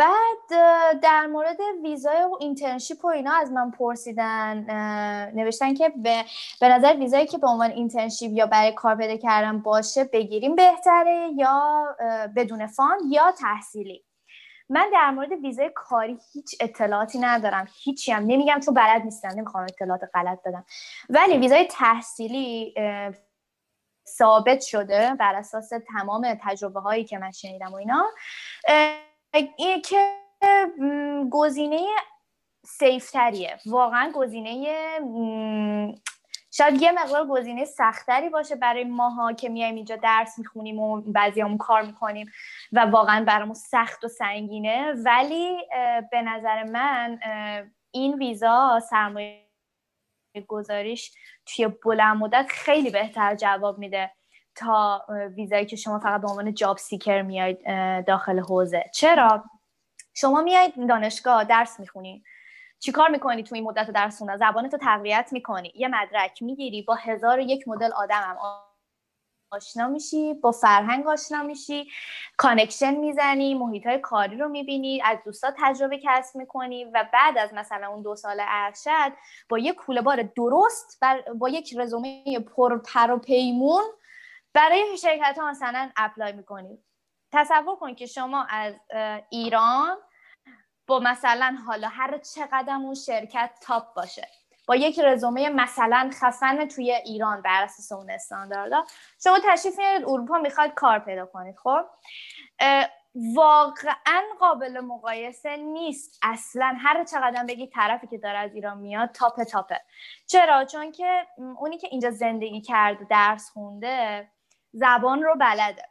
بعد 0.00 1.00
در 1.02 1.26
مورد 1.26 1.56
ویزای 1.82 2.22
و 2.22 2.36
اینترنشیپ 2.40 3.04
و 3.04 3.08
اینا 3.08 3.32
از 3.32 3.52
من 3.52 3.70
پرسیدن 3.70 4.66
نوشتن 5.34 5.74
که 5.74 5.88
به, 5.88 6.24
به 6.60 6.68
نظر 6.68 6.96
ویزایی 6.96 7.26
که 7.26 7.38
به 7.38 7.46
عنوان 7.46 7.70
اینترنشیپ 7.70 8.32
یا 8.32 8.46
برای 8.46 8.72
کار 8.72 8.96
پیدا 8.96 9.16
کردن 9.16 9.58
باشه 9.58 10.04
بگیریم 10.04 10.54
بهتره 10.54 11.30
یا 11.36 11.86
بدون 12.36 12.66
فان 12.66 12.98
یا 13.10 13.32
تحصیلی. 13.32 14.04
من 14.68 14.90
در 14.92 15.10
مورد 15.10 15.32
ویزای 15.32 15.70
کاری 15.74 16.18
هیچ 16.32 16.56
اطلاعاتی 16.60 17.18
ندارم. 17.18 17.68
هیچی 17.84 18.12
هم. 18.12 18.22
نمیگم 18.26 18.60
چون 18.60 18.74
بلد 18.74 19.02
نیستم. 19.02 19.28
نمی‌خوام 19.28 19.64
اطلاعات 19.64 20.00
غلط 20.14 20.38
بدم. 20.44 20.64
ولی 21.08 21.38
ویزای 21.38 21.64
تحصیلی 21.64 22.74
ثابت 24.08 24.60
شده 24.60 25.14
بر 25.14 25.34
اساس 25.34 25.70
تمام 25.92 26.38
تجربه 26.42 26.80
هایی 26.80 27.04
که 27.04 27.18
من 27.18 27.30
شنیدم 27.30 27.72
و 27.72 27.76
اینا. 27.76 28.04
این 29.32 29.82
که 29.82 30.16
گزینه 31.30 31.86
safe 32.64 33.06
تریه. 33.06 33.58
واقعا 33.66 34.12
گزینه 34.14 34.66
شاید 36.52 36.82
یه 36.82 36.92
مقدار 36.92 37.26
گزینه 37.26 37.64
سختری 37.64 38.28
باشه 38.28 38.56
برای 38.56 38.84
ماها 38.84 39.32
که 39.32 39.48
میایم 39.48 39.74
اینجا 39.74 39.96
درس 39.96 40.38
می‌خونیم 40.38 40.78
و 40.78 41.00
بعضی 41.00 41.56
کار 41.58 41.82
می‌کنیم 41.82 42.30
و 42.72 42.80
واقعا 42.80 43.24
برامون 43.24 43.54
سخت 43.54 44.04
و 44.04 44.08
سنگینه. 44.08 44.92
ولی 44.92 45.56
به 46.10 46.22
نظر 46.22 46.62
من 46.64 47.20
این 47.90 48.14
ویزا 48.14 48.80
سرمایه 48.90 49.46
گذاریش 50.48 51.12
توی 51.46 51.66
بلند 51.84 52.16
مدت 52.16 52.46
خیلی 52.48 52.90
بهتر 52.90 53.34
جواب 53.34 53.78
میده. 53.78 54.12
تا 54.54 55.06
ویزایی 55.36 55.66
که 55.66 55.76
شما 55.76 55.98
فقط 55.98 56.20
به 56.20 56.28
عنوان 56.28 56.54
job 56.54 56.78
seeker 56.78 57.22
میاید 57.22 57.66
داخل 58.06 58.38
حوزه. 58.38 58.84
چرا؟ 58.94 59.44
شما 60.14 60.42
میایید 60.42 60.88
دانشگاه 60.88 61.44
درس 61.44 61.80
می‌خونی. 61.80 62.24
چیکار 62.78 63.08
می‌کنی 63.08 63.42
تو 63.42 63.54
این 63.54 63.64
مدت 63.64 63.90
درس 63.90 64.18
خوندن 64.18 64.36
زبانتو 64.36 64.76
تقویت 64.76 65.28
می‌کنی. 65.32 65.72
یه 65.74 65.88
مدرک 65.88 66.42
می‌گیری 66.42 66.82
با 66.82 66.94
هزار 66.94 67.38
و 67.38 67.40
یک 67.40 67.68
مدل 67.68 67.92
آدمم. 67.92 68.36
آشنا 69.52 69.88
میشی 69.88 70.34
با 70.34 70.52
فرهنگ 70.52 71.06
آشنا 71.06 71.42
میشی 71.42 71.88
connection 72.36 72.94
می‌زنی 72.94 73.54
محیط 73.54 73.86
های 73.86 73.98
کاری 73.98 74.36
رو 74.38 74.48
می‌بینی 74.48 75.02
از 75.04 75.18
دوستا 75.24 75.52
تجربه 75.58 76.00
کسب 76.04 76.36
می‌کنی 76.36 76.84
و 76.84 77.08
بعد 77.12 77.38
از 77.38 77.54
مثلا 77.54 77.88
اون 77.88 78.02
دو 78.02 78.16
سال 78.16 78.36
ارشد 78.40 79.12
با 79.48 79.58
یک 79.58 79.74
کوله 79.74 80.00
بار 80.00 80.22
درست 80.22 81.00
با 81.38 81.48
یک 81.48 81.74
رزومه 81.78 82.38
پر 82.38 82.78
پر 82.78 83.10
و 83.10 83.18
پیمون 83.18 83.82
برای 84.54 84.96
شرکت 84.96 85.38
ها 85.38 85.50
مثلا 85.50 85.90
apply 85.96 86.32
می‌کنید 86.32 86.84
تصور 87.32 87.76
کن 87.76 87.94
که 87.94 88.06
شما 88.06 88.46
از 88.50 88.74
ایران 89.30 89.96
با 90.86 90.98
مثلا 90.98 91.56
حالا 91.66 91.88
هر 91.88 92.18
چقدر 92.18 92.74
اون 92.74 92.94
شرکت 92.94 93.50
top 93.62 93.94
باشه 93.94 94.28
با 94.68 94.76
یک 94.76 94.98
رزومه 94.98 95.48
مثلا 95.48 96.10
خفن 96.20 96.68
توی 96.68 96.92
ایران 96.92 97.42
بر 97.42 97.62
اساس 97.62 97.92
اون 97.92 98.10
استانداردا 98.10 98.84
شما 99.24 99.38
تشریف 99.44 99.78
میارید 99.78 100.02
اروپا 100.02 100.38
می‌خواید 100.38 100.74
کار 100.74 100.98
پیدا 100.98 101.26
کنید 101.26 101.56
خب؟ 101.56 101.84
واقعا 103.14 104.22
قابل 104.40 104.80
مقایسه 104.80 105.56
نیست. 105.56 106.18
اصلا 106.22 106.76
هر 106.78 107.04
چقدر 107.04 107.44
بگی 107.44 107.66
طرفی 107.66 108.06
که 108.06 108.18
داره 108.18 108.38
از 108.38 108.54
ایران 108.54 108.78
میاد 108.78 109.12
top 109.12 109.42
top 109.42 109.65
ه. 109.65 109.80
چرا؟ 110.26 110.64
چون 110.64 110.92
که 110.92 111.26
اونی 111.58 111.78
که 111.78 111.88
اینجا 111.90 112.10
زندگی 112.10 112.60
کرده 112.60 113.04
درس 113.04 113.50
خونده 113.50 114.30
زبان 114.72 115.22
رو 115.22 115.34
بلده. 115.40 115.84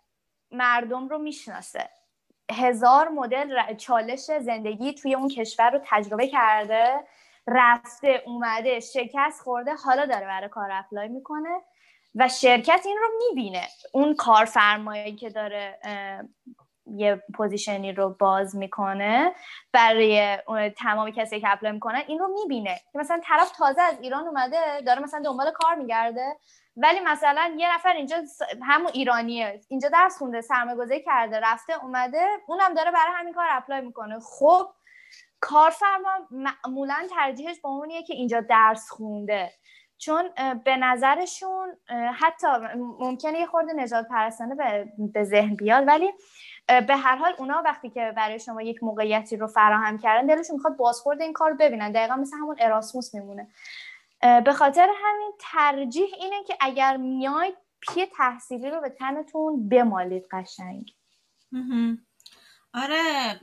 مردم 0.52 1.08
رو 1.08 1.18
می‌شناسه. 1.18 1.90
هزار 2.52 3.10
مدل 3.10 3.76
چالش 3.76 4.20
زندگی 4.20 4.94
توی 4.94 5.16
اون 5.16 5.28
کشور 5.28 5.70
رو 5.70 5.80
تجربه 5.86 6.28
کرده 6.28 7.00
رفته 7.48 8.24
اومده 8.26 8.80
شکست 8.80 9.42
خورده 9.42 9.74
حالا 9.74 10.06
داره 10.06 10.26
برای 10.26 10.50
کار 10.50 10.72
apply 10.72 11.08
می‌کنه 11.08 11.62
و 12.16 12.30
شرکت 12.30 12.82
این 12.86 12.98
رو 12.98 13.08
می‌بینه. 13.18 13.68
اون 13.92 14.16
کارفرمایی 14.16 15.16
که 15.16 15.30
داره 15.30 15.80
یه 16.96 17.24
position 17.38 17.86
ی 17.86 17.92
رو 17.92 18.16
باز 18.20 18.56
می‌کنه 18.56 19.34
برای 19.74 20.38
تمام 20.78 21.12
کسی 21.12 21.42
که 21.42 21.52
اپلای 21.52 21.72
می‌کنن 21.74 22.02
این 22.08 22.20
رو 22.20 22.28
می‌بینه. 22.28 22.76
که 22.94 23.00
مثلا 23.00 23.22
طرف 23.24 23.52
تازه 23.52 23.82
از 23.82 23.98
ایران 24.02 24.28
اومده 24.28 24.82
داره 24.86 25.02
مثلا 25.02 25.22
دنبال 25.26 25.52
کار 25.52 25.76
میگرده 25.76 26.36
ولی 26.78 27.00
مثلا 27.00 27.56
یه 27.58 27.76
نفر 27.76 27.94
اینجا 27.94 28.16
همون 28.64 28.92
ایرانیه 28.94 29.62
اینجا 29.70 29.90
درس 29.90 30.18
خونده 30.18 30.42
سرمایه 30.42 30.78
گذاری 30.78 31.04
کرده 31.04 31.40
رفته 31.40 31.84
اومده 31.84 32.26
اونم 32.48 32.74
داره 32.74 32.92
برای 32.92 33.12
همین 33.16 33.34
کار 33.34 33.48
اپلای 33.50 33.82
می‌کنه. 33.82 34.20
خب 34.20 34.68
کارفرما 35.40 36.28
معمولا 36.32 37.08
ترجیحش 37.16 37.60
با 37.62 37.70
اونیه 37.70 38.04
که 38.04 38.14
اینجا 38.14 38.42
درس 38.42 38.90
خونده. 38.90 39.52
چون 39.98 40.30
به 40.66 40.78
نظرشون 40.78 41.78
حتی 42.20 42.48
ممکنه 43.00 43.40
یه 43.40 43.46
خورده 43.46 43.74
نجات 43.74 44.08
پرستانه 44.08 44.56
به 45.14 45.24
ذهن 45.24 45.56
بیاد 45.56 45.88
ولی 45.88 46.14
به 46.88 46.96
هر 46.96 47.16
حال 47.16 47.34
اونا 47.38 47.62
وقتی 47.66 47.90
که 47.90 48.14
برای 48.18 48.40
شما 48.40 48.62
یک 48.62 48.84
موقعیتی 48.84 49.38
رو 49.38 49.48
فراهم 49.48 49.98
کردن 49.98 50.28
دلشون 50.28 50.56
می‌خواد 50.56 50.78
بازخورد 50.78 51.22
این 51.22 51.34
کار 51.34 51.54
ببینن. 51.54 51.92
دقیقا 51.92 52.16
مثل 52.16 52.38
همون 52.38 52.56
اراسموس 52.60 53.14
میمونه. 53.14 53.48
به 54.46 54.54
خاطر 54.54 54.88
همین 55.06 55.32
ترجیح 55.40 56.08
اینه 56.20 56.44
که 56.48 56.58
اگر 56.60 56.98
میاید 56.98 57.54
پی 57.82 58.06
تحصیلی 58.06 58.70
رو 58.70 58.82
به 58.82 58.90
تنتون 58.90 59.70
بمالید 59.70 60.26
قشنگ. 60.32 60.92
آره 62.74 63.40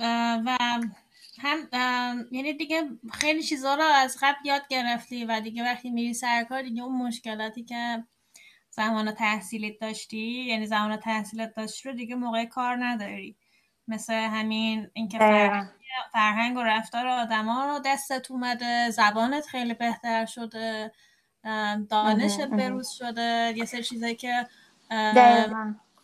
و 0.46 0.58
هم 1.42 1.68
یعنی 2.30 2.52
دیگه 2.52 2.88
خیلی 3.12 3.42
چیزا 3.42 3.74
رو 3.74 3.82
از 3.82 4.18
قبل 4.22 4.38
یاد 4.44 4.68
گرفتی 4.68 5.24
و 5.24 5.40
دیگه 5.40 5.64
وقتی 5.64 5.90
میری 5.90 6.14
سرکار 6.14 6.62
دیگه 6.62 6.82
اون 6.82 6.96
مشکلاتی 6.96 7.64
که 7.64 8.04
زمان 8.76 9.12
تحصیلیت 9.12 9.80
داشتی؟ 9.80 10.44
یعنی 10.44 10.66
زمان 10.66 10.96
تحصیلت 10.96 11.54
داشتی 11.54 11.88
رو 11.88 11.94
دیگه 11.94 12.14
موقع 12.14 12.44
کار 12.44 12.84
نداری. 12.84 13.36
مثل 13.88 14.14
همین 14.14 14.90
اینکه 14.92 15.18
فرهنگ, 15.18 15.68
فرهنگ 16.12 16.56
و 16.56 16.62
رفتار 16.62 17.06
آدما 17.06 17.66
رو 17.66 17.80
دستت 17.86 18.30
اومده 18.30 18.90
زبانت 18.90 19.46
خیلی 19.46 19.74
بهتر 19.74 20.26
شده 20.26 20.92
دانشت 21.90 22.40
بروز 22.40 22.88
شده 22.88 23.54
یه 23.56 23.64
سری 23.64 23.82
چیزایی 23.82 24.14
که 24.14 24.46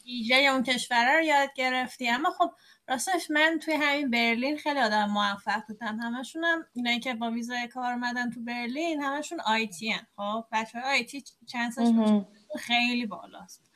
ایجه 0.05 0.37
اون 0.37 0.63
کشوره 0.63 1.17
رو 1.17 1.23
یاد 1.23 1.53
گرفتی. 1.55 2.11
اما 2.11 2.31
خب 2.31 2.51
راستش 2.89 3.31
من 3.31 3.59
توی 3.63 3.75
همین 3.75 4.11
برلین 4.11 4.57
خیلی 4.57 4.81
آدم 4.81 5.11
موفق 5.11 5.63
بودم. 5.69 6.01
همشون 6.01 6.45
هم 6.45 6.65
اینایی 6.73 7.01
که 7.01 7.15
با 7.15 7.31
ویزای 7.31 7.69
کار 7.69 7.93
اومدن 7.93 8.31
تو 8.31 8.41
برلین 8.41 9.03
همشون 9.03 9.41
آیتی 9.41 9.91
هن. 9.91 10.07
خب 10.17 10.45
بچه 10.53 10.81
های 10.81 10.91
آیتی 10.91 11.25
چنسش 11.47 11.89
خیلی 12.59 13.07
بالاست. 13.07 13.73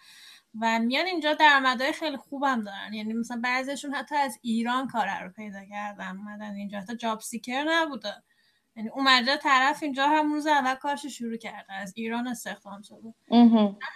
و 0.61 0.79
میان 0.79 1.07
اینجا 1.07 1.35
درآمدهای 1.35 1.93
خیلی 1.93 2.17
خوبم 2.17 2.63
دارن. 2.65 2.95
یعنی 2.95 3.13
مثلا 3.13 3.41
بعضیشون 3.45 3.95
حتی 3.95 4.17
از 4.17 4.39
ایران 4.43 4.87
کار 4.89 5.09
رو 5.23 5.31
پیدا 5.31 5.65
کردن. 5.71 6.17
اومدن 6.17 6.55
اینجا. 6.55 6.81
حتی 6.81 6.97
جاب 6.97 7.21
سیکر 7.21 7.65
نبوده. 7.69 8.23
یعنی 8.77 8.89
اومده 8.89 9.37
طرف 9.37 9.83
اینجا 9.83 10.09
هم 10.09 10.33
روز 10.33 10.47
اول 10.47 10.75
کارش 10.75 11.07
شروع 11.07 11.37
کرده. 11.37 11.73
از 11.73 11.93
ایران 11.97 12.29
استخدام 12.29 12.83
شده. 12.83 13.15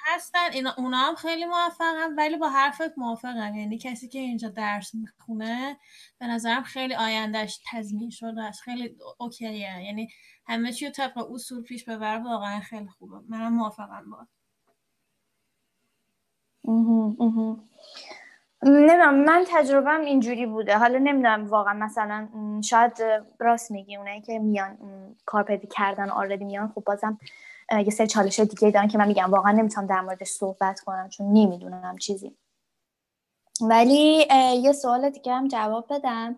هستن. 0.07 0.53
اینا 0.53 0.74
اونا 0.78 0.97
هم 0.97 1.14
خیلی 1.14 1.45
موفقن. 1.45 2.14
ولی 2.16 2.37
با 2.37 2.49
حرفت 2.49 2.99
موافقم. 2.99 3.55
یعنی 3.55 3.78
کسی 3.78 4.09
که 4.09 4.18
اینجا 4.18 4.49
درس 4.49 4.95
می‌خونه 4.95 5.78
به 6.18 6.26
نظرم 6.26 6.62
خیلی 6.62 6.95
آیندهش 6.95 7.61
تضمین 7.70 8.11
شده 8.11 8.43
است. 8.43 8.61
خیلی 8.61 8.97
اوکیه. 9.18 9.53
یعنی 9.53 10.09
همه 10.47 10.72
چی 10.72 10.91
طبق 10.91 11.33
اصول 11.33 11.62
پیش 11.62 11.85
ببر 11.85 12.18
واقعا 12.18 12.61
خیلی 12.61 12.89
خوبه. 12.89 13.20
منم 13.28 13.53
موافقم 13.53 14.11
با. 14.11 14.26
نمی‌دونم 18.62 19.14
من 19.14 19.44
تجربهم 19.48 20.00
اینجوری 20.00 20.46
بوده. 20.46 20.78
حالا 20.78 20.98
نمی‌دونم 20.98 21.46
واقعا 21.46 21.74
مثلا 21.74 22.28
شاید 22.64 22.92
راست 23.38 23.70
میگی 23.70 23.96
اونایی 23.96 24.20
که 24.20 24.38
میان 24.38 24.78
کار 25.26 25.42
پیدا 25.42 25.68
کردن 25.68 26.11
آردی 26.11 26.44
میان 26.44 26.72
خب 26.74 26.82
بازم 26.86 27.18
یه 27.72 27.90
سری 27.90 28.06
چالش 28.06 28.40
دیگه 28.40 28.70
دارن 28.70 28.88
که 28.88 28.98
من 28.98 29.08
میگم 29.08 29.30
واقعا 29.30 29.52
نمی‌تونم 29.52 29.86
در 29.86 30.00
موردش 30.00 30.28
صحبت 30.28 30.80
کنم 30.80 31.08
چون 31.08 31.32
نمی‌دونم 31.32 31.96
چیزی. 31.98 32.36
ولی 33.61 34.26
یه 34.62 34.72
سوال 34.72 35.11
دیگه 35.11 35.32
هم 35.32 35.48
جواب 35.48 35.86
بدم. 35.90 36.36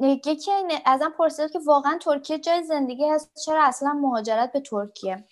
یکی 0.00 0.52
ازم 0.86 1.14
پرسید 1.18 1.50
که 1.50 1.58
واقعا 1.66 1.98
ترکیه 1.98 2.38
جای 2.38 2.62
زندگی 2.62 3.08
هست 3.08 3.30
چرا 3.44 3.64
اصلا 3.64 3.92
مهاجرت 3.92 4.52
به 4.52 4.60
ترکیه؟ 4.60 5.24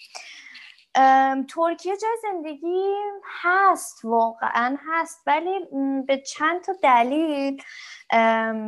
ترکیه 1.48 1.96
جای 1.96 2.16
زندگی 2.22 2.94
هست 3.42 4.04
واقعا 4.04 4.76
هست 4.88 5.22
ولی 5.26 5.60
به 6.06 6.18
چند 6.18 6.60
تا 6.60 6.72
دلیل 6.82 7.62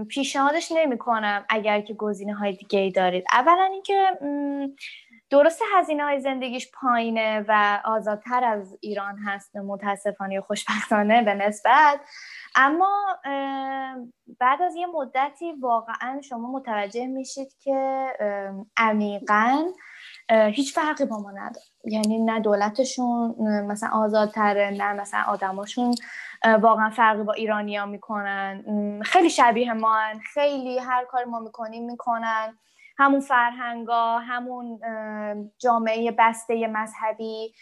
پیشنهادش 0.09 0.73
نمی 0.73 0.99
کنم 0.99 1.45
اگر 1.49 1.81
که 1.81 1.95
گزینه 1.95 2.35
های 2.35 2.53
دیگه 2.53 2.79
ای 2.79 2.91
دارید. 2.91 3.25
اولا 3.33 3.65
اینکه 3.65 4.19
درست 5.31 5.63
هزینه 5.75 6.05
های 6.05 6.21
زندگیش 6.21 6.71
پایینه 6.81 7.45
و 7.49 7.83
آزادتر 7.85 8.45
از 8.45 8.79
ایران 8.81 9.19
هست 9.19 9.57
متاسفانه 9.57 10.39
و 10.39 10.43
خوشبختانه 10.43 11.23
به 11.23 11.35
نسبت. 11.35 12.01
اما 12.55 13.21
بعد 14.41 14.63
از 14.63 14.77
یه 14.77 14.87
مدتی 14.87 15.53
واقعا 15.53 16.21
شما 16.21 16.53
متوجه 16.53 17.07
میشید 17.07 17.49
که 17.61 18.09
عمیقا 18.77 19.65
هیچ 20.31 20.75
فرقی 20.75 21.05
با 21.05 21.19
ما 21.19 21.31
نداره. 21.31 21.67
یعنی 21.87 22.19
نه 22.19 22.41
دولتشون 22.41 23.35
مثلا 23.63 23.89
آزادتره 23.89 24.71
نه 24.71 24.93
مثلا 24.93 25.23
آدماشون 25.23 25.95
واقعا 26.61 26.91
فرقی 26.91 27.23
با 27.23 27.33
ایرانیا 27.33 27.87
می‌کنن. 27.87 28.63
خیلی 29.05 29.31
شبیه 29.31 29.73
ما 29.73 29.95
هن. 29.95 30.19
خیلی 30.19 30.79
هر 30.79 31.05
کار 31.05 31.25
ما 31.25 31.41
می‌کنیم 31.41 31.85
می‌کنن. 31.87 32.59
همون 32.99 33.21
فرهنگا 33.21 34.19
همون 34.19 34.81
جامعه 35.59 36.11
بسته 36.19 36.67
مذهبی 36.67 37.55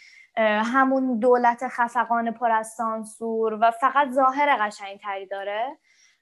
همون 0.63 1.19
دولت 1.19 1.67
خفقان 1.67 2.31
پر 2.31 2.51
از 2.51 2.67
سانسور 2.67 3.57
و 3.61 3.71
فقط 3.71 4.09
ظاهر 4.11 4.57
قشنگ 4.67 4.99
تری 4.99 5.25
داره. 5.25 5.77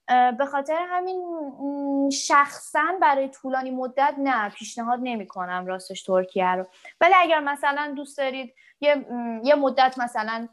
به 0.08 0.46
خاطر 0.52 0.78
همین 0.90 2.10
شخصا 2.10 2.98
برای 3.02 3.30
طولانی 3.30 3.72
مدت 3.72 4.16
نه 4.18 4.50
پیشنهاد 4.50 5.00
نمی 5.04 5.28
کنم 5.28 5.66
راستش 5.66 6.04
ترکیه 6.04 6.52
رو. 6.52 6.66
ولی 7.02 7.14
اگر 7.18 7.40
مثلا 7.40 7.94
دوست 7.96 8.18
دارید 8.18 8.56
یه, 8.82 9.06
یه 9.44 9.56
مدت 9.56 9.98
مثلا 9.98 10.48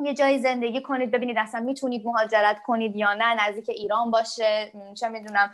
یه 0.00 0.14
جایی 0.14 0.38
زندگی 0.38 0.82
کنید 0.82 1.10
ببینید 1.10 1.38
اصلا 1.38 1.60
می‌تونید 1.60 2.06
مهاجرت 2.06 2.62
کنید 2.62 2.96
یا 2.96 3.14
نه 3.14 3.48
نزدیک 3.48 3.68
ایران 3.68 4.10
باشه 4.10 4.72
چه 5.00 5.08
می‌دونم. 5.08 5.52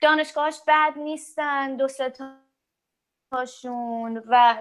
دانشگاهش 0.00 0.60
بد 0.66 0.92
نیستن 0.96 1.76
دو 1.76 1.88
تاشون 3.30 4.22
و 4.28 4.56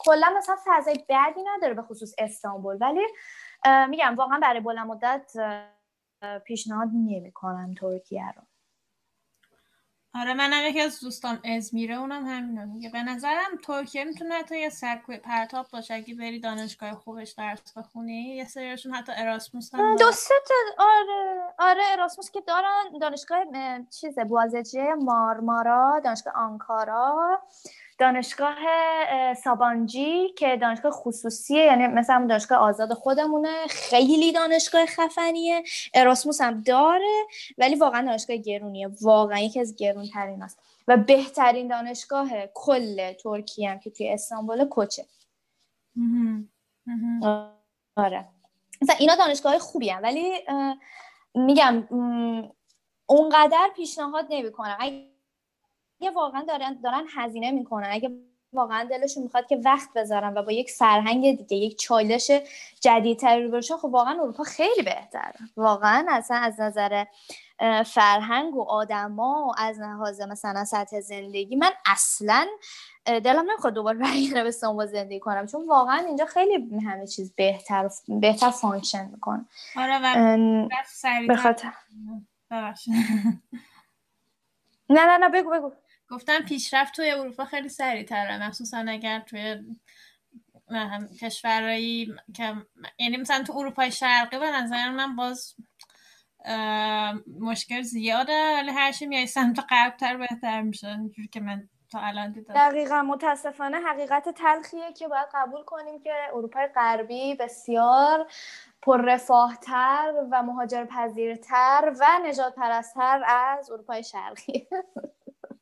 کلا 0.00 0.26
مثلا 0.36 0.56
فضای 0.66 1.04
بدی 1.08 1.42
نداره 1.56 1.74
به 1.74 1.82
خصوص 1.82 2.14
استانبول. 2.18 2.78
ولی 2.80 3.06
میگم 3.88 4.14
واقعا 4.16 4.38
برای 4.38 4.60
بلند 4.60 4.86
مدت 4.86 5.32
پیشنهاد 6.44 6.88
نمی‌کنم 6.94 7.74
ترکیه 7.74 8.32
رو. 8.36 8.42
آره 10.14 10.34
منم 10.34 10.68
یکی 10.68 10.80
از 10.80 11.00
دوستان 11.00 11.40
ازمیره 11.44 11.94
اونم 11.94 12.26
همینو 12.26 12.66
میگه 12.66 12.90
به 12.90 13.02
نظرم 13.02 13.56
ترکیه 13.64 14.04
می‌تونه 14.04 14.34
حتی 14.34 14.60
یه 14.60 14.68
سرکوی 14.68 15.18
پرتاب 15.18 15.66
باشه. 15.72 15.94
اگه 15.94 16.14
بری 16.14 16.40
دانشگاه 16.40 16.92
خوبش 16.94 17.30
درس 17.32 17.78
بخونی 17.78 18.36
یه 18.36 18.44
سریشون 18.44 18.94
حتی 18.94 19.12
اراسموس 19.16 19.74
هم 19.74 19.96
دو 19.96 20.04
آره 20.78 21.42
آره 21.58 21.82
اراسموس 21.92 22.30
که 22.30 22.40
دارن 22.40 22.98
دانشگاه 23.00 23.44
چیزه 24.00 24.24
بوازجه 24.24 24.94
مارمارا 24.94 26.00
دانشگاه 26.04 26.34
آنکارا. 26.36 27.42
دانشگاه 27.98 28.56
سابانجی 29.34 30.28
که 30.28 30.56
دانشگاه 30.56 30.92
خصوصیه 30.92 31.64
یعنی 31.64 31.86
مثلا 31.86 32.26
دانشگاه 32.28 32.58
آزاد 32.58 32.92
خودمونه. 32.92 33.66
خیلی 33.66 34.32
دانشگاه 34.32 34.86
خفنیه. 34.86 35.62
اراسموس 35.94 36.40
هم 36.40 36.62
داره 36.62 37.26
ولی 37.58 37.74
واقعا 37.74 38.06
دانشگاه 38.06 38.36
گرونیه. 38.36 38.90
واقعا 39.02 39.38
یکی 39.38 39.60
از 39.60 39.76
گرون 39.76 40.06
ترین 40.06 40.42
است 40.42 40.58
و 40.88 40.96
بهترین 40.96 41.68
دانشگاه 41.68 42.28
کل 42.54 43.12
ترکیه 43.12 43.70
هم 43.70 43.78
که 43.78 43.90
توی 43.90 44.08
استانبول 44.08 44.64
کوچه. 44.64 45.06
آره. 47.96 48.28
مثلا 48.82 48.96
اینا 48.98 49.14
دانشگاه 49.14 49.58
خوبی 49.58 49.88
هم 49.88 50.02
ولی 50.02 50.32
میگم 51.34 51.88
اونقدر 53.06 53.70
پیشنهاد 53.76 54.26
نمی 54.30 54.52
کنم 54.52 54.76
اگه 54.80 55.17
واقعا 56.14 56.44
دارن 56.48 56.80
دارن 56.84 57.04
هزینه 57.16 57.50
می‌کنن 57.50 57.88
اگه 57.90 58.10
واقعا 58.52 58.84
دلشون 58.84 59.22
می‌خواد 59.22 59.46
که 59.46 59.56
وقت 59.64 59.88
بذارن 59.94 60.38
و 60.38 60.42
با 60.42 60.52
یک 60.52 60.70
فرهنگ 60.70 61.36
دیگه 61.36 61.56
یک 61.56 61.78
چالش 61.78 62.30
جدیدتری 62.80 63.44
رو 63.44 63.50
برشن 63.50 63.76
خب 63.76 63.84
واقعا 63.84 64.12
اروپا 64.22 64.44
خیلی 64.44 64.82
بهتره. 64.82 65.34
واقعا 65.56 66.06
اصلا 66.08 66.36
از 66.36 66.60
نظر 66.60 67.04
فرهنگ 67.86 68.54
و 68.54 68.62
آدما 68.62 69.46
و 69.46 69.52
از 69.58 69.80
لحاظ 69.80 70.20
مثلا 70.20 70.64
سطح 70.64 71.00
زندگی 71.00 71.56
من 71.56 71.70
اصلا 71.86 72.46
دلم 73.06 73.50
نمی‌خواد 73.50 73.74
دوباره 73.74 73.98
برگردم 73.98 74.42
به 74.42 74.48
استانبول 74.48 74.86
زندگی 74.86 75.20
کنم 75.20 75.46
چون 75.46 75.66
واقعا 75.66 75.96
اینجا 75.96 76.26
خیلی 76.26 76.80
همه 76.80 77.06
چیز 77.06 77.34
بهتر 77.34 77.90
بهتر 78.08 78.50
function 78.50 79.08
می‌کنه. 79.10 79.46
آره 79.76 79.98
و 79.98 80.38
بخاطر 81.28 81.72
نه 84.90 85.06
نه 85.06 85.18
نه 85.18 85.28
بگو 85.28 85.50
بگو. 85.50 85.72
گفتم 86.10 86.40
پیشرفت 86.40 86.94
توی 86.94 87.10
اروپا 87.10 87.44
خیلی 87.44 87.68
سریعتره 87.68 88.46
مخصوصا 88.46 88.84
اگر 88.88 89.20
توی 89.20 89.56
کشورهایی 91.20 92.14
که 92.34 92.54
یعنی 92.98 93.16
مثلا 93.16 93.42
تو 93.42 93.58
اروپای 93.58 93.92
شرقی 93.92 94.38
به 94.38 94.50
نظر 94.50 94.90
من 94.90 95.16
باز 95.16 95.54
مشکل 97.40 97.82
زیاده 97.82 98.54
ولی 98.56 98.70
هر 98.70 98.92
چی 98.92 99.06
میای 99.06 99.26
سمت 99.26 99.60
غربتر 99.70 100.16
بهتر 100.16 100.62
میشه. 100.62 100.88
اینجوری 100.88 101.28
که 101.28 101.40
من 101.40 101.68
تا 101.92 101.98
الان 102.00 102.32
دیدم. 102.32 102.54
دقیقا. 102.54 103.02
متاسفانه 103.02 103.76
حقیقت 103.76 104.28
تلخیه 104.28 104.92
که 104.92 105.08
باید 105.08 105.28
قبول 105.34 105.64
کنیم 105.64 106.00
که 106.00 106.12
اروپای 106.34 106.66
غربی 106.66 107.34
بسیار 107.34 108.26
پررفاهتر 108.82 110.12
و 110.30 110.42
مهاجر 110.42 110.84
پذیرتر 110.84 111.92
و 112.00 112.06
نجات 112.24 112.54
پرستر 112.54 113.24
از 113.26 113.70
اروپای 113.70 114.04
شرقی. 114.04 114.68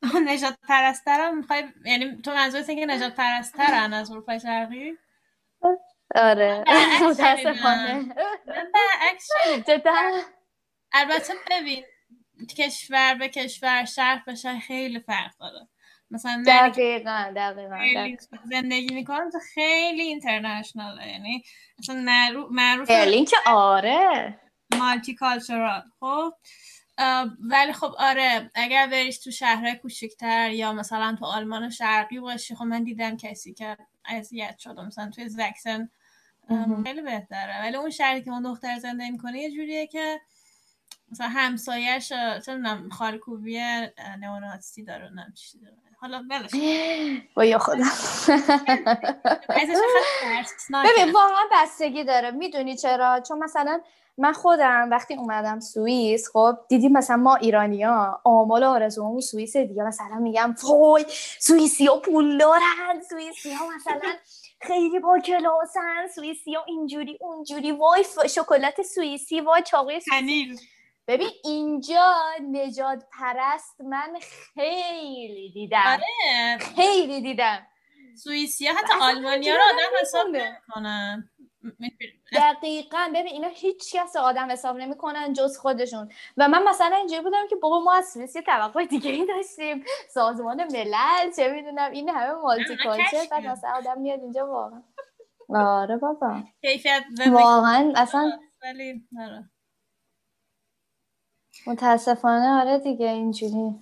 نجات 0.28 0.58
پرسترم 0.68 1.36
می‌خوای 1.36 1.64
یعنی 1.84 2.22
تو 2.22 2.34
منظورت 2.34 2.66
که 2.66 2.86
نجات 2.86 3.14
پرسترن 3.14 3.92
از 3.92 4.10
اروپای 4.10 4.40
شرقی؟ 4.40 4.98
آره. 6.14 6.64
متاسفانه. 7.10 8.14
البته 10.92 11.32
ببین 11.50 11.84
کشور 12.56 13.14
به 13.14 13.28
کشور 13.28 13.84
شهر 13.84 14.22
به 14.26 14.34
شهر 14.34 14.60
خیلی 14.60 15.00
فرق 15.00 15.30
داره. 15.40 15.68
مثلا 16.10 16.42
دقیقا 16.46 17.32
دقیقا, 17.36 18.16
زندگی 18.50 18.94
می‌کنم 18.94 19.30
تو 19.30 19.38
خیلی 19.54 20.02
اینترنشناله 20.02 21.08
یعنی 21.08 21.42
مثلا 21.78 21.96
معروف 22.50 22.88
برلین 22.88 23.24
که 23.24 23.36
آره. 23.46 24.40
مالتی 24.78 25.14
کالچرال 25.14 25.82
خب؟ 26.00 26.32
ولی 27.40 27.72
خب 27.72 27.94
آره 27.98 28.50
اگر 28.54 28.86
بریش 28.86 29.18
تو 29.18 29.30
شهرهای 29.30 29.74
کوچکتر 29.76 30.50
یا 30.50 30.72
مثلا 30.72 31.16
تو 31.18 31.24
آلمان 31.24 31.70
شرقی 31.70 32.20
باشی 32.20 32.54
خب 32.54 32.64
من 32.64 32.84
دیدم 32.84 33.16
کسی 33.16 33.54
که 33.54 33.76
اذیت 34.04 34.58
شده 34.58 34.82
مثلا 34.82 35.10
توی 35.10 35.28
زکسن. 35.28 35.88
خیلی 36.84 37.02
بهتره. 37.02 37.60
ولی 37.62 37.76
اون 37.76 37.90
شهری 37.90 38.22
که 38.22 38.30
اون 38.30 38.42
دختر 38.42 38.78
زندگی 38.78 39.10
می‌کنه 39.10 39.40
یه 39.40 39.50
جوریه 39.50 39.86
که 39.86 40.20
مثلا 41.10 41.28
همسایش 41.28 42.12
می‌دونم 42.48 42.88
خالکوبی 42.88 43.60
نئوناتسی 44.20 44.84
داره 44.84 45.10
نم 45.10 45.32
چی 45.36 45.58
داره. 45.58 45.76
حالا 45.98 46.24
بلش 46.30 46.50
یا 47.50 47.58
خدا. 47.58 47.84
ببین 50.84 51.12
واقعا 51.12 51.44
بستگی 51.52 52.04
داره. 52.04 52.30
می‌دونی 52.30 52.76
چرا؟ 52.76 53.20
چون 53.28 53.38
مثلا 53.38 53.80
من 54.18 54.32
خودم 54.32 54.88
وقتی 54.90 55.14
اومدم 55.14 55.60
سوئیس 55.60 56.28
خب 56.32 56.56
دیدیم 56.68 56.92
مثلا 56.92 57.16
ما 57.16 57.36
ایرانیا 57.36 58.20
آمال 58.24 58.64
آرزومون 58.64 59.20
سوئیس 59.20 59.56
دیگه. 59.56 59.82
مثلا 59.82 60.14
میگم 60.18 60.54
وای 60.64 61.04
سوئیسی 61.40 61.86
ها 61.86 61.98
پول 61.98 62.38
دارن 62.38 63.00
سوئیسی 63.10 63.52
ها 63.52 63.66
مثلا 63.76 64.12
خیلی 64.60 65.00
با 65.00 65.18
کلاسن 65.18 66.08
سوئیسی 66.14 66.54
ها 66.54 66.64
اینجوری 66.66 67.18
اونجوری. 67.20 67.72
وای 67.72 68.04
شکلات 68.28 68.82
سوئیسی 68.82 69.40
وای 69.40 69.62
چاقوی 69.62 70.00
ببین 71.08 71.30
اینجا 71.44 72.14
نجات 72.52 73.04
پرست 73.18 73.80
من 73.80 74.18
خیلی 74.54 75.50
دیدم. 75.54 75.82
آره. 75.86 76.58
خیلی 76.58 77.20
دیدم. 77.20 77.66
سوئیسی 78.16 78.66
حتی 78.66 78.92
آلمانیا 79.02 79.54
رو 79.54 79.60
آدم 79.62 80.00
حساب 80.00 80.26
نمی‌کنن. 80.26 81.30
دقیقا. 82.32 83.08
ببین 83.08 83.26
اینا 83.26 83.48
هیچ 83.48 83.96
کس 83.96 84.16
آدم 84.16 84.50
حساب 84.50 84.76
نمی‌کنن 84.76 85.32
جز 85.32 85.58
خودشون. 85.58 86.08
و 86.36 86.48
من 86.48 86.62
مثلا 86.62 86.96
اینجوری 86.96 87.22
بودم 87.22 87.46
که 87.50 87.56
بابا 87.56 87.80
ما 87.80 87.94
از 87.94 88.08
سوئیس 88.08 88.36
یه 88.36 88.42
توقع 88.42 88.84
دیگه 88.84 89.10
ای 89.10 89.26
داشتیم. 89.26 89.84
سازمان 90.08 90.64
ملل 90.64 91.32
چه 91.36 91.52
می‌دونم 91.52 91.90
این 91.90 92.08
همه 92.08 92.32
مالتی 92.32 92.76
کالچر 92.84 93.26
بعد 93.30 93.46
مثلا 93.46 93.70
آدم 93.70 94.00
میاد 94.00 94.20
اینجا 94.20 94.46
واقعا. 94.46 94.82
آره 95.48 95.96
بابا. 95.96 96.42
کیفیت 96.60 97.04
واقعا 97.30 97.92
اصلا 97.96 98.32
آره. 99.20 99.50
متاسفانه 101.66 102.60
آره 102.60 102.78
دیگه 102.78 103.08
اینجوری. 103.08 103.80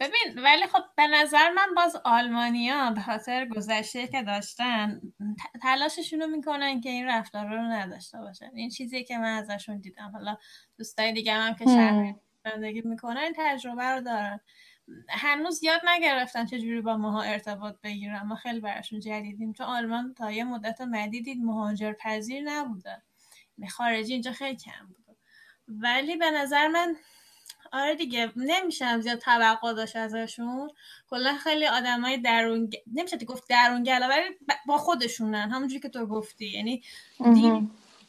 ببین 0.00 0.44
ولی 0.44 0.66
خب 0.66 0.82
به 0.96 1.06
نظر 1.06 1.50
من 1.50 1.74
باز 1.76 1.96
آلمانیا 2.04 2.90
به 2.90 3.00
خاطر 3.00 3.46
گذشته 3.46 4.08
که 4.08 4.22
داشتن 4.22 5.00
تلاششون 5.62 6.20
رو 6.20 6.26
می‌کنن 6.26 6.80
که 6.80 6.88
این 6.88 7.06
رفتار 7.06 7.46
رو 7.46 7.62
نداشته 7.62 8.18
باشن. 8.18 8.50
این 8.54 8.70
چیزی 8.70 9.04
که 9.04 9.18
من 9.18 9.36
ازشون 9.38 9.78
دیدم. 9.78 10.10
حالا 10.14 10.36
دوستای 10.78 11.12
دیگه 11.12 11.32
هم 11.32 11.54
که 11.54 11.64
شهر 11.64 12.14
زندگی 12.44 12.80
می‌کنن 12.80 13.16
این 13.16 13.34
تجربه 13.36 13.84
رو 13.84 14.00
دارن. 14.00 14.40
هنوز 15.08 15.62
یاد 15.62 15.80
نگرفتن 15.84 16.46
چجوری 16.46 16.80
با 16.80 16.96
ماها 16.96 17.22
ارتباط 17.22 17.76
بگیرن. 17.82 18.22
ما 18.22 18.34
خیلی 18.34 18.60
براشون 18.60 19.00
جدیدیم. 19.00 19.52
چون 19.52 19.66
آلمان 19.66 20.14
تا 20.14 20.30
یه 20.30 20.44
مدت 20.44 20.80
مدیدید 20.80 21.38
مهاجر 21.42 21.92
پذیر 21.92 22.42
نبوده. 22.44 23.02
خارجی 23.70 24.12
اینجا 24.12 24.32
خیلی 24.32 24.56
کم 24.56 24.86
بوده 24.86 25.16
ولی 25.68 26.16
به 26.16 26.30
نظر 26.30 26.68
من 26.68 26.96
آره 27.74 27.94
دیگه 27.94 28.32
نمیشم 28.36 29.00
زیاد 29.00 29.18
توقع 29.18 29.72
داشت 29.72 29.96
ازشون. 29.96 30.70
کلا 31.10 31.38
خیلی 31.38 31.66
آدمای 31.66 32.18
درون 32.18 32.70
نمیشه 32.92 33.16
گفت 33.16 33.48
درونگلا 33.48 34.08
ولی 34.08 34.22
با 34.66 34.78
خودشونن. 34.78 35.50
همونجوری 35.50 35.80
که 35.80 35.88
تو 35.88 36.06
گفتی. 36.06 36.46
یعنی 36.46 36.82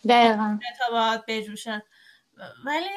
دقیقا. 0.10 0.60
ارتباط 0.70 1.22
بجوشن. 1.28 1.82
ولی 2.66 2.90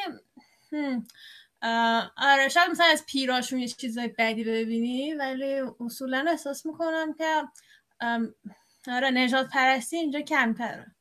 آره 2.17 2.49
شاید 2.49 2.71
مثلا 2.71 2.87
از 2.87 3.07
پیراشون 3.07 3.59
یه 3.59 3.69
چیزای 3.69 4.09
بدی 4.19 4.45
ببینی 4.45 5.15
ولی 5.15 5.61
اصولا 5.81 6.27
احساس 6.31 6.67
می‌کنم 6.67 7.15
که 7.15 7.43
آره 8.89 9.11
نجات 9.11 9.49
پرستی 9.49 9.97
اینجا 9.97 10.21
کمتره. 10.21 10.95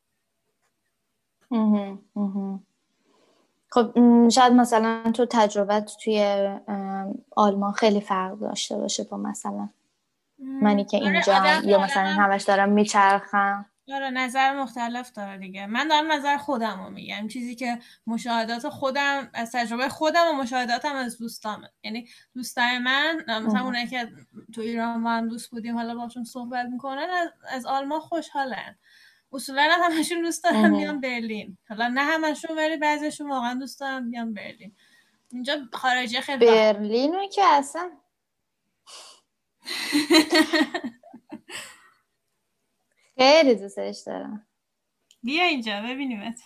خب 3.70 3.92
شاید 4.28 4.52
مثلا 4.52 5.12
تو 5.14 5.26
تجربت 5.30 5.96
توی 6.04 6.48
آلمان 7.36 7.72
خیلی 7.72 8.00
فرق 8.00 8.38
داشته 8.38 8.76
باشه 8.76 9.04
با 9.04 9.16
مثلا 9.16 9.68
منی 10.38 10.84
که 10.84 10.96
آره، 10.96 11.06
اینجا 11.06 11.60
یا 11.64 11.80
مثلا 11.80 12.04
همش 12.04 12.42
دارم 12.42 12.68
میچرخم. 12.68 13.66
آره 13.94 14.10
نظر 14.10 14.60
مختلف 14.60 15.12
داره 15.12 15.38
دیگه. 15.38 15.66
من 15.66 15.88
دارم 15.88 16.12
نظر 16.12 16.36
خودم 16.36 16.84
رو 16.84 16.90
میگم. 16.90 17.28
چیزی 17.28 17.54
که 17.54 17.78
مشاهدات 18.06 18.68
خودم 18.68 19.30
از 19.34 19.52
تجربه 19.52 19.88
خودم 19.88 20.24
و 20.28 20.32
مشاهداتم 20.32 20.96
از 20.96 21.18
دوستامه. 21.18 21.70
یعنی 21.82 22.08
دوستای 22.34 22.78
من 22.78 23.24
مثلا 23.46 23.64
اونایی 23.64 23.86
که 23.86 24.08
تو 24.54 24.60
ایران 24.60 25.00
ما 25.00 25.10
هم 25.10 25.28
دوست 25.28 25.50
بودیم 25.50 25.76
حالا 25.76 25.94
باشون 25.94 26.24
صحبت 26.24 26.66
می‌کنن 26.66 27.06
از, 27.10 27.28
از 27.48 27.66
آلمان 27.66 28.00
خوشحالن. 28.00 28.78
اصولا 29.32 29.78
همشون 29.82 30.22
دوست 30.22 30.44
دارم 30.44 30.76
بیان 30.76 31.00
برلین. 31.00 31.58
حالا 31.68 31.88
نه 31.88 32.00
همشون 32.00 32.56
ولی 32.56 32.76
بعضیشون 32.76 33.30
واقعا 33.30 33.54
دوست 33.54 33.80
دارم 33.80 34.10
بیان 34.10 34.34
برلین. 34.34 34.76
اینجا 35.32 35.68
خارجی 35.72 36.20
خیلی 36.20 36.46
برلین 36.46 37.14
رو 37.14 37.26
که 37.26 37.44
اصلا. 37.44 37.90
خیلی 43.18 43.54
دوستش 43.54 44.02
دارم. 44.06 44.46
بیا 45.22 45.44
اینجا 45.44 45.82
ببینیمت. 45.82 46.40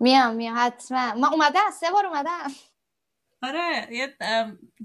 میام 0.00 0.34
میام 0.34 0.56
حتما. 0.58 1.14
ما 1.14 1.28
اومدم 1.28 1.70
سه 1.80 1.90
بار 1.90 2.06
اومدم. 2.06 2.50
آره 3.42 3.88
یه 3.90 4.16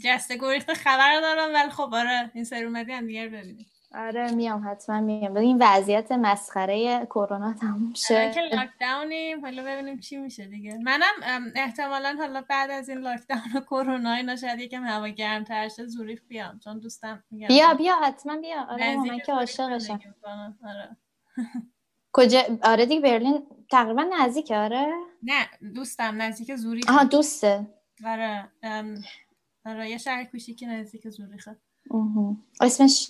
جسته 0.04 0.38
گریخت 0.38 0.74
خبر 0.74 1.22
دارم 1.22 1.54
ولی 1.54 1.70
خب 1.70 1.94
آره 1.94 2.32
این 2.34 2.44
سر 2.44 2.64
اومدی 2.64 2.92
هم 2.92 3.08
دیگر 3.08 3.28
ببینیم. 3.28 3.71
آره 3.96 4.32
میام 4.32 4.70
حتما 4.70 5.02
میام. 5.02 5.38
این 5.38 5.58
وضعیت 5.62 6.12
مسخره 6.12 7.06
کرونا 7.06 7.54
تموم 7.54 7.94
شه. 7.94 8.32
که 8.34 8.42
لاک 8.42 8.70
داونیم 8.80 9.42
حالا 9.42 9.64
ببینیم 9.64 10.00
چی 10.00 10.18
میشه 10.18 10.46
دیگه. 10.46 10.78
منم 10.84 11.52
احتمالا 11.56 12.16
حالا 12.20 12.42
بعد 12.50 12.72
از 12.72 12.90
این 12.90 12.98
لاک 12.98 13.20
داون 13.30 13.42
و 13.56 13.60
کرونا 13.60 14.14
اینا 14.14 14.36
شاید 14.36 14.60
یکم 14.60 14.84
هوا 14.84 15.08
گرم 15.08 15.44
تر 15.44 15.70
شه 15.70 15.86
زوریخ 15.86 16.22
بیام. 16.28 16.60
چون 16.60 16.80
دوستم 16.80 17.24
میگم 17.32 17.48
بیا 17.48 17.74
بیا 17.74 17.96
حتما 17.96 18.38
بیا. 18.38 18.66
آره 18.70 18.96
من 18.98 19.20
که 19.20 19.34
عاشقشم. 19.34 20.00
آره. 20.64 20.98
کجا؟ 22.14 22.42
آره 22.64 22.86
دیگه 22.86 23.02
برلین 23.02 23.44
تقریبا 23.72 24.06
نزدیکه 24.20 24.58
آره؟ 24.58 24.88
نه 25.24 25.48
دوستم 25.76 26.22
نزدیک 26.22 26.56
زوریخ 26.56 26.90
آها 26.90 27.04
دوسته. 27.04 27.68
آره 28.06 28.52
آره 29.66 29.90
یه 29.90 29.98
شهر 29.98 30.24
کوچیکی 30.24 30.66
نزدیک 30.66 31.10
زوریخه. 31.10 31.58
اسمش 32.62 33.08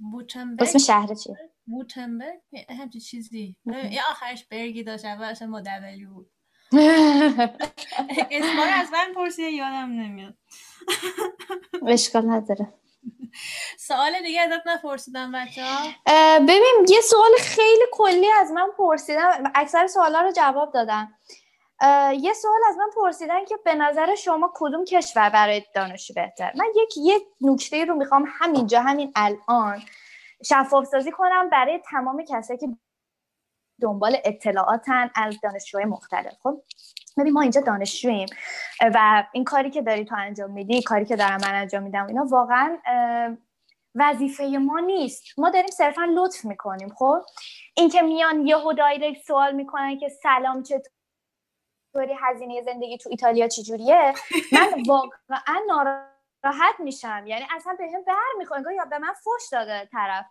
بوتنبرگ 0.00 0.62
اسم 0.68 0.78
شهر 0.78 1.14
چیه؟ 1.14 1.36
بوتنبرگ 1.66 2.38
همچی 2.80 3.00
چیزی. 3.00 3.56
یه 3.66 4.00
آخرش 4.10 4.44
برگی 4.44 4.82
داشت 4.82 5.04
اولش 5.04 5.42
مدولی 5.42 6.06
بود. 6.06 6.30
اسمار 8.30 8.68
از 8.74 8.92
من 8.92 9.14
پرسیه 9.14 9.50
یادم 9.50 9.90
نمیاد. 9.92 10.34
اشکال 11.86 12.30
نداره. 12.30 12.74
سوال 13.78 14.22
دیگه 14.22 14.40
ازت 14.40 14.66
نپرسیدم 14.66 15.32
بچه 15.32 15.62
ها 15.64 15.88
ببین 16.38 16.86
یه 16.88 17.00
سوال 17.00 17.30
خیلی 17.40 17.84
کلی 17.92 18.26
از 18.40 18.50
من 18.50 18.66
پرسیدم. 18.78 19.52
اکثر 19.54 19.86
سوالا 19.86 20.20
رو 20.20 20.32
جواب 20.32 20.72
دادم. 20.72 21.14
یه 22.20 22.32
سوال 22.32 22.60
از 22.68 22.76
من 22.76 22.90
پرسیدن 22.96 23.44
که 23.44 23.56
به 23.64 23.74
نظر 23.74 24.14
شما 24.14 24.52
کدوم 24.54 24.84
کشور 24.84 25.30
برای 25.30 25.62
دانشجو 25.74 26.14
بهتر؟ 26.14 26.52
من 26.54 26.66
یک 26.76 26.96
یه 26.96 27.18
نکته 27.40 27.84
رو 27.84 27.94
می‌خوام 27.94 28.24
همینجا 28.28 28.80
همین 28.80 29.12
الان 29.16 29.82
شفاف 30.44 30.84
سازی 30.84 31.10
کنم 31.10 31.50
برای 31.50 31.80
تمام 31.90 32.24
کسایی 32.28 32.58
که 32.58 32.68
دنبال 33.80 34.16
اطلاعاتن 34.24 35.10
از 35.14 35.40
دانشجوهای 35.42 35.86
مختلف. 35.86 36.32
خب 36.42 36.62
ببین 37.16 37.32
ما 37.32 37.40
اینجا 37.40 37.60
دانشجوییم 37.60 38.28
و 38.94 39.24
این 39.32 39.44
کاری 39.44 39.70
که 39.70 39.82
داری 39.82 40.04
تو 40.04 40.14
انجام 40.18 40.50
میدی 40.50 40.82
کاری 40.82 41.04
که 41.04 41.16
دارم 41.16 41.40
من 41.40 41.54
انجام 41.54 41.82
میدم 41.82 42.06
اینا 42.06 42.24
واقعا 42.24 42.78
وظیفه 43.94 44.44
ما 44.44 44.78
نیست. 44.78 45.38
ما 45.38 45.50
داریم 45.50 45.70
صرفا 45.70 46.04
لطف 46.14 46.44
می‌کنیم. 46.44 46.88
خب 46.88 47.20
اینکه 47.76 48.02
میان 48.02 48.46
یهو 48.46 48.72
دایرکت 48.72 49.22
سوال 49.26 49.52
می‌کنن 49.52 49.98
که 49.98 50.08
سلام 50.08 50.62
چطوری 51.94 52.14
هزینه 52.20 52.62
زندگی 52.62 52.98
تو 52.98 53.10
ایتالیا 53.10 53.48
چجوریه؟ 53.48 54.14
من 54.52 54.82
واقعا 54.86 55.60
ناراحت 55.68 56.74
میشم. 56.78 57.24
یعنی 57.26 57.46
اصلا 57.56 57.76
به 57.78 57.84
هم 57.94 58.04
بر 58.04 58.14
می‌خوره. 58.38 58.74
یا 58.74 58.84
به 58.84 58.98
من 58.98 59.12
فش 59.12 59.48
داده 59.52 59.88
طرف. 59.92 60.24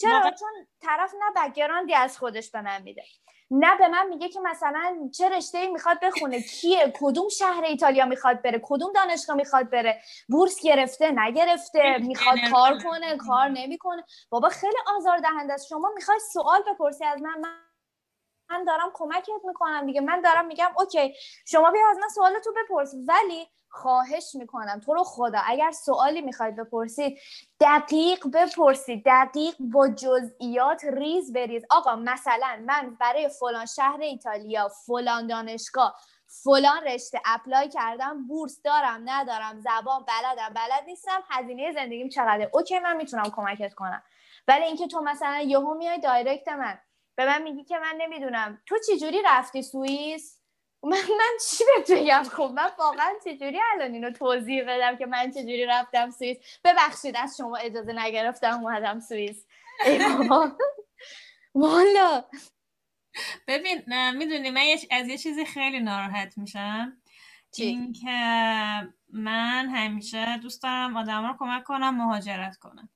چرا؟ 0.00 0.30
چون 0.40 0.48
طرف 0.80 1.14
نه 1.14 1.48
بگراندی 1.48 1.94
از 1.94 2.18
خودش 2.18 2.50
به 2.50 2.60
من 2.60 2.82
میده. 2.82 3.02
نه 3.50 3.78
به 3.78 3.88
من 3.88 4.06
میگه 4.06 4.28
که 4.28 4.40
مثلا 4.40 5.10
چه 5.18 5.28
رشته 5.28 5.66
می‌خواد 5.66 6.00
بخونه. 6.02 6.42
کیه؟ 6.42 6.92
کدوم 7.00 7.28
شهر 7.28 7.64
ایتالیا 7.64 8.06
می‌خواد 8.06 8.42
بره؟ 8.42 8.60
کدوم 8.62 8.92
دانشگاه 8.92 9.36
می‌خواد 9.36 9.70
بره؟ 9.70 10.00
بورس 10.28 10.60
گرفته 10.62 11.10
نگرفته 11.10 11.98
می‌خواد 11.98 12.38
کار 12.50 12.78
کنه 12.78 13.16
کار 13.16 13.48
نمی‌کنه. 13.48 14.04
بابا 14.30 14.48
خیلی 14.48 14.76
آزار 14.96 15.18
دهنده 15.18 15.52
است. 15.52 15.66
شما 15.68 15.92
می‌خوای 15.94 16.18
سوال 16.32 16.62
بپرسی 16.62 17.04
از 17.04 17.22
من 17.22 17.38
من 17.40 17.67
دارم 18.66 18.90
کمکت 18.94 19.44
می‌کنم 19.44 19.86
دیگه. 19.86 20.00
من 20.00 20.20
دارم 20.20 20.46
میگم 20.46 20.70
اوکی 20.78 21.14
شما 21.46 21.70
بیا 21.70 21.82
از 21.90 21.96
من 21.98 22.08
سوال 22.08 22.38
تو 22.44 22.52
بپرس. 22.52 22.94
ولی 23.08 23.48
خواهش 23.70 24.34
می‌کنم 24.34 24.80
تو 24.84 24.94
رو 24.94 25.04
خدا 25.04 25.38
اگر 25.46 25.70
سوالی 25.70 26.20
می‌خواید 26.20 26.56
بپرسید 26.56 27.18
دقیق 27.60 28.26
بپرسید. 28.34 29.02
دقیق 29.06 29.54
با 29.60 29.88
جزئیات 29.88 30.84
ریز 30.84 31.32
بریز. 31.32 31.62
آقا 31.70 31.96
مثلا 31.96 32.62
من 32.66 32.96
برای 33.00 33.28
فلان 33.28 33.66
شهر 33.66 34.00
ایتالیا 34.00 34.68
فلان 34.86 35.26
دانشگاه 35.26 35.96
فلان 36.44 36.84
رشته 36.84 37.20
apply 37.24 37.68
کردم 37.68 38.26
بورس 38.26 38.62
دارم 38.62 39.02
ندارم 39.04 39.60
زبان 39.60 40.04
بلدم 40.04 40.54
بلد 40.54 40.84
نیستم 40.86 41.22
هزینه 41.30 41.72
زندگیم 41.72 42.08
چقدره؟ 42.08 42.50
okay 42.52 42.78
من 42.78 42.96
می‌تونم 42.96 43.30
کمکت 43.36 43.74
کنم. 43.74 44.02
ولی 44.48 44.64
اینکه 44.64 44.86
تو 44.86 45.00
مثلا 45.00 45.40
یهو 45.40 45.74
میای 45.74 45.98
direct 46.00 46.48
من. 46.48 46.78
به 47.18 47.26
من 47.26 47.42
میگی 47.42 47.64
که 47.64 47.78
من 47.78 47.94
نمی‌دونم. 47.98 48.62
تو 48.66 48.76
چجوری 48.88 49.22
رفتی 49.24 49.62
سوئیس؟ 49.62 50.40
من 50.82 50.90
من 50.90 51.38
چی 51.50 51.64
بهت 51.64 51.90
بگم؟ 51.90 52.22
خب 52.22 52.52
من 52.54 52.70
واقعا 52.78 53.12
چجوری 53.24 53.60
الان 53.72 53.92
اینو 53.92 54.10
توضیح 54.10 54.62
بدم 54.68 54.96
که 54.96 55.06
من 55.06 55.30
چجوری 55.30 55.66
رفتم 55.66 56.10
سوئیس؟ 56.10 56.38
ببخشید 56.64 57.16
از 57.16 57.36
شما 57.36 57.56
اجازه 57.56 57.92
نگرفتم 57.92 58.64
اومدم 58.64 59.00
سوئیس. 59.00 59.46
والا. 61.54 62.24
ببین 63.46 63.82
می‌دونی 64.16 64.50
من 64.50 64.62
از 64.90 65.08
یه 65.08 65.18
چیزی 65.18 65.44
خیلی 65.44 65.80
ناراحت 65.80 66.38
میشم. 66.38 67.02
این 67.56 67.92
که 67.92 68.10
من 69.08 69.68
همیشه 69.68 70.38
دوست 70.38 70.62
دارم 70.62 70.96
آدم 70.96 71.26
رو 71.26 71.36
کمک 71.38 71.64
کنم 71.64 71.96
مهاجرت 71.96 72.56
کنم. 72.56 72.88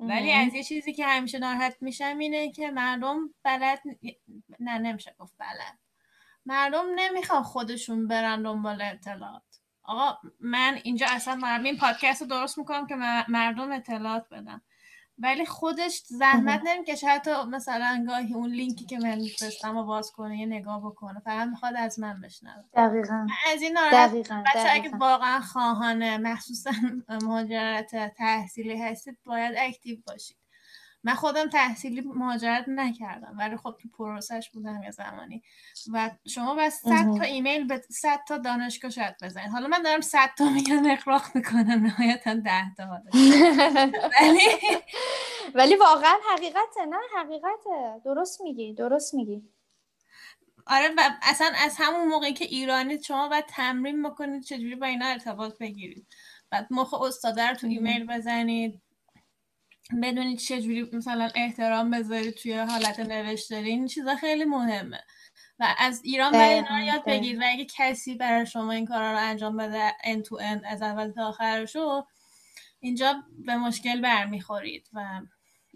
ولی 0.00 0.32
از 0.32 0.54
یه 0.54 0.64
چیزی 0.64 0.92
که 0.92 1.06
همیشه 1.06 1.38
ناراحت 1.38 1.76
میشم 1.80 2.18
اینه 2.18 2.52
که 2.52 2.70
مردم 2.70 3.34
بلد 3.42 3.82
نه 4.60 4.78
نمیشه 4.78 5.14
گفت 5.18 5.34
بلد. 5.38 5.78
مردم 6.46 6.84
نمی‌خوان 6.96 7.42
خودشون 7.42 8.08
برن 8.08 8.42
دنبال 8.42 8.82
اطلاعات. 8.82 9.42
آقا 9.82 10.18
من 10.40 10.80
اینجا 10.84 11.06
اصلا 11.10 11.62
این 11.64 11.76
پادکست 11.76 12.22
رو 12.22 12.28
درست 12.28 12.58
می‌کنم 12.58 12.86
که 12.86 12.94
مردم 13.28 13.72
اطلاعات 13.72 14.28
بدم 14.28 14.62
ولی 15.22 15.46
خودش 15.46 16.02
زحمت 16.06 16.60
نمی‌کشه. 16.68 17.06
حتی 17.06 17.30
مثلا 17.48 18.04
گاهی 18.08 18.34
اون 18.34 18.50
لینکی 18.50 18.86
که 18.86 18.98
من 18.98 19.18
میفرستم 19.18 19.76
و 19.76 19.84
باز 19.84 20.12
کنه 20.12 20.38
یه 20.38 20.46
نگاه 20.46 20.80
بکنه 20.80 21.20
فقط 21.20 21.48
می‌خواد 21.48 21.74
از 21.76 22.00
من 22.00 22.20
بشنوه. 22.20 22.64
دقیقا. 22.74 23.26
از 23.54 23.62
این 23.62 23.78
دقیقا. 23.92 24.42
بچه 24.46 24.68
اگه 24.70 24.90
واقعا 24.96 25.40
خواهان 25.40 26.18
مخصوصا 26.18 26.70
مهاجرت 27.22 28.14
تحصیلی 28.16 28.82
هستید 28.82 29.18
باید 29.24 29.54
active 29.58 29.98
باشید. 30.06 30.39
من 31.04 31.14
خودم 31.14 31.48
تحصیلی 31.48 32.00
مهاجرت 32.00 32.64
نکردم 32.68 33.34
ولی 33.38 33.56
خب 33.56 33.76
تو 33.82 33.88
پروسش 33.88 34.50
بودم 34.54 34.82
یه 34.82 34.90
زمانی. 34.90 35.42
و 35.92 36.10
شما 36.28 36.54
بس 36.54 36.80
100 36.80 37.18
تا 37.18 37.24
ایمیل 37.24 37.66
به 37.66 37.82
100 37.90 38.20
تا 38.28 38.38
دانشگاه 38.38 38.90
شاید 38.90 39.14
بزنید. 39.22 39.50
حالا 39.50 39.68
من 39.68 39.82
دارم 39.82 40.00
100 40.00 40.30
تا 40.38 40.48
میگن 40.50 40.90
اغراق 40.90 41.22
می‌کنم 41.34 41.86
نهایتا 41.86 42.34
10 42.34 42.74
تا 42.76 43.02
ولی 44.20 44.40
ولی 45.54 45.76
واقعا 45.76 46.14
حقیقته 46.32 46.86
نه؟ 46.88 46.96
حقیقته. 47.16 48.00
درست 48.04 48.40
میگی 48.40 48.74
درست 48.74 49.14
میگی. 49.14 49.42
آره 50.66 50.88
و 50.96 51.10
اصلا 51.22 51.52
از 51.64 51.74
همون 51.78 52.08
موقعی 52.08 52.32
که 52.32 52.44
ایرانی 52.44 53.02
شما 53.02 53.28
باید 53.28 53.46
تمرین 53.46 54.02
بکنید 54.02 54.42
چجوری 54.42 54.74
با 54.74 54.86
اینا 54.86 55.06
ارتباط 55.06 55.58
بگیرید. 55.58 56.06
بعد 56.50 56.66
مخ 56.70 56.94
استاده 56.94 57.48
رو 57.48 57.54
تو 57.54 57.66
ایمیل 57.66 58.06
بزنید. 58.06 58.82
بدونید 60.02 60.38
چجوری 60.38 60.90
مثلا 60.92 61.30
احترام 61.34 61.90
بذارید 61.90 62.34
توی 62.34 62.58
حالت 62.58 63.00
نوشتاری 63.00 63.70
این 63.70 63.86
چیزا 63.86 64.16
خیلی 64.16 64.44
مهمه. 64.44 65.00
و 65.58 65.74
از 65.78 66.00
ایران 66.04 66.32
برای 66.32 66.54
اینا 66.54 66.80
یاد 66.80 67.04
بگیر 67.04 67.40
و 67.40 67.42
اگه 67.46 67.66
کسی 67.76 68.14
برای 68.14 68.46
شما 68.46 68.72
این 68.72 68.86
کارا 68.86 69.12
رو 69.12 69.18
انجام 69.18 69.56
بده 69.56 69.92
ان 70.04 70.22
تو 70.22 70.38
ان 70.40 70.64
از 70.64 70.82
اول 70.82 71.10
تا 71.10 71.28
آخرشو 71.28 72.06
اینجا 72.80 73.22
به 73.46 73.56
مشکل 73.56 74.00
برمیخورید 74.00 74.88
و 74.92 75.20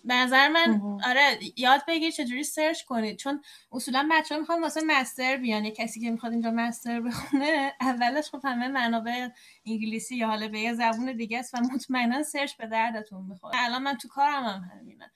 به 0.05 0.15
نظر 0.15 0.49
من 0.49 0.99
آره 1.05 1.39
یاد 1.57 1.83
بگیر 1.89 2.11
چجوری 2.11 2.45
search 2.45 2.83
کنید 2.83 3.17
چون 3.17 3.43
اصولا 3.73 4.09
بچه 4.13 4.35
ها 4.35 4.41
می‌خوان 4.41 4.63
واسه 4.63 4.81
master 4.87 5.37
بیان. 5.37 5.65
یه 5.65 5.71
کسی 5.71 6.01
که 6.01 6.11
می‌خواد 6.11 6.33
اینجا 6.33 6.51
master 6.51 7.01
بخونه 7.01 7.73
اولش 7.81 8.31
خب 8.31 8.41
همه 8.45 8.69
منابع 8.69 9.29
انگلیسی 9.67 10.17
یا 10.17 10.27
حالا 10.27 10.49
به 10.49 10.61
یه 10.61 10.75
زبون 10.75 11.13
دیگه 11.13 11.39
است 11.39 11.55
و 11.55 11.59
مطمئنا 11.59 12.23
search 12.23 12.57
به 12.57 12.67
دردتون 12.67 13.25
می‌خوره. 13.25 13.55
الان 13.59 13.83
من 13.83 13.97
تو 13.97 14.09
کارم 14.09 14.45
هم 14.45 14.71
همینه 14.79 15.11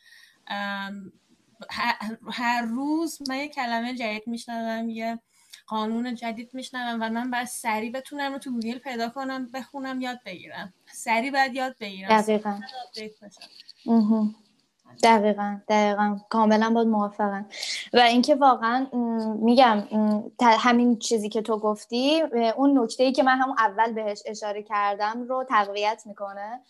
هر 2.32 2.62
روز 2.62 3.18
من 3.28 3.36
یه 3.36 3.49
کلمه 3.49 3.95
جدید 3.95 4.22
میشنوم 4.26 4.89
یه 4.89 5.18
قانون 5.66 6.14
جدید 6.14 6.51
میشنوم 6.55 6.99
و 7.03 7.11
من 7.11 7.30
باید 7.30 7.47
سریع 7.47 7.93
بتونم 7.93 8.32
رو 8.32 8.39
تو 8.39 8.51
گوگل 8.51 8.78
پیدا 8.78 9.09
کنم 9.09 9.51
بخونم 9.51 10.01
یاد 10.01 10.20
بگیرم. 10.26 10.74
سریع 10.93 11.30
باید 11.30 11.55
یاد 11.55 11.76
بگیرم. 11.80 12.09
دقیقا. 12.22 12.61
دقیقا 15.03 15.61
دقیقا. 15.68 16.18
کاملا 16.30 16.70
باید 16.70 16.89
موافقم. 16.89 17.47
و 17.93 17.99
اینکه 17.99 18.34
واقعا 18.34 18.86
میگم 19.41 19.82
همین 20.41 20.99
چیزی 20.99 21.28
که 21.28 21.43
تو 21.43 21.59
گفتی 21.59 22.22
اون 22.57 22.78
نکته 22.78 23.05
ای 23.05 23.12
که 23.12 23.22
من 23.22 23.39
همون 23.39 23.57
اول 23.59 23.93
بهش 23.93 24.22
اشاره 24.26 24.62
کردم 24.62 25.22
رو 25.28 25.45
تقویت 25.49 26.03
می‌کنه 26.07 26.61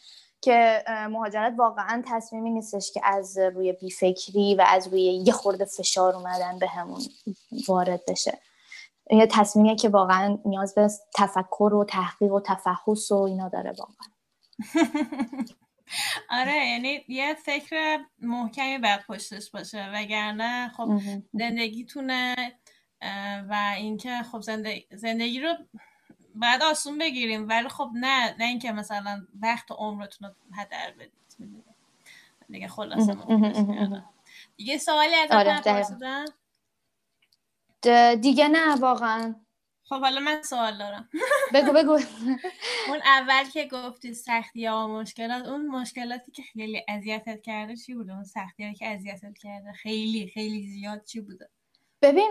که 0.40 0.84
مهاجرت 1.10 1.54
واقعا 1.58 2.02
تصمیمی 2.06 2.50
نیستش 2.50 2.92
که 2.92 3.00
از 3.04 3.38
روی 3.38 3.72
بیفکری 3.72 4.54
و 4.54 4.64
از 4.68 4.88
روی 4.88 5.02
یه 5.02 5.32
خورده 5.32 5.64
فشار 5.64 6.14
اومدن 6.14 6.58
به 6.58 6.66
همون 6.68 7.00
وارد 7.68 8.00
بشه. 8.08 8.38
یه 9.10 9.26
تصمیمیه 9.26 9.76
که 9.76 9.88
واقعا 9.88 10.38
نیاز 10.44 10.74
به 10.74 10.88
تفکر 11.14 11.74
و 11.74 11.84
تحقیق 11.84 12.32
و 12.32 12.40
تفحص 12.40 13.12
و 13.12 13.14
اینا 13.14 13.48
داره 13.48 13.72
واقعا. 13.78 14.08
آره 16.41 16.66
یعنی 16.66 17.05
یه 17.09 17.34
فکر 17.34 17.99
محکمی 18.18 18.78
باید 18.78 19.01
پشتش 19.07 19.51
باشه. 19.51 19.91
وگرنه 19.95 20.68
خب 20.76 21.01
زندگیتونه 21.32 22.36
و 23.49 23.74
اینکه 23.76 24.22
خب 24.32 24.41
زندگی, 24.41 24.86
زندگی 24.93 25.41
رو 25.41 25.55
باید 26.34 26.62
آسون 26.62 26.99
بگیریم. 26.99 27.49
ولی 27.49 27.68
خب 27.68 27.91
نه 27.95 28.34
نه 28.39 28.45
اینکه 28.45 28.72
مثلا 28.72 29.26
وقت 29.43 29.66
عمرتون 29.70 30.28
رو 30.28 30.34
هدر 30.57 30.91
بدید 30.91 31.12
دیگه 32.51 32.68
خلاصه 32.68 33.16
دیگه 34.57 34.78
سوالی 34.78 35.14
از 35.14 35.30
آره 35.30 35.61
دیگه 38.14 38.49
نه 38.49 38.74
واقعا. 38.74 39.34
خب 39.89 40.01
حالا 40.01 40.20
من 40.20 40.43
سوال 40.43 40.78
دارم. 40.78 41.09
بگو 41.55 41.72
بگو. 41.72 41.93
اون 42.89 43.01
اول 43.05 43.45
که 43.53 43.68
گفتی 43.72 44.14
سختی 44.14 44.66
ها 44.66 44.89
و 44.89 44.91
مشکلات 44.91 45.47
اون 45.47 45.66
مشکلاتی 45.66 46.32
که 46.32 46.43
خیلی 46.43 46.82
اذیتت 46.89 47.43
کرده 47.43 47.76
چی 47.76 47.95
بوده؟ 47.95 48.12
اون 48.12 48.24
سختی 48.24 48.74
که 48.74 48.89
اذیتت 48.89 49.39
کرده؟ 49.39 49.72
خیلی 49.72 50.30
خیلی 50.34 50.66
زیاد 50.66 51.05
چی 51.05 51.20
بوده؟ 51.20 51.49
ببین 52.03 52.30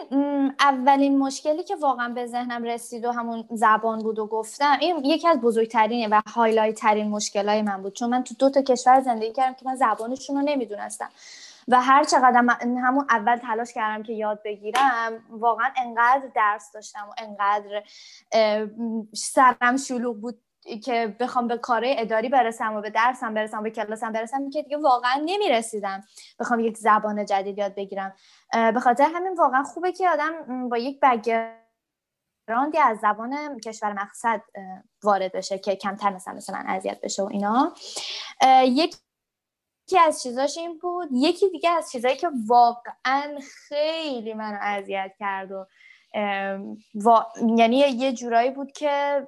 اولین 0.59 1.17
مشکلی 1.17 1.63
که 1.63 1.75
واقعا 1.75 2.09
به 2.09 2.25
ذهنم 2.25 2.63
رسید 2.63 3.05
و 3.05 3.11
همون 3.11 3.47
زبان 3.51 3.99
بود 3.99 4.19
و 4.19 4.27
گفتم 4.27 4.77
این 4.81 5.05
یکی 5.05 5.27
از 5.27 5.41
بزرگترین 5.41 6.09
و 6.09 6.21
هایلایت 6.27 6.75
ترین 6.75 7.09
مشکلای 7.09 7.61
من 7.61 7.81
بود. 7.81 7.93
چون 7.93 8.09
من 8.09 8.23
تو 8.23 8.35
دو 8.39 8.49
تا 8.49 8.61
کشور 8.61 9.01
زندگی 9.01 9.33
کردم 9.33 9.53
که 9.53 9.65
من 9.65 9.75
زبانشون 9.75 10.35
رو 10.35 10.41
نمی‌دونستم. 10.41 11.09
و 11.67 11.81
هر 11.81 12.03
چقدر 12.03 12.43
همون 12.59 13.05
اول 13.09 13.37
تلاش 13.37 13.73
کردم 13.73 14.03
که 14.03 14.13
یاد 14.13 14.41
بگیرم 14.45 15.25
واقعا 15.29 15.69
انقدر 15.77 16.27
درس 16.35 16.71
داشتم 16.71 17.09
و 17.09 17.13
انقدر 17.17 17.83
سرم 19.13 19.77
شلوغ 19.77 20.17
بود 20.21 20.41
که 20.83 21.15
بخوام 21.19 21.47
به 21.47 21.57
کارهای 21.57 21.99
اداری 21.99 22.29
برسم 22.29 22.75
و 22.75 22.81
به 22.81 22.89
درسم 22.89 23.33
برسم 23.33 23.59
و 23.59 23.61
به 23.61 23.71
کلاسم 23.71 24.11
برسم 24.11 24.49
که 24.49 24.63
دیگه 24.63 24.77
واقعا 24.77 25.21
نمی‌رسیدم. 25.25 26.03
بخوام 26.39 26.59
یک 26.59 26.77
زبان 26.77 27.25
جدید 27.25 27.57
یاد 27.57 27.75
بگیرم. 27.75 28.15
به 28.53 28.79
خاطر 28.79 29.07
همین 29.15 29.33
واقعا 29.33 29.63
خوبه 29.63 29.91
که 29.91 30.09
آدم 30.09 30.69
با 30.69 30.77
یک 30.77 30.99
بگراندی 30.99 32.77
از 32.77 32.97
زبان 33.01 33.59
کشور 33.59 33.93
مقصد 33.93 34.41
وارد 35.03 35.31
بشه 35.31 35.57
که 35.57 35.75
کمتر 35.75 36.09
مثلا 36.09 36.33
مثلا 36.33 36.63
اذیت 36.67 37.01
بشه 37.01 37.23
و 37.23 37.29
اینا. 37.31 37.73
یک 38.63 38.95
یکی 39.87 39.99
از 39.99 40.23
چیزاش 40.23 40.57
این 40.57 40.77
بود 40.77 41.09
یکی 41.11 41.49
دیگه 41.49 41.69
از 41.69 41.91
چیزایی 41.91 42.15
که 42.15 42.29
واقعا 42.47 43.39
خیلی 43.67 44.33
منو 44.33 44.57
اذیت 44.61 45.11
کرد 45.19 45.51
و 45.51 45.65
یعنی 47.57 47.77
یه 47.77 48.13
جورایی 48.13 48.51
بود 48.51 48.71
که 48.71 49.27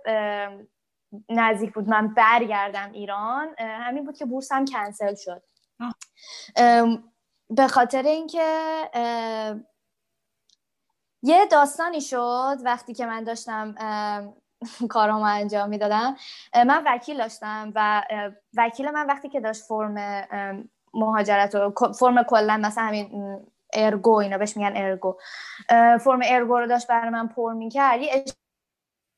نزدیک 1.29 1.73
بود 1.73 1.89
من 1.89 2.13
برگردم 2.13 2.91
ایران 2.91 3.55
همین 3.59 4.05
بود 4.05 4.17
که 4.17 4.25
بورسم 4.25 4.65
کنسل 4.65 5.15
شد. 5.15 5.43
به 7.49 7.67
خاطر 7.67 8.03
اینکه 8.03 8.89
یه 11.23 11.45
داستانی 11.45 12.01
شد 12.01 12.57
وقتی 12.63 12.93
که 12.93 13.05
من 13.05 13.23
داشتم 13.23 13.75
کارامو 14.89 15.23
انجام 15.23 15.69
می‌دادم. 15.69 16.15
من 16.55 16.83
وکیل 16.85 17.17
داشتم 17.17 17.71
و 17.75 18.03
وکیل 18.57 18.91
من 18.91 19.05
وقتی 19.07 19.29
که 19.29 19.39
داشت 19.39 19.63
فرم 19.63 19.95
مهاجرت 20.93 21.55
و 21.55 21.73
فرم 21.99 22.23
کلا 22.23 22.57
مثلا 22.57 22.83
همین 22.83 23.39
ER.GO 23.73 24.15
اینا 24.15 24.37
بهش 24.37 24.57
میگن 24.57 24.73
ER.GO. 24.75 25.17
فرم 25.99 26.19
ER.GO 26.25 26.59
رو 26.59 26.67
داشت 26.67 26.87
برای 26.87 27.09
من 27.09 27.27
پر 27.27 27.53
می‌کرد. 27.53 28.01
یه 28.01 28.25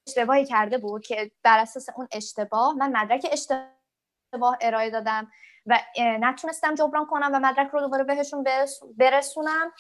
اشتباهی 0.08 0.46
کرده 0.46 0.78
بود 0.78 1.06
که 1.06 1.32
بر 1.44 1.60
اساس 1.60 1.90
اون 1.96 2.08
اشتباه 2.12 2.74
من 2.78 2.92
مدرک 2.98 3.28
اشتباه 3.32 4.58
ارائه 4.62 4.90
دادم 4.90 5.32
و 5.66 5.80
نتونستم 5.98 6.76
جبران 6.76 7.06
کنم 7.06 7.30
و 7.34 7.40
مدرک 7.40 7.70
رو 7.72 7.80
دوباره 7.82 8.04
بهشون 8.04 8.46
برسونم. 8.98 9.72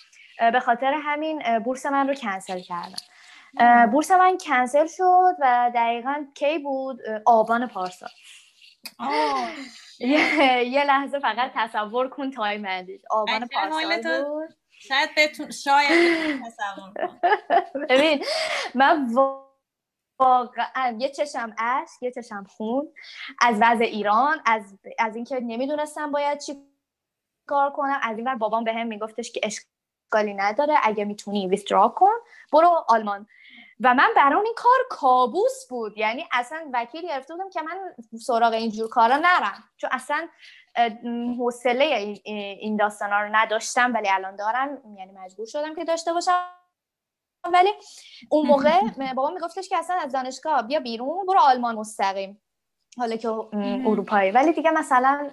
به 0.53 0.59
خاطر 0.59 0.93
همین 1.03 1.59
بورس 1.59 1.85
من 1.85 2.07
رو 2.07 2.13
کنسل 2.13 2.59
کردم. 2.59 3.10
بورس 3.91 4.11
من 4.11 4.37
کنسل 4.37 4.87
شد 4.87 5.35
و 5.39 5.71
دقیقا 5.75 6.25
کی 6.35 6.59
بود؟ 6.59 6.99
آبان 7.25 7.67
پارسال 7.67 8.09
یه 10.73 10.83
لحظه 10.83 11.19
فقط 11.19 11.51
تصور 11.55 12.09
کن 12.09 12.31
تایم 12.31 12.65
اندیش. 12.67 13.01
آبان 13.09 13.47
پارسال 13.47 14.23
بود. 14.23 14.49
شاید 14.69 15.09
بتون 15.17 15.51
شاید 15.51 16.41
تصور 16.45 17.09
ببین 17.89 18.25
من 18.75 19.07
واقعا 20.19 20.97
یه 20.99 21.09
چشم 21.09 21.55
اشک 21.57 22.03
یه 22.03 22.11
چشم 22.11 22.43
خون. 22.43 22.93
از 23.41 23.57
وضع 23.61 23.83
ایران 23.83 24.41
از 24.45 24.77
از 24.99 25.15
اینکه 25.15 25.39
نمی‌دونستم 25.39 26.11
باید 26.11 26.39
چی 26.39 26.53
کار 27.47 27.71
کنم. 27.71 27.99
از 28.03 28.17
این 28.17 28.35
بابام 28.35 28.63
بهم 28.63 28.87
میگفتش 28.87 29.31
که 29.31 29.41
اشکالی 29.43 30.33
نداره. 30.33 30.75
اگه 30.83 31.05
می‌تونی 31.05 31.47
ویسترا 31.47 31.87
کن 31.95 32.13
برو 32.53 32.85
آلمان. 32.87 33.27
و 33.83 33.93
من 33.93 34.09
برام 34.15 34.43
این 34.43 34.53
کار 34.57 34.79
کابوس 34.89 35.67
بود. 35.69 35.97
یعنی 35.97 36.25
اصلا 36.31 36.69
وکیل 36.73 37.01
گرفته 37.01 37.33
بودم 37.35 37.49
که 37.49 37.61
من 37.61 37.79
سراغ 38.19 38.53
اینجور 38.53 38.89
کارا 38.89 39.17
نرم. 39.17 39.63
چون 39.77 39.89
اصلا 39.93 40.27
حوصله 41.37 41.85
این 42.25 42.77
داستانا 42.77 43.21
رو 43.21 43.29
نداشتم 43.31 43.93
ولی 43.93 44.09
الان 44.09 44.35
دارم. 44.35 44.95
یعنی 44.97 45.11
مجبور 45.11 45.45
شدم 45.45 45.75
که 45.75 45.83
داشته 45.83 46.13
باشم. 46.13 46.47
ولی 47.53 47.69
اون 48.29 48.47
موقع 48.47 48.79
بابا 49.15 49.29
میگفتش 49.29 49.69
که 49.69 49.77
اصلا 49.77 49.95
از 49.95 50.11
دانشگاه 50.11 50.61
بیا 50.61 50.79
بیرون 50.79 51.25
برو 51.25 51.39
آلمان 51.39 51.75
مستقیم. 51.75 52.41
حالا 52.97 53.15
که 53.15 53.29
اروپایی. 53.85 54.31
ولی 54.31 54.53
دیگه 54.53 54.71
مثلا 54.71 55.31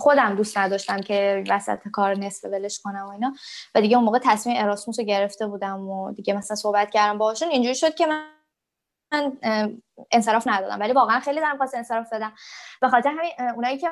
خودم 0.00 0.34
دوست 0.34 0.58
نداشتم 0.58 1.00
که 1.00 1.44
وسط 1.48 1.88
کار 1.92 2.14
نصف 2.14 2.44
ولش 2.44 2.80
کنم 2.84 3.06
و 3.06 3.10
اینا. 3.10 3.34
و 3.74 3.80
دیگه 3.80 3.96
اون 3.96 4.04
موقع 4.04 4.18
تصمیم 4.22 4.56
اراسموس 4.58 4.98
رو 4.98 5.04
گرفته 5.04 5.46
بودم 5.46 5.88
و 5.88 6.12
دیگه 6.12 6.34
مثلا 6.34 6.56
صحبت 6.56 6.90
کردم 6.90 7.18
باهاشون. 7.18 7.48
اینجوری 7.48 7.74
شد 7.74 7.94
که 7.94 8.06
من 8.06 8.26
انصراف 10.12 10.42
ندادم. 10.46 10.80
ولی 10.80 10.92
واقعا 10.92 11.20
خیلی 11.20 11.40
دارم 11.40 11.58
پاس 11.58 11.74
انصراف 11.74 12.10
دادم 12.10 12.32
به 12.80 12.88
خاطر 12.88 13.10
همین 13.10 13.52
اونایی 13.54 13.78
که 13.78 13.90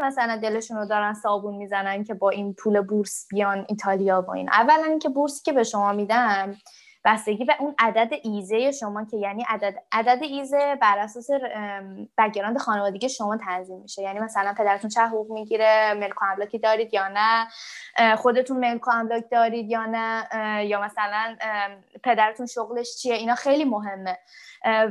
مثلا 0.00 0.36
دلشون 0.36 0.76
رو 0.76 0.86
دارن 0.86 1.14
صابون 1.14 1.54
می‌زنن 1.54 2.04
که 2.04 2.14
با 2.14 2.30
این 2.30 2.54
پول 2.54 2.80
بورس 2.80 3.26
بیان 3.30 3.66
ایتالیا 3.68 4.20
با 4.20 4.32
این 4.32 4.48
اولا 4.48 4.84
اینکه 4.84 5.08
بورس 5.08 5.42
که 5.42 5.52
به 5.52 5.64
شما 5.64 5.92
میدن 5.92 6.56
بستگی 7.04 7.44
به 7.44 7.56
اون 7.60 7.74
عدد 7.78 8.10
ISEE 8.22 8.72
شما 8.72 9.04
که 9.04 9.16
یعنی 9.16 9.44
عدد 9.48 9.74
عدد 9.92 10.22
ISEE 10.22 10.78
بر 10.80 10.98
اساس 10.98 11.30
background 12.18 12.58
خانوادگی 12.58 13.08
شما 13.08 13.36
تنظیم 13.36 13.80
میشه. 13.80 14.02
یعنی 14.02 14.18
مثلا 14.18 14.54
پدرتون 14.58 14.90
چه 14.90 15.00
حقوق 15.00 15.30
می‌گیره 15.30 15.94
ملک 15.94 16.22
و 16.22 16.24
املاکی 16.24 16.58
دارید 16.58 16.94
یا 16.94 17.08
نه؟ 17.08 17.48
خودتون 18.16 18.56
ملک 18.56 18.88
و 18.88 18.90
املاک 18.90 19.24
دارید 19.30 19.70
یا 19.70 19.86
نه؟ 19.86 20.28
یا 20.66 20.80
مثلا 20.80 21.36
پدرتون 22.04 22.46
شغلش 22.46 22.96
چیه؟ 22.96 23.14
اینا 23.14 23.34
خیلی 23.34 23.64
مهمه. 23.64 24.18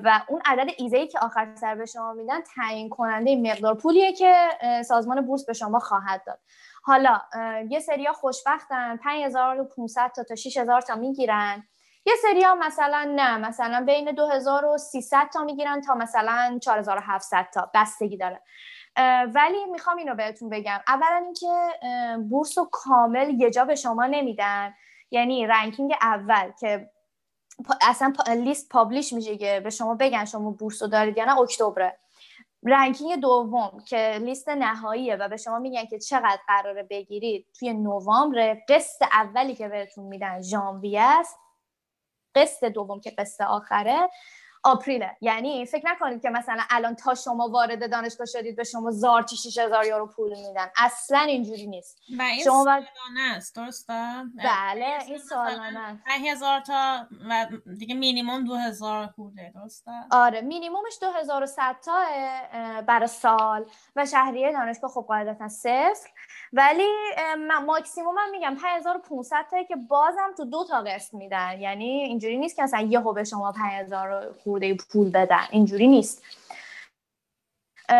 و 0.03 0.21
اون 0.27 0.41
عدد 0.45 0.71
ایزه 0.77 0.97
ای 0.97 1.07
که 1.07 1.19
آخر 1.19 1.55
سر 1.55 1.75
به 1.75 1.85
شما 1.85 2.13
میدن 2.13 2.41
تعیین 2.41 2.89
کننده 2.89 3.35
مقدار 3.35 3.75
پولیه 3.75 4.13
که 4.13 4.49
سازمان 4.85 5.25
بورس 5.25 5.45
به 5.45 5.53
شما 5.53 5.79
خواهد 5.79 6.23
داد. 6.25 6.39
حالا 6.83 7.21
یه 7.69 7.79
سریا 7.79 8.13
خوشبختن 8.13 8.97
5500 8.97 10.11
تا 10.15 10.23
تا 10.23 10.35
6000 10.35 10.81
تا 10.81 10.95
می‌گیرن. 10.95 11.63
یه 12.07 12.13
سری 12.21 12.43
ها 12.43 12.55
مثلا 12.55 13.13
نه 13.15 13.37
مثلا 13.37 13.83
بین 13.87 14.11
2300 14.11 15.29
تا 15.33 15.43
می‌گیرن 15.43 15.81
تا 15.81 15.95
مثلا 15.95 16.59
4700 16.61 17.47
تا. 17.53 17.71
بستگی 17.73 18.17
داره. 18.17 18.41
ولی 19.33 19.65
می‌خوام 19.65 19.97
اینو 19.97 20.15
بهتون 20.15 20.49
بگم. 20.49 20.79
اولا 20.87 21.23
اینکه 21.25 21.79
بورس 22.29 22.57
و 22.57 22.69
کامل 22.71 23.29
یه 23.29 23.49
جا 23.49 23.65
به 23.65 23.75
شما 23.75 24.05
نمیدن. 24.05 24.73
یعنی 25.11 25.47
ranking 25.47 25.93
اول 26.01 26.51
که 26.59 26.89
اصلا 27.81 28.13
لیست 28.27 28.69
publish 28.69 29.13
میشه 29.13 29.37
که 29.37 29.61
به 29.63 29.69
شما 29.69 29.95
بگن 29.95 30.25
شما 30.25 30.51
بورس 30.51 30.81
رو 30.81 30.87
دارید 30.87 31.17
یا 31.17 31.25
نه 31.25 31.39
اکتبره. 31.39 31.99
ranking 32.63 33.15
دوم 33.15 33.83
که 33.87 34.17
لیست 34.21 34.49
نهاییه 34.49 35.15
و 35.15 35.29
به 35.29 35.37
شما 35.37 35.59
میگن 35.59 35.85
که 35.85 35.99
چقدر 35.99 36.39
قراره 36.47 36.83
بگیرید 36.83 37.47
توی 37.59 37.73
نوامبر 37.73 38.57
قسط 38.69 39.01
اولی 39.13 39.55
که 39.55 39.67
بهتون 39.67 40.05
میدن 40.05 40.41
ژانویه 40.41 41.01
است. 41.01 41.39
قسط 42.37 42.63
دوم 42.63 42.99
که 42.99 43.11
قسط 43.11 43.41
آخره 43.41 44.09
آپریله. 44.63 45.17
یعنی 45.21 45.65
فکر 45.65 45.87
نکنید 45.87 46.21
که 46.21 46.29
مثلا 46.29 46.63
الان 46.69 46.95
تا 46.95 47.15
شما 47.15 47.49
وارد 47.49 47.91
دانشگاه 47.91 48.27
شدید 48.27 48.55
به 48.55 48.63
شما 48.63 48.91
زارتی 48.91 49.35
6000 49.35 49.85
یورو 49.85 50.07
پول 50.07 50.29
میدن. 50.29 50.67
اصلا 50.77 51.19
اینجوری 51.19 51.67
نیست. 51.67 51.97
و 52.19 52.21
این 52.21 52.43
شما 52.43 52.63
سالانه 52.63 53.35
است 53.35 53.55
درسته؟ 53.55 54.23
بله 54.35 54.97
این 55.07 55.17
سالانه 55.17 55.79
است. 55.79 56.03
5000 56.05 56.59
تا 56.59 57.07
و 57.29 57.47
دیگه 57.77 57.95
مینیمم 57.95 58.43
2000 58.43 59.07
خورده 59.07 59.51
درسته؟ 59.55 59.91
آره 60.11 60.41
مینیممش 60.41 60.99
2100 61.01 61.75
تا 61.85 62.03
برای 62.87 63.07
سال. 63.07 63.65
و 63.95 64.05
شهریه 64.05 64.51
دانشگاه 64.51 64.91
خب 64.91 65.05
قاعدتا 65.07 65.47
صفر. 65.47 66.09
ولی 66.53 66.87
ماکسیموم 67.65 68.15
هم 68.17 68.31
میگم 68.31 68.55
5500 68.55 69.45
تایی 69.51 69.65
که 69.65 69.75
بازم 69.75 70.33
تو 70.37 70.45
دو 70.45 70.65
تا 70.69 70.81
قسط 70.81 71.13
میدن. 71.13 71.61
یعنی 71.61 71.85
اینجوری 71.85 72.37
نیست 72.37 72.55
که 72.55 72.63
مثلا 72.63 72.81
یهو 72.81 73.13
به 73.13 73.23
شما 73.23 73.51
5000 73.51 74.33
خورده 74.47 74.73
پول 74.73 75.11
بدن. 75.11 75.47
اینجوری 75.51 75.87
نیست. 75.87 76.25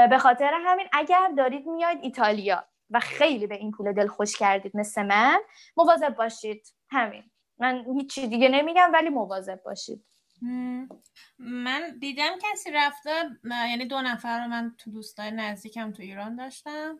به 0.10 0.18
خاطر 0.18 0.52
همین 0.66 0.88
اگر 0.92 1.32
دارید 1.38 1.68
میاید 1.68 2.00
ایتالیا 2.02 2.68
و 2.90 3.00
خیلی 3.00 3.48
به 3.48 3.56
این 3.56 3.72
پول 3.72 3.94
دل 3.94 4.08
خوش 4.08 4.38
کردید 4.38 4.78
مثل 4.78 5.04
من 5.06 5.40
مواظب 5.78 6.16
باشید. 6.16 6.74
همین. 6.90 7.24
من 7.60 7.86
هیچی 8.00 8.28
دیگه 8.28 8.50
نمیگم 8.50 8.92
ولی 8.94 9.10
مواظب 9.10 9.64
باشید. 9.64 10.06
من 11.40 11.98
دیدم 12.00 12.38
کسی 12.44 12.72
رفته 12.72 13.12
یعنی 13.44 13.86
دو 13.86 14.02
نفر 14.02 14.44
رو 14.44 14.48
من 14.48 14.76
تو 14.78 14.92
دوستای 14.92 15.32
نزدیکم 15.32 15.92
تو 15.92 16.02
ایران 16.02 16.36
داشتم 16.36 17.00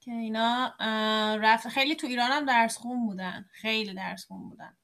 که 0.00 0.10
اینا 0.10 0.74
رفت 1.42 1.68
خیلی 1.68 1.94
تو 1.94 2.06
ایران 2.06 2.30
هم 2.30 2.44
درس 2.44 2.76
خون 2.76 3.06
بودن. 3.06 3.44
خیلی 3.52 3.94
درس 3.94 4.26
خون 4.26 4.48
بودن. 4.48 4.76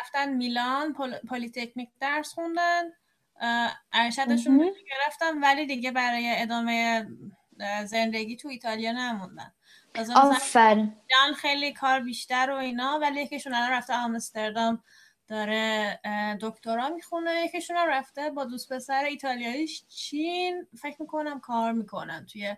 رفتن 0.00 0.34
میلان 0.34 0.92
پل... 0.92 1.18
پلیتکنیک 1.18 1.88
درس 2.00 2.32
خوندن. 2.32 2.82
ارشدشون 3.92 4.58
گرفتن 4.58 5.40
ولی 5.42 5.66
دیگه 5.66 5.90
برای 5.90 6.34
ادامه 6.36 7.06
زندگی 7.86 8.36
تو 8.36 8.48
ایتالیا 8.48 8.92
نموندن. 8.92 9.52
آفرین. 10.16 10.92
خیلی 11.36 11.72
کار 11.72 12.00
بیشتر 12.00 12.50
و 12.50 12.54
اینا 12.54 12.98
ولی 13.02 13.22
یکیشون 13.22 13.54
الان 13.54 13.70
رفته 13.70 13.94
آمستردام 13.94 14.82
داره 15.28 16.00
دکترا 16.40 16.88
می‌خونه. 16.88 17.44
یکیشون 17.44 17.76
هم 17.76 17.88
رفته 17.88 18.30
با 18.30 18.44
دوست 18.44 18.72
پسر 18.72 19.04
ایتالیاییش 19.04 19.84
چین. 19.88 20.66
فکر 20.82 20.96
می‌کنم 21.02 21.40
کار 21.40 21.72
می‌کنن 21.72 22.26
توی 22.32 22.56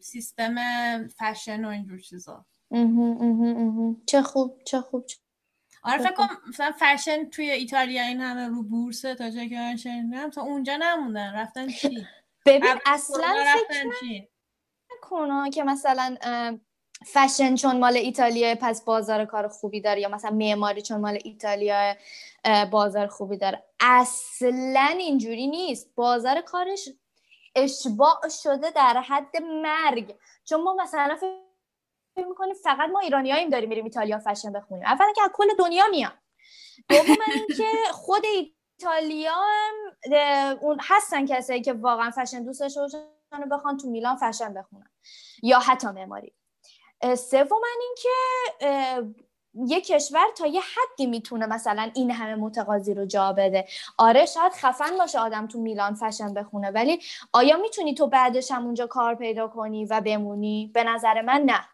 سیستم 0.00 0.56
فشن 1.08 1.64
و 1.64 1.68
اینجور 1.68 1.98
چیزا. 1.98 2.46
چه 4.06 4.22
خوب 4.22 4.62
چه 4.64 4.80
خوب 4.80 5.06
آره 5.84 6.02
فکر 6.02 6.12
کنم 6.12 6.38
مثلا 6.48 6.72
فشن 6.78 7.30
توی 7.30 7.50
ایتالیا 7.50 8.02
این 8.02 8.20
همه 8.20 8.48
رو 8.48 8.62
بورسه 8.62 9.14
تا 9.14 9.30
جایی 9.30 9.48
که 9.48 9.56
من 9.56 9.76
شنیدم 9.76 10.30
تا 10.30 10.42
اونجا 10.42 10.76
نموندن. 10.76 11.34
رفتن 11.34 11.68
چی؟ 11.68 12.06
ببین 12.46 12.74
اصلا 12.86 13.34
فکر 13.68 14.24
نکنم 14.96 15.50
که 15.50 15.64
مثلا 15.64 16.16
فشن 17.06 17.54
چون 17.54 17.78
مال 17.78 17.96
ایتالیا 17.96 18.54
پس 18.60 18.84
بازار 18.84 19.24
کار 19.24 19.48
خوبی 19.48 19.80
داره 19.80 20.00
یا 20.00 20.08
مثلا 20.08 20.30
معماری 20.30 20.82
چون 20.82 21.00
مال 21.00 21.18
ایتالیا 21.24 21.94
بازار 22.70 23.06
خوبی 23.06 23.36
داره. 23.36 23.64
اصلا 23.80 24.94
اینجوری 24.98 25.46
نیست. 25.46 25.94
بازار 25.94 26.40
کارش 26.40 26.88
اشباع 27.56 28.28
شده 28.42 28.70
در 28.70 29.00
حد 29.08 29.36
مرگ. 29.42 30.14
چون 30.44 30.62
ما 30.62 30.76
مثلا 30.82 31.16
فکر 31.16 31.43
می‌کنیم 32.22 32.54
فقط 32.54 32.90
ما 32.90 33.00
ایرانیاییم 33.00 33.50
داریم 33.50 33.68
میریم 33.68 33.84
ایتالیا 33.84 34.18
فشن 34.18 34.52
بخونیم؟ 34.52 34.84
اولا 34.86 35.12
که 35.12 35.22
از 35.22 35.30
کل 35.32 35.46
دنیا 35.58 35.84
میان. 35.90 36.12
دوم 36.88 37.16
اینکه 37.34 37.72
خود 37.92 38.22
ایتالیا 38.24 39.34
اون 40.60 40.78
هستن 40.82 41.26
کسایی 41.26 41.62
که 41.62 41.72
واقعا 41.72 42.10
فشن 42.10 42.44
دوست 42.44 42.60
داشته 42.60 42.80
باشن 42.80 43.48
بخوان 43.50 43.76
تو 43.76 43.88
میلان 43.88 44.16
فشن 44.16 44.54
بخونن 44.54 44.90
یا 45.42 45.58
حتی 45.58 45.86
معماری. 45.86 46.34
سوم 47.02 47.62
اینکه 47.80 48.08
یه 49.66 49.80
کشور 49.80 50.26
تا 50.36 50.46
یه 50.46 50.60
حدی 50.60 51.06
می‌تونه 51.06 51.46
مثلا 51.46 51.90
این 51.94 52.10
همه 52.10 52.34
متقاضی 52.34 52.94
رو 52.94 53.06
جا 53.06 53.32
بده. 53.32 53.66
آره 53.98 54.26
شاید 54.26 54.52
خفن 54.52 54.98
باشه 54.98 55.18
آدم 55.18 55.46
تو 55.46 55.60
میلان 55.60 55.94
فشن 55.94 56.34
بخونه 56.34 56.70
ولی 56.70 57.02
آیا 57.32 57.56
می‌تونی 57.56 57.94
تو 57.94 58.06
بعدش 58.06 58.50
هم 58.50 58.64
اونجا 58.64 58.86
کار 58.86 59.14
پیدا 59.14 59.48
کنی 59.48 59.84
و 59.84 60.00
بمونی؟ 60.00 60.70
به 60.74 60.84
نظر 60.84 61.22
من 61.22 61.42
نه. 61.46 61.64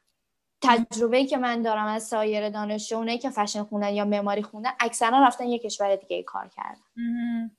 تجربه 0.62 1.24
که 1.24 1.36
من 1.36 1.62
دارم 1.62 1.86
از 1.86 2.02
سایر 2.02 2.48
دانشجو 2.48 2.96
اونایی 2.96 3.18
که 3.18 3.30
فشن 3.30 3.62
خوندن 3.62 3.88
یا 3.88 4.04
معماری 4.04 4.42
خوندن 4.42 4.70
اکثرا 4.80 5.26
رفتن 5.26 5.46
یه 5.46 5.58
کشور 5.58 5.96
دیگه 5.96 6.22
کار 6.22 6.48
کردن. 6.48 7.50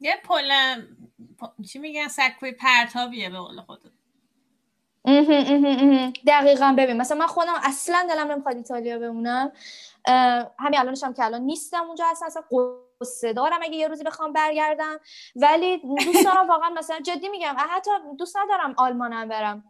یه 0.00 0.16
پل 0.24 0.50
چی 1.72 1.78
میگن؟ 1.78 2.08
سکوی 2.08 2.52
پرتابیه 2.52 3.30
به 3.30 3.38
قول 3.38 3.60
خودت. 3.60 3.92
دقیقا 6.26 6.74
ببین 6.78 6.96
مثلا 6.96 7.18
من 7.18 7.26
خودم 7.26 7.54
اصلا 7.62 8.06
دلم 8.08 8.32
نمی‌خواد 8.32 8.56
ایتالیا 8.56 8.98
بمونم. 8.98 9.52
همین 10.58 10.78
الانش 10.78 11.04
هم 11.04 11.14
که 11.14 11.24
الان 11.24 11.40
نیستم 11.40 11.84
اونجا 11.84 12.04
اصلا 12.10 12.26
اصلا 12.26 12.42
قصه 13.00 13.32
دارم 13.32 13.60
اگه 13.62 13.74
یه 13.74 13.88
روزی 13.88 14.04
بخوام 14.04 14.32
برگردم. 14.32 15.00
ولی 15.36 15.78
دوست 15.78 16.24
دارم 16.24 16.48
واقعا 16.48 16.70
مثلا 16.70 17.00
جدی 17.00 17.28
میگم 17.28 17.54
حتی 17.58 17.90
دوست 18.18 18.36
ندارم 18.36 18.74
آلمانم 18.76 19.28
برم. 19.28 19.64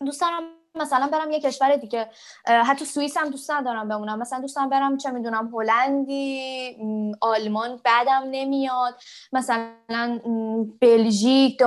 دوست 0.00 0.20
دارم 0.20 0.42
مثلا 0.78 1.06
برم 1.06 1.30
یه 1.30 1.40
کشور 1.40 1.76
دیگه. 1.76 2.10
حتی 2.46 2.84
سوئیس 2.84 3.16
هم 3.16 3.28
دوست 3.28 3.50
ندارم 3.50 3.88
بمونم 3.88 4.18
مثلا 4.18 4.40
دوستم 4.40 4.68
برم 4.68 4.96
چه 4.96 5.10
می‌دونم 5.10 5.54
هلندی 5.54 6.76
آلمان 7.20 7.80
بعدم 7.84 8.22
نمیاد. 8.30 9.00
مثلا 9.32 10.20
بلژیک 10.80 11.62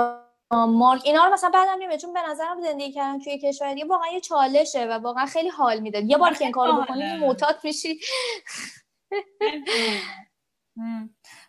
دانمارک 0.52 1.02
اینا 1.06 1.26
رو 1.26 1.34
مثلا 1.34 1.50
بعدم 1.50 1.76
نمیاد. 1.80 2.00
چون 2.00 2.14
به 2.14 2.22
نظرم 2.30 2.62
زندگی 2.62 2.92
کردن 2.92 3.20
توی 3.20 3.40
کشور 3.40 3.74
دیگه 3.74 3.86
واقعا 3.86 4.08
یه 4.08 4.22
چالشه 4.22 4.86
و 4.86 4.92
واقعا 4.92 5.26
خیلی 5.26 5.50
حال 5.50 5.80
میده. 5.80 6.02
یه 6.02 6.18
بار 6.18 6.34
که 6.34 6.44
این 6.44 6.52
کارو 6.52 6.82
بکنی 6.82 7.18
معتاد 7.18 7.60
میشی. 7.64 8.00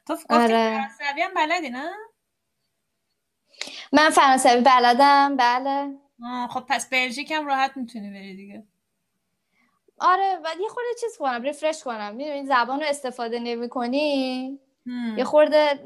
تو 0.06 0.14
گفتی 0.14 0.26
فرانسوی 0.28 1.22
هم 1.22 1.34
بلدی 1.34 1.70
نه؟ 1.70 1.90
من 3.92 4.10
فرانسوی 4.10 4.60
بلدم. 4.60 5.36
بله. 5.36 6.01
خب 6.50 6.64
پس 6.68 6.88
بلژیک 6.88 7.30
هم 7.30 7.46
راحت 7.46 7.76
می‌تونی 7.76 8.10
بری 8.10 8.36
دیگه. 8.36 8.66
آره 9.98 10.38
و 10.44 10.48
یه 10.60 10.68
خورده 10.68 10.88
چیز 11.00 11.16
کنم 11.18 11.42
ریفرش 11.42 11.82
کنم. 11.82 12.14
می‌دونی 12.14 12.46
زبان 12.46 12.80
رو 12.80 12.86
استفاده 12.86 13.38
نمی 13.38 13.68
کنی 13.68 14.58
یه 15.16 15.24
خورده 15.24 15.82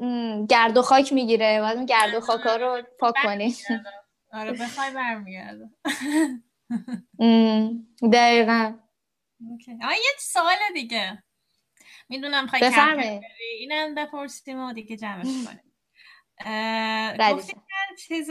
گرد 0.49 0.77
و 0.77 0.81
خاک 0.81 1.13
می‌گیره. 1.13 1.61
باید 1.61 1.89
گرد 1.89 2.13
و 2.13 2.19
خاکا 2.19 2.55
رو 2.55 2.81
پاک 2.99 3.15
کنی. 3.23 3.55
آره 4.31 4.51
بخوای 4.51 4.91
برمیگرده. 4.91 5.69
دقیقا. 8.13 8.73
آه 9.83 9.95
یه 9.95 10.11
سوال 10.19 10.57
دیگه. 10.73 11.23
می‌دونم 12.09 12.47
خواهی 12.47 12.65
بفرمه 12.65 13.21
اینم 13.59 13.95
بپرسیم 13.95 14.59
و 14.59 14.73
دیگه 14.73 14.97
جمعش 14.97 15.27
کنیم. 15.27 15.73
گفتی 17.33 17.53
چیز 18.07 18.29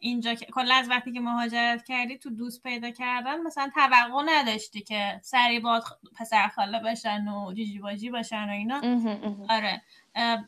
اینجا 0.00 0.34
کلا 0.34 0.74
از 0.74 0.90
وقتی 0.90 1.12
که 1.12 1.20
مهاجرت 1.20 1.84
کردی 1.84 2.18
تو 2.18 2.30
دوست 2.30 2.62
پیدا 2.62 2.90
کردن 2.90 3.40
مثلا 3.40 3.70
توقع 3.74 4.22
نداشتی 4.26 4.80
که 4.80 5.20
سری 5.22 5.60
باد 5.60 5.82
پسر 6.20 6.48
خاله 6.48 6.82
باشن 6.82 7.28
و 7.28 7.52
جیجی 7.52 7.78
باجی 7.78 8.10
باشن 8.10 8.48
و 8.48 8.52
اینا. 8.52 8.80
آره. 9.48 9.82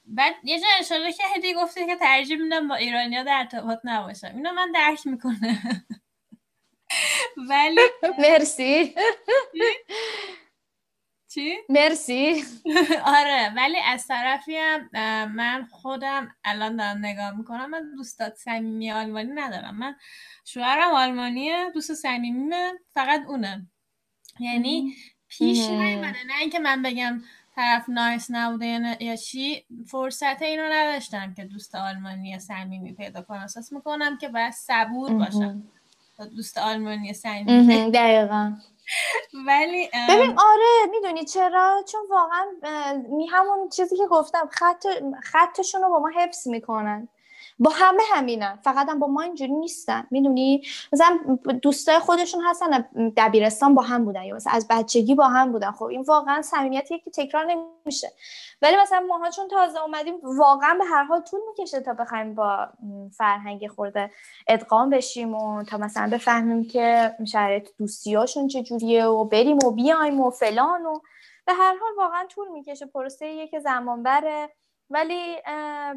بعد 0.07 0.35
یه 0.45 0.61
جا 0.61 0.67
اشاره 0.79 1.13
که 1.13 1.23
هدی 1.37 1.55
گفتی 1.55 1.87
که 1.87 1.97
ترجیح 1.97 2.43
میدم 2.43 2.69
با 2.69 2.75
ایرانیا 2.75 3.23
در 3.23 3.39
ارتباط 3.39 3.79
نباشم. 3.85 4.33
اینو 4.35 4.53
من 4.53 4.73
درک 4.73 5.07
می‌کنه 5.07 5.61
ولی 7.51 7.81
مرسی. 8.23 8.95
چی؟ 11.35 11.57
مرسی. 11.69 12.45
آره 13.19 13.53
ولی 13.57 13.77
از 13.87 14.07
طرفی 14.07 14.57
هم 14.57 14.89
من 15.33 15.67
خودم 15.71 16.29
الان 16.45 16.77
دارم 16.77 16.99
نگاه 16.99 17.31
می‌کنم 17.31 17.71
من 17.71 17.95
دوستات 17.97 18.35
صمیمی 18.37 18.93
آلمانی 18.93 19.31
ندارم. 19.35 19.77
من 19.77 19.97
شوهرم 20.45 20.95
آلمانیه 20.95 21.71
دوست 21.75 21.95
صمیمیم 21.95 22.51
فقط 22.95 23.21
اونه. 23.29 23.67
یعنی 24.41 24.95
پیش 25.29 25.59
نیومده 25.69 26.19
نه 26.27 26.39
اینکه 26.41 26.59
من 26.59 26.83
بگم 26.83 27.23
طرف 27.57 27.89
نایس 27.89 28.27
نبوده 28.31 28.97
یا 29.01 29.17
چی 29.17 29.65
فرصت 29.87 30.43
اینو 30.43 30.63
نداشتم 30.73 31.35
که 31.35 31.45
دوست 31.45 31.75
آلمانی 31.75 32.39
صمیمی 32.39 32.93
پیدا 32.93 33.23
کنم. 33.23 33.41
احساس 33.41 33.73
می‌کنم 33.73 34.19
که 34.19 34.29
باید 34.29 34.53
صبور 34.53 35.13
باشم. 35.13 35.63
دوست 36.37 36.59
آلمانی 36.59 37.13
صمیمی. 37.15 37.91
دقیقا. 37.91 38.53
ولی 39.47 39.91
ببین 40.09 40.39
آره 40.39 40.91
می‌دونی 40.91 41.25
چرا؟ 41.25 41.83
چون 41.93 42.01
واقعا 42.11 42.45
می 43.09 43.27
همون 43.27 43.69
چیزی 43.69 43.97
که 43.97 44.07
گفتم 44.07 44.49
خط 44.53 44.87
خطشون 45.23 45.83
رو 45.83 45.89
با 45.91 45.99
ما 45.99 46.11
حفظ 46.17 46.49
می‌کنن. 46.49 47.09
با 47.61 47.71
همه 47.75 48.03
همینن. 48.13 48.59
فقط 48.65 48.89
هم 48.89 48.99
با 48.99 49.07
ما 49.07 49.23
اینجوری 49.23 49.53
نیستن. 49.53 50.07
می‌دونی؟ 50.11 50.63
مثلا 50.93 51.19
دوستای 51.63 51.99
خودشون 51.99 52.41
هستن 52.45 52.89
دبیرستان 53.17 53.75
با 53.75 53.83
هم 53.83 54.05
بودن 54.05 54.23
یا 54.23 54.35
مثلا 54.35 54.53
از 54.53 54.67
بچگی 54.71 55.15
با 55.15 55.29
هم 55.29 55.53
بودن. 55.53 55.71
خب 55.71 55.85
این 55.85 56.03
واقعا 56.03 56.43
صمیمیتیه 56.43 56.99
که 56.99 57.11
تکرار 57.11 57.45
نمیشه. 57.45 58.13
ولی 58.63 58.77
مثلا 58.77 59.01
ماها 59.01 59.31
چون 59.31 59.49
تازه 59.49 59.83
اومدیم 59.83 60.15
واقعا 60.23 60.75
به 60.75 60.85
هر 60.85 61.05
حال 61.05 61.21
طول 61.21 61.41
می‌کشه 61.49 61.81
تا 61.81 61.93
بخوایم 61.93 62.35
با 62.35 62.69
فرهنگ 63.17 63.67
خورده 63.67 64.11
ادغام 64.47 64.91
بشیم 64.91 65.35
و 65.35 65.63
تا 65.63 65.79
مثلا 65.79 66.11
بفهمیم 66.13 66.69
که 66.69 67.15
شرایط 67.33 67.69
دوستیاشون 67.79 68.49
چجوریه 68.49 69.07
و 69.07 69.25
بریم 69.25 69.59
و 69.65 69.71
بیایم 69.71 70.21
و 70.21 70.31
فلان 70.31 70.87
و 70.87 71.01
به 71.47 71.53
هر 71.53 71.77
حال 71.81 71.93
واقعا 71.99 72.27
طول 72.27 72.49
می‌کشه. 72.49 72.87
پروسه 72.87 73.49
که 73.49 73.61
زمان 73.61 74.03
بره 74.03 74.51
ولی 74.91 75.37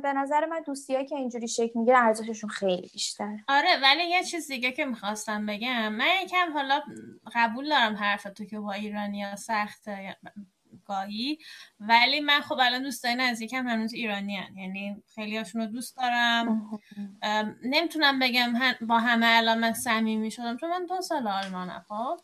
به 0.03 0.13
نظر 0.13 0.45
من 0.45 0.61
دوستی 0.65 1.05
که 1.05 1.15
اینجوری 1.15 1.47
شکل 1.47 1.79
می‌گیره 1.79 1.97
ارزششون 1.97 2.49
خیلی 2.49 2.89
بیشتر 2.93 3.37
آره 3.47 3.69
ولی 3.81 4.03
یه 4.03 4.23
چیز 4.23 4.47
دیگه 4.47 4.71
که 4.71 4.85
می‌خواستم 4.85 5.45
بگم 5.45 5.93
من 5.93 6.07
یکم 6.23 6.53
حالا 6.53 6.81
قبول 7.35 7.69
دارم 7.69 7.95
حرفتو 7.95 8.45
که 8.45 8.59
با 8.59 8.71
ایرانیا 8.71 9.35
سخته 9.35 10.17
گاهی 10.85 11.37
ولی 11.79 12.19
من 12.19 12.39
خب 12.41 12.57
الان 12.61 12.83
دوستای 12.83 13.15
نزدیکم 13.15 13.67
هنوز 13.67 13.93
ایرانی 13.93 14.37
هن. 14.37 14.57
یعنی 14.57 15.03
خیلی 15.15 15.37
هاشون 15.37 15.61
رو 15.61 15.67
دوست 15.67 15.97
دارم. 15.97 16.69
نمی‌تونم 17.63 18.19
بگم 18.19 18.53
با 18.81 18.99
همه 18.99 19.25
الان 19.29 19.59
من 19.59 19.73
صمیمی 19.73 20.31
شدم 20.31 20.57
چون 20.57 20.69
من 20.69 20.85
دو 20.85 21.01
سال 21.01 21.27
آلمانم 21.27 21.85
خب. 21.89 22.19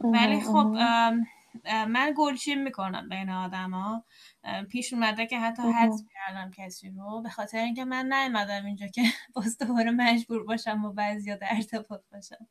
ولی 0.00 0.40
خب 0.40 0.76
من 1.88 2.14
گلچین 2.16 2.62
می‌کنم 2.62 3.08
بین 3.08 3.30
آدما. 3.30 4.04
پیش 4.70 4.92
اومده 4.92 5.26
که 5.26 5.38
حتی 5.38 5.62
حد 5.62 5.90
کردم 6.14 6.50
کسی 6.50 6.90
رو 6.90 7.22
به 7.22 7.28
خاطر 7.28 7.58
اینکه 7.58 7.84
من 7.84 8.12
نیومدم 8.12 8.66
اینجا 8.66 8.86
که 8.86 9.02
باز 9.34 9.58
دوباره 9.58 9.90
مجبور 9.90 10.44
باشم 10.44 10.82
با 10.82 10.88
بعضی 10.90 11.36
در 11.36 11.48
ارتباط 11.50 12.00
باشم. 12.12 12.46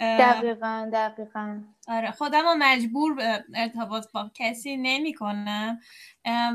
دقیقا 0.00 0.90
دقیقا. 0.92 1.60
آره 1.88 2.10
خودم 2.10 2.42
رو 2.42 2.54
مجبور 2.58 3.14
به 3.14 3.44
ارتباط 3.54 4.12
با 4.12 4.30
کسی 4.34 4.76
نمی 4.76 5.14
کنم 5.14 5.80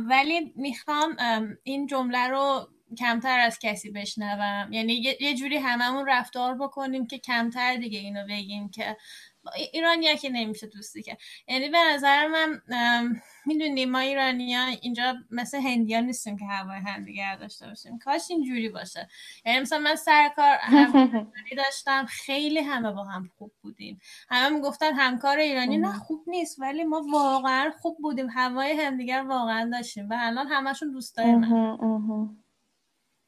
ولی 0.08 0.54
می‌خوام 0.56 1.18
این 1.64 1.88
جمله 1.88 2.28
رو 2.28 2.70
کمتر 2.98 3.40
از 3.40 3.60
کسی 3.60 3.92
بشنوم. 3.92 4.74
یعنی 4.74 4.94
یه 5.20 5.36
جوری 5.36 5.58
هممون 5.58 6.06
رفتار 6.08 6.56
بکنیم 6.56 7.08
که 7.08 7.18
کمتر 7.18 7.76
دیگه 7.76 8.00
اینو 8.00 8.28
بگیم 8.28 8.70
که 8.70 8.98
ایرانیا 9.74 10.16
که 10.16 10.30
نمیشه 10.30 10.68
دوستی 10.68 11.04
که 11.04 11.18
یعنی 11.48 11.70
به 11.70 11.78
نظر 11.78 12.28
من 12.28 12.62
می‌دونی 13.46 13.86
ما 13.86 14.00
ایرانیا 14.00 14.66
اینجا 14.82 15.16
مثل 15.32 15.62
هندیان 15.62 16.04
نیستیم 16.04 16.38
که 16.38 16.46
هوای 16.46 16.80
همدیگه 16.80 17.38
داشته 17.38 17.68
باشیم. 17.68 18.00
کاش 18.00 18.32
اینجوری 18.32 18.70
باشه. 18.70 19.08
یعنی 19.46 19.60
مثلا 19.60 19.80
من 19.80 19.96
سرکار 19.96 20.58
همکاری 20.62 21.56
داشتم 21.66 22.06
خیلی 22.06 22.60
همه 22.60 22.92
با 22.92 23.04
هم 23.04 23.30
خوب 23.38 23.52
بودیم. 23.62 24.00
همه 24.30 24.56
می‌گفتن 24.56 24.94
همکار 24.94 25.38
ایرانی 25.38 25.78
نه 25.78 25.94
خوب 25.94 26.24
نیست 26.28 26.60
ولی 26.60 26.84
ما 26.84 27.02
واقعا 27.14 27.72
خوب 27.82 27.98
بودیم. 28.02 28.30
هوای 28.30 28.72
همدیگر 28.72 29.22
واقعا 29.22 29.70
داشتیم 29.70 30.10
و 30.10 30.16
الان 30.20 30.48
همشون 30.48 30.92
دوستای 30.92 31.36
من. 31.36 31.52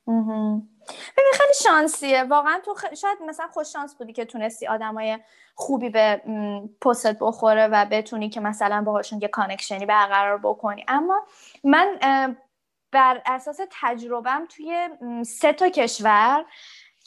ببین 0.07 1.33
خیلی 1.33 1.53
شانسیه. 1.63 2.23
واقعا 2.23 2.59
تو 2.65 2.73
خ... 2.73 2.93
شاید 2.93 3.17
مثلا 3.27 3.47
خوش 3.47 3.73
شانس 3.73 3.95
بودی 3.95 4.13
که 4.13 4.25
تونستی 4.25 4.67
آدمای 4.67 5.19
خوبی 5.55 5.89
به 5.89 6.21
پستت 6.81 7.17
بخوره 7.19 7.67
و 7.67 7.85
بتونی 7.91 8.29
که 8.29 8.39
مثلا 8.39 8.81
باهاشون 8.81 9.21
یه 9.21 9.27
connection 9.27 9.80
ی 9.80 9.85
برقرار 9.85 10.37
بکنی. 10.37 10.85
اما 10.87 11.25
من 11.63 11.97
بر 12.91 13.21
اساس 13.25 13.59
تجربم 13.81 14.45
توی 14.45 14.89
سه 15.25 15.53
تا 15.53 15.69
کشور 15.69 16.45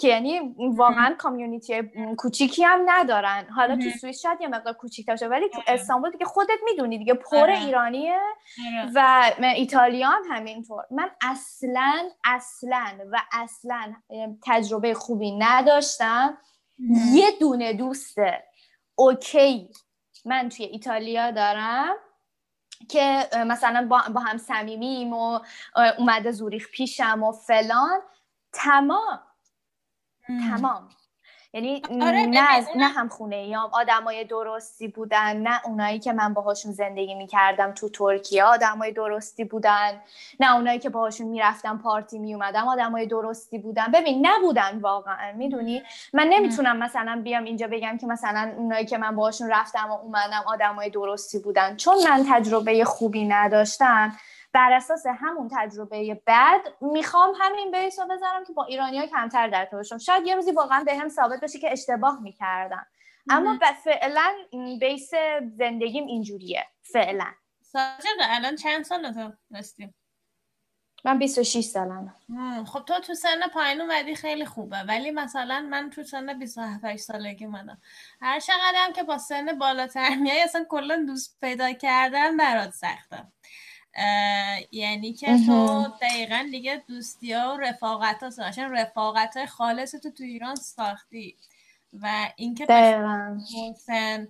که 0.00 0.08
یعنی 0.08 0.40
واقعا 0.58 1.14
community 1.18 1.82
کوچیکی 2.18 2.64
هم 2.64 2.80
ندارن. 2.86 3.46
حالا 3.56 3.76
تو 3.76 3.90
سوئیس 4.00 4.22
شاید 4.22 4.40
یه 4.40 4.48
مقدار 4.48 4.74
کوچیک 4.74 5.06
باشه 5.06 5.28
ولی 5.28 5.48
تو 5.48 5.58
آره. 5.58 5.80
استانبول 5.80 6.10
دیگه 6.10 6.24
خودت 6.24 6.58
می‌دونی 6.64 6.98
دیگه 6.98 7.14
پر 7.14 7.36
آره. 7.36 7.58
ایرانیه 7.58 8.18
آره. 8.66 8.90
و 8.94 9.30
ایتالیا 9.56 10.08
هم 10.08 10.22
همینطور. 10.30 10.84
من 10.90 11.10
اصلا 11.22 12.08
اصلا 12.24 12.86
و 13.12 13.20
اصلا 13.32 13.94
تجربه 14.46 14.94
خوبی 14.94 15.36
نداشتم. 15.38 16.38
یه 17.12 17.30
دونه 17.40 17.72
دوسته 17.72 18.44
اوکی 18.94 19.70
من 20.24 20.48
توی 20.48 20.66
ایتالیا 20.66 21.30
دارم 21.30 21.96
که 22.88 23.28
مثلا 23.46 23.86
با, 23.90 24.20
هم 24.20 24.38
صمیمیم 24.38 25.12
و 25.12 25.40
اومده 25.98 26.30
زوریخ 26.30 26.70
پیشم 26.70 27.22
و 27.22 27.32
فلان. 27.32 28.00
تمام. 28.52 29.20
تمام. 30.50 30.88
یعنی 31.52 31.82
آره 32.02 32.26
نه, 32.26 32.66
نه 32.76 32.88
هم 32.88 33.08
خونه 33.08 33.36
ایام 33.36 33.70
آدمای 33.72 34.24
درستی 34.24 34.88
بودن 34.88 35.36
نه 35.36 35.60
اونایی 35.64 35.98
که 35.98 36.12
من 36.12 36.34
باهاشون 36.34 36.72
زندگی 36.72 37.14
می‌کردم 37.14 37.72
تو 37.72 37.88
ترکیه 37.88 38.44
آدمای 38.44 38.92
درستی 38.92 39.44
بودن 39.44 40.00
نه 40.40 40.54
اونایی 40.54 40.78
که 40.78 40.88
باهاشون 40.88 41.26
می‌رفتم 41.26 41.78
پارتی 41.78 42.18
میومدم 42.18 42.68
آدمای 42.68 43.06
درستی 43.06 43.58
بودن. 43.58 43.86
ببین 43.94 44.26
نبودن 44.26 44.78
واقعا 44.78 45.32
می‌دونی؟ 45.32 45.82
من 46.12 46.26
نمی‌تونم 46.26 46.76
مثلا 46.76 47.20
بیام 47.24 47.44
اینجا 47.44 47.66
بگم 47.66 47.98
که 47.98 48.06
مثلا 48.06 48.52
اونایی 48.56 48.86
که 48.86 48.98
من 48.98 49.16
باهاشون 49.16 49.50
رفتم 49.50 49.90
و 49.90 49.92
اومدم 49.92 50.42
آدمای 50.46 50.90
درستی 50.90 51.38
بودن. 51.38 51.76
چون 51.76 51.94
من 52.08 52.24
تجربه 52.28 52.84
خوبی 52.84 53.24
نداشتم. 53.24 54.16
بر 54.52 54.72
اساس 54.72 55.06
همون 55.06 55.50
تجربه 55.52 56.22
بعد 56.26 56.60
می‌خوام 56.80 57.34
همین 57.40 57.70
بیس 57.70 57.98
رو 57.98 58.06
بذارم 58.06 58.44
که 58.44 58.52
با 58.52 58.64
ایرانیا 58.64 59.06
کمتر 59.06 59.48
در 59.48 59.68
باشم. 59.72 59.98
شاید 59.98 60.26
یه 60.26 60.34
روزی 60.34 60.52
واقعا 60.52 60.84
به 60.84 60.98
هم 60.98 61.08
ثابت 61.08 61.40
بشه 61.40 61.58
که 61.58 61.72
اشتباه 61.72 62.20
می‌کردم. 62.20 62.86
اما 63.30 63.58
فعلا 63.84 64.34
بیس 64.80 65.10
زندگیم 65.58 66.06
اینجوریه. 66.06 66.66
فعلا. 66.82 67.26
ساجد 67.62 68.16
الان 68.20 68.56
چند 68.56 68.84
سال 68.84 69.12
تو 69.12 69.32
من 71.04 71.18
26 71.18 71.64
سالم 71.64 72.14
خب 72.66 72.84
تو 72.84 73.00
تو 73.00 73.14
سن 73.14 73.48
پایین 73.54 73.80
اومدی 73.80 74.14
خیلی 74.14 74.44
خوبه. 74.44 74.76
ولی 74.76 75.10
مثلا 75.10 75.60
من 75.60 75.90
تو 75.90 76.02
سن 76.02 76.38
27 76.38 76.96
سالگی 76.96 77.44
اومدم. 77.44 77.80
هر 78.20 78.40
چقدر 78.40 78.74
هم 78.76 78.92
که 78.92 79.02
با 79.02 79.18
سن 79.18 79.58
بالاتر 79.58 80.14
میای 80.14 80.42
اصلا 80.42 80.64
کلا 80.68 81.04
دوست 81.06 81.40
پیدا 81.40 81.72
کردن 81.72 82.36
برات 82.36 82.70
سخته. 82.70 83.24
یعنی 84.72 85.12
که 85.12 85.36
تو 85.46 85.86
دقیقا 86.02 86.48
دیگه 86.50 86.82
دوستی 86.88 87.32
ها 87.32 87.54
و 87.54 87.60
رفاقت 87.60 88.22
ها 88.22 88.66
رفاقت 88.66 89.36
های 89.36 89.46
خالص 89.46 89.94
تو 89.94 90.10
تو 90.10 90.24
ایران 90.24 90.54
ساختی. 90.54 91.36
و 92.02 92.08
اینکه 92.36 92.66
محسن 93.54 94.28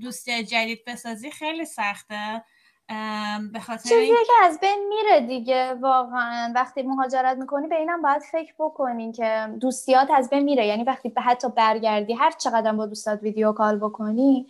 دوستی 0.00 0.44
جدید 0.44 0.84
بسازی 0.86 1.30
خیلی 1.30 1.64
سخته. 1.64 2.42
به 3.52 3.60
خاطر 3.60 3.88
چیزی 3.88 4.06
که 4.06 4.32
از 4.42 4.60
بین 4.60 4.88
میره 4.88 5.20
دیگه 5.26 5.74
واقعا. 5.74 6.52
وقتی 6.54 6.82
مهاجرت 6.82 7.36
می‌کنی 7.36 7.66
به 7.66 7.76
اینم 7.76 8.02
باید 8.02 8.22
فکر 8.22 8.54
بکنی 8.58 9.12
که 9.12 9.48
دوستیات 9.60 10.10
از 10.10 10.30
بین 10.30 10.42
میره. 10.44 10.66
یعنی 10.66 10.84
وقتی 10.84 11.08
به 11.08 11.20
حتی 11.20 11.48
برگردی 11.48 12.12
هر 12.12 12.30
چقدر 12.30 12.72
با 12.72 12.86
دوستات 12.86 13.22
ویدیو 13.22 13.52
کال 13.52 13.78
بکنی 13.78 14.46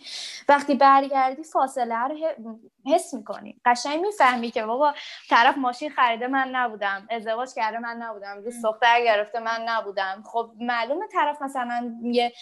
وقتی 0.49 0.75
برگردی 0.75 1.43
فاصله 1.43 2.07
رو 2.07 2.17
حس 2.85 3.13
می‌کنی. 3.13 3.61
قشنگ 3.65 4.01
می‌فهمی 4.01 4.51
که 4.51 4.65
بابا 4.65 4.93
طرف 5.29 5.57
ماشین 5.57 5.89
خریده 5.89 6.27
من 6.27 6.49
نبودم 6.51 7.07
ازدواج 7.09 7.49
کرده 7.55 7.79
من 7.79 7.97
نبودم 7.97 8.41
دوست 8.41 8.63
دختر 8.63 9.03
گرفته 9.03 9.39
من 9.39 9.65
نبودم. 9.67 10.23
خب 10.25 10.51
معلومه 10.59 11.07
طرف 11.11 11.41
مثلا 11.41 11.93
یه 12.03 12.33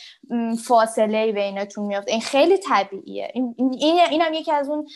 فاصله 0.68 1.32
بینتون 1.32 1.86
میافته. 1.86 2.12
این 2.12 2.22
خیلی 2.22 2.58
طبیعیه. 2.58 3.32
این 3.34 3.56
اینم 4.10 4.34
یکی 4.34 4.52
از 4.52 4.70
اون 4.70 4.88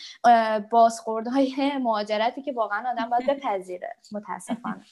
بازخوردهای 0.72 1.78
مهاجرتی 1.78 2.42
که 2.42 2.52
واقعا 2.52 2.92
آدم 2.92 3.10
باید 3.10 3.28
بپذیره. 3.28 3.96
متاسفانه. 4.12 4.86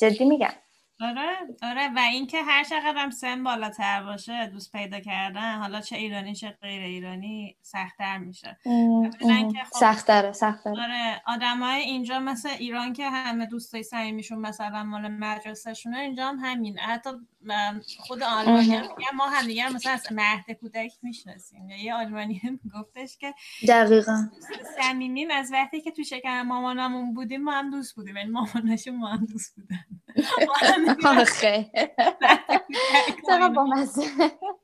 جدی 0.00 0.24
میگم. 0.24 0.52
آره 1.00 1.36
آره. 1.62 1.88
و 1.96 1.98
اینکه 1.98 2.42
هر 2.42 2.64
چقدر 2.64 2.94
هم 2.96 3.10
سن 3.10 3.44
بالاتر 3.44 4.02
باشه 4.02 4.46
دوست 4.46 4.72
پیدا 4.72 5.00
کردن 5.00 5.58
حالا 5.58 5.80
چه 5.80 5.96
ایرانی 5.96 6.34
چه 6.34 6.50
غیر 6.62 6.82
ایرانی 6.82 7.56
سختتر 7.62 8.18
میشه. 8.18 8.58
خب 8.62 9.78
سختره 9.80 10.32
سختره 10.32 10.82
آره 10.82 11.22
آدمای 11.26 11.80
اینجا 11.80 12.18
مثل 12.18 12.48
ایران 12.48 12.92
که 12.92 13.10
همه 13.10 13.46
دوستای 13.46 13.82
صمیمیشون 13.82 14.38
مثلا 14.38 14.84
مال 14.84 15.08
مدرسهشونه 15.08 15.98
اینجا 15.98 16.28
هم 16.28 16.38
همین. 16.42 16.78
حتی 16.78 17.10
خود 17.98 18.22
آلمانی 18.22 18.74
هم 18.74 18.88
ما 19.14 19.26
هم 19.26 19.46
دیگر 19.46 19.68
مثلا 19.68 19.92
از 19.92 20.12
مهد 20.12 20.50
کودک 20.60 20.92
می‌شناسیم. 21.02 21.70
یه 21.70 21.94
آلمانی 21.94 22.34
هم 22.34 22.60
گفتش 22.74 23.16
که 23.18 23.34
دقیقا. 23.68 24.28
صمیمیم 24.82 25.30
از 25.30 25.52
وقتی 25.52 25.80
که 25.80 25.90
تو 25.90 26.04
شکر 26.04 26.42
مامانمون 26.42 27.14
بودیم 27.14 27.42
ما 27.42 27.52
هم 27.52 27.70
دوست 27.70 27.94
بودیم. 27.94 28.16
یعنی 28.16 28.30
مامانشون 28.30 28.96
ما 28.96 29.08
هم 29.08 29.24
دوست 29.24 29.56
بودن. 29.56 29.84
آخه. 31.22 31.70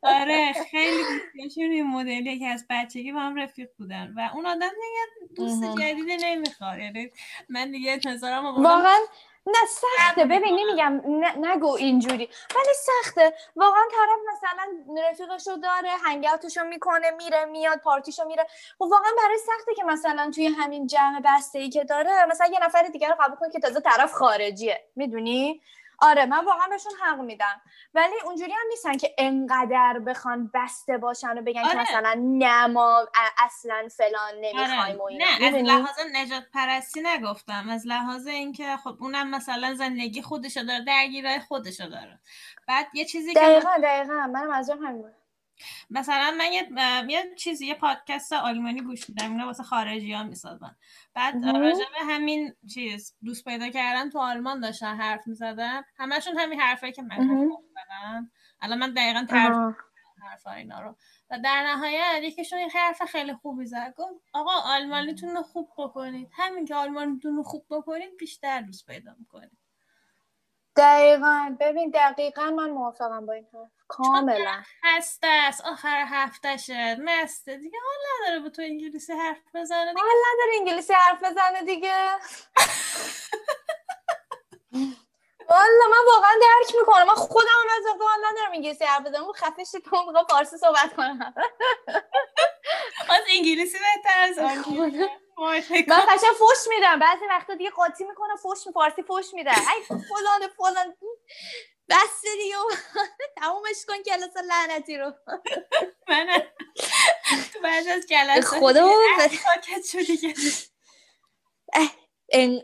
آره 0.03 0.53
خیلی 0.71 1.03
دوستیاشون 1.03 1.73
این 1.73 1.87
مدلی 1.87 2.39
که 2.39 2.47
از 2.47 2.67
بچگی 2.71 3.13
با 3.13 3.21
هم 3.21 3.37
رفیق 3.37 3.69
بودن. 3.79 4.15
و 4.17 4.31
اون 4.35 4.47
آدم 4.47 4.69
دیگه 4.69 5.35
دوست 5.37 5.81
جدیدی 5.81 6.17
نمی‌خواد. 6.25 6.79
یعنی 6.79 7.11
من 7.49 7.71
دیگه 7.71 8.01
نظرم 8.07 8.45
واقعا 8.45 8.99
نه 9.47 9.67
سخته. 9.69 10.25
ببین 10.25 10.61
نمیگم 10.61 11.03
نگو 11.47 11.77
اینجوری. 11.77 12.29
ولی 12.57 12.75
سخته. 12.75 13.35
واقعا 13.57 13.83
طرف 13.91 14.19
مثلا 14.35 14.95
رفیقشو 15.11 15.57
داره 15.57 15.91
هنگاتشو 16.05 16.65
می‌کنه 16.65 17.11
میره 17.11 17.45
میاد 17.45 17.79
پارتیشو 17.79 18.25
میره. 18.25 18.43
و 18.43 18.47
خب 18.79 18.91
واقعا 18.91 19.11
برای 19.17 19.39
سخته 19.39 19.75
که 19.75 19.85
مثلا 19.85 20.31
توی 20.35 20.47
همین 20.47 20.87
جمع 20.87 21.21
بسته 21.25 21.59
ای 21.59 21.71
که 21.71 21.85
داره 21.85 22.27
مثلا 22.31 22.47
یه 22.47 22.65
نفر 22.65 22.83
دیگر 22.83 23.09
رو 23.09 23.17
قبول 23.21 23.37
کنه 23.37 23.51
که 23.51 23.61
تازه 23.61 23.81
طرف 23.81 24.13
خارجیه. 24.13 24.85
می‌دونی؟ 24.97 25.63
آره 26.01 26.27
من 26.27 26.45
واقعا 26.45 26.69
بهشون 26.71 26.93
حق 27.03 27.21
میدم. 27.21 27.61
ولی 27.95 28.15
اونجوری 28.25 28.53
هم 28.53 28.67
نیستن 28.71 28.97
که 28.97 29.15
انقدر 29.19 29.99
بخوان 30.07 30.51
بسته 30.55 30.99
باشن 30.99 31.39
و 31.39 31.43
بگن 31.43 31.61
آره. 31.61 31.71
که 31.71 31.79
مثلا 31.79 32.15
نه 32.19 32.67
ما 32.67 33.09
اصلا 33.39 33.89
فلان 33.97 34.35
نمی‌خوایم 34.41 35.01
آره. 35.01 35.17
نه 35.17 35.47
از 35.47 35.55
لحاظ 35.55 35.99
نجات 36.13 36.43
پرستی 36.55 37.01
نگفتم. 37.01 37.69
از 37.71 37.87
لحاظ 37.87 38.27
اینکه 38.27 38.77
خب 38.77 38.97
اونم 39.01 39.31
مثلا 39.31 39.75
زندگی 39.75 40.23
خودشو 40.23 40.63
داره 40.63 40.85
درگیرای 40.85 41.41
خودشو 41.41 41.87
داره. 41.87 42.19
بعد 42.69 42.87
یه 42.95 43.05
چیزی 43.05 43.35
دقیقا 43.35 43.75
که 43.75 43.83
دقیقا 43.83 44.15
منم 44.27 44.51
از 44.51 44.71
همین. 44.71 45.20
مثلا 45.91 46.35
من 46.39 46.53
یه, 46.53 46.69
یه 47.09 47.35
چیزی 47.39 47.67
یه 47.67 47.75
پادکست 47.75 48.33
آلمانی 48.33 48.81
گوش 48.81 49.09
میدم 49.09 49.31
اینا 49.31 49.47
واسه 49.47 49.63
خارجی 49.63 50.13
ها 50.13 50.23
می‌سازن. 50.23 50.77
بعد 51.15 51.45
راجع 51.45 51.85
همین 52.01 52.55
چیز 52.75 53.17
دوست 53.25 53.45
پیدا 53.45 53.69
کردن 53.69 54.11
تو 54.11 54.19
آلمان 54.19 54.61
داشتن 54.61 54.97
حرف 54.97 55.27
می‌زدن. 55.27 55.83
همشون 55.97 56.39
همین 56.39 56.61
حرفایی 56.61 56.93
که 56.93 57.03
من 57.03 57.49
زدم 57.75 58.31
الان 58.61 58.79
من 58.79 58.93
دقیقا 58.95 59.27
طرف 59.29 59.75
حرف 60.23 60.47
اینا 60.47 60.81
رو. 60.81 60.97
و 61.31 61.39
در 61.45 61.63
نهایت 61.63 62.23
یکیشون 62.23 62.59
یه 62.59 62.69
حرف 62.69 63.03
خیلی 63.03 63.35
خوبی 63.35 63.67
زد. 63.67 63.95
گفت 63.97 64.25
آقا 64.33 64.53
آلمانیتون 64.53 65.31
رو 65.31 65.43
خوب 65.43 65.71
بکنید. 65.79 66.29
همین 66.33 66.65
که 66.65 66.75
آلمانیتون 66.75 67.37
رو 67.37 67.43
خوب 67.43 67.67
بکنید 67.71 68.17
بیشتر 68.19 68.61
دوست 68.61 68.87
پیدا 68.87 69.15
می‌کنید. 69.19 69.60
دقیقا. 70.81 71.57
ببین 71.61 71.91
دقیقا 71.91 72.43
من 72.51 72.71
موافقم 72.71 73.27
با 73.27 73.33
این 73.33 73.47
حرف. 73.55 73.71
کاملا. 73.89 74.63
هسته 74.85 75.27
است. 75.27 75.65
آخر 75.65 76.05
هفتهشه. 76.09 76.97
مسته 77.05 77.57
دیگه. 77.57 77.79
حال 77.85 77.99
نداره 78.29 78.41
با 78.43 78.49
تو 78.49 78.63
انگلیسی 78.63 79.13
حرف 79.13 79.39
بزنه 79.55 79.91
دیگه. 79.95 80.03
حال 80.03 80.17
نداره 80.35 80.53
انگلیسی 80.61 80.93
حرف 80.93 81.25
بزنه 81.25 81.63
دیگه. 81.63 81.95
والا 85.51 85.87
من 85.91 86.15
واقعا 86.15 86.31
درک 86.41 86.75
می‌کنم. 86.81 87.07
من 87.07 87.15
خودم 87.15 87.49
از 87.77 87.85
حال 88.01 88.19
ندارم 88.33 88.53
انگلیسی 88.53 88.85
حرف 88.85 89.07
بزنم. 89.07 89.33
خفه 89.33 89.65
شد 89.65 89.83
که 89.83 89.91
موقع 89.93 90.23
فارسی 90.31 90.57
صحبت 90.57 90.97
کنم. 90.97 91.35
از 93.17 93.23
انگلیسی 93.37 93.79
بهتر 93.79 94.21
از 94.23 94.39
من 95.41 96.01
قشنگ 96.09 96.35
فوش 96.39 96.69
میدم. 96.69 96.99
بعضی 96.99 97.27
وقتا 97.29 97.55
دیگه 97.55 97.71
قاطی 97.71 98.05
می‌کنم 98.05 98.37
فوش 98.37 98.69
فارسی 98.75 99.03
فوش 99.03 99.35
میدم 99.35 99.53
ای 99.53 99.83
فلان 99.83 100.49
فلان. 100.57 100.97
بس 101.89 102.23
دیگه. 102.23 102.57
تمومش 103.37 103.85
کن 103.89 104.03
کلاس 104.03 104.37
لعنتی 104.49 104.99
رو. 104.99 105.13
من 106.09 106.43
بعد 107.63 107.89
از 107.89 108.07
کلاس 108.07 108.45
خدا 108.45 108.91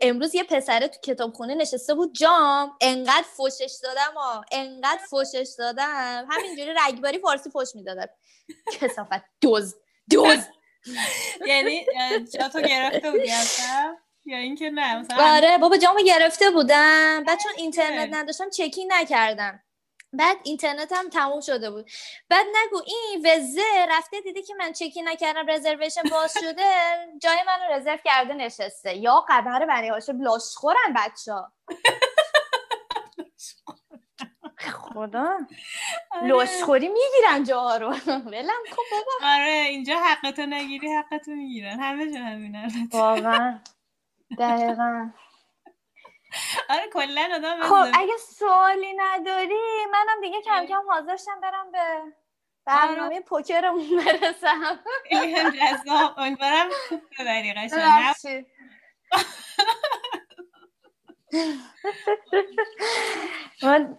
امروز 0.01 0.35
یه 0.35 0.45
پسره 0.45 0.89
تو 0.89 1.01
کتابخونه 1.01 1.55
نشسته 1.55 1.95
بود. 1.95 2.15
جام 2.15 2.77
انقدر 2.81 3.27
فوشش 3.37 3.73
دادم 3.83 4.15
ها. 4.17 4.45
انقدر 4.53 5.01
فوشش 5.11 5.49
دادم. 5.59 6.27
همینجوری 6.31 6.75
رگباری 6.79 7.19
فارسی 7.19 7.51
فوش 7.51 7.69
می‌دادم. 7.75 8.09
کسافت. 8.73 9.23
دوز 9.41 9.75
دوز. 10.11 10.39
یعنی 11.47 11.87
جا 12.35 12.49
تو 12.49 12.61
گرفته 12.61 13.11
بودی 13.13 13.31
اصلا 13.33 13.97
یا 14.25 14.39
اینکه 14.39 14.71
نه 14.71 14.99
مثلا 14.99 15.37
آره 15.37 15.59
بابا 15.59 15.77
جامو 15.77 15.99
گرفته 15.99 16.51
بودم. 16.51 17.25
بعد 17.27 17.39
چون 17.43 17.53
اینترنت 17.57 18.09
نداشتم 18.13 18.51
چکین 18.51 18.93
نکردم. 18.93 19.63
بعد 20.13 20.37
اینترنت 20.45 20.93
هم 20.93 21.09
تموم 21.09 21.41
شده 21.41 21.71
بود. 21.71 21.91
بعد 22.29 22.47
نگو 22.47 22.83
این 22.87 23.27
وزه 23.27 23.87
رفته 23.89 24.21
دیده 24.21 24.43
که 24.43 24.55
من 24.55 24.73
چکی 24.73 25.03
نکردم 25.03 25.51
رزرویشن 25.51 26.03
باز 26.11 26.35
شده. 26.41 26.65
جای 27.23 27.39
منو 27.47 27.75
رزرو 27.77 27.99
کرده 28.05 28.35
نشسته. 28.35 28.97
یا 28.97 29.25
قبر 29.29 29.67
بنی 29.67 29.89
هاشم 29.89 30.23
لاشخورن 30.23 30.95
بچه 30.97 31.33
ها 31.33 31.53
خدا. 34.59 35.39
لاشخوری 36.23 36.89
می‌گیرن 36.89 37.45
جاها 37.45 37.77
رو. 37.77 37.89
ولم 38.33 38.63
کن 38.77 38.83
بابا. 38.93 39.35
آره 39.35 39.65
اینجا 39.69 39.97
حقتو 39.99 40.47
نگیری 40.47 40.89
حقتو 40.95 41.31
می‌گیرن. 41.31 41.81
همه 41.81 42.13
جا 42.13 42.21
همینه 42.21 42.69
واقعا. 42.93 43.59
دقیقا. 44.39 45.11
آره 46.69 46.89
کلا 46.93 47.29
آدم 47.35 47.63
خب 47.63 47.99
اگه 48.01 48.17
سوالی 48.17 48.93
نداری 48.97 49.87
منم 49.93 50.21
دیگه 50.21 50.41
کم 50.43 50.67
کم 50.67 50.83
حاضر 50.91 51.17
شم 51.17 51.41
برم 51.41 51.73
به 51.73 51.79
برنامه 52.67 53.15
آره. 53.15 53.21
پوکرمون 53.21 53.87
برسم. 54.07 54.81
خیلی 55.09 55.35
هم 55.39 55.51
جذاب. 55.51 56.19
امیدوارم 56.19 56.69
خوب 56.89 57.01
ببری 57.19 57.53
قشنگ. 57.53 58.47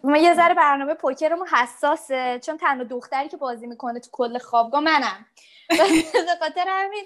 ما 0.04 0.18
یه 0.18 0.34
ذره 0.36 0.54
برنامه 0.54 0.94
پوکرمون 0.94 1.48
حساسه 1.48 2.40
چون 2.46 2.58
تنها 2.58 2.84
دختری 2.84 3.30
که 3.30 3.38
بازی 3.38 3.68
می‌کنه 3.68 4.00
تو 4.00 4.10
کل 4.12 4.38
خوابگاه 4.38 4.82
منم. 4.82 5.26
به 6.28 6.36
خاطر 6.40 6.66
همین 6.68 7.06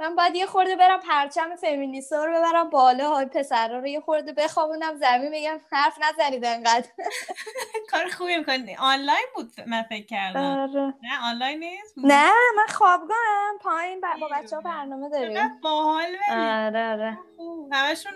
من 0.00 0.14
باید 0.16 0.34
یه 0.36 0.46
خورده 0.46 0.76
برم 0.76 1.00
پرچم 1.00 1.56
فمینیستا 1.56 2.24
رو 2.24 2.32
ببرم 2.38 2.70
بالا. 2.70 3.08
های 3.14 3.26
پسرا 3.26 3.78
رو 3.78 3.86
یه 3.86 4.00
خورده 4.00 4.32
بخوابونم 4.32 4.96
زمین 4.96 5.30
بگم 5.32 5.60
حرف 5.72 5.98
نزنید 6.02 6.44
انقدر. 6.44 6.88
کار 7.90 8.08
خوبی 8.10 8.36
می‌کنی. 8.36 8.76
آنلاین 8.76 9.26
بود 9.34 9.52
من 9.66 9.82
فکر 9.82 10.06
کردم. 10.06 10.40
آره. 10.40 10.94
نه 11.02 11.24
آنلاین 11.30 11.58
نیست؟ 11.58 11.94
نه 11.96 12.30
من 12.56 12.66
خوابگاهم. 12.74 13.58
پایین 13.60 14.00
با 14.00 14.28
بچه 14.32 14.56
ها 14.56 14.62
برنامه 14.62 15.08
داریم. 15.10 15.60
باحال 15.62 16.16
آره 16.30 16.92
آره. 16.92 17.18
همشون 17.72 18.12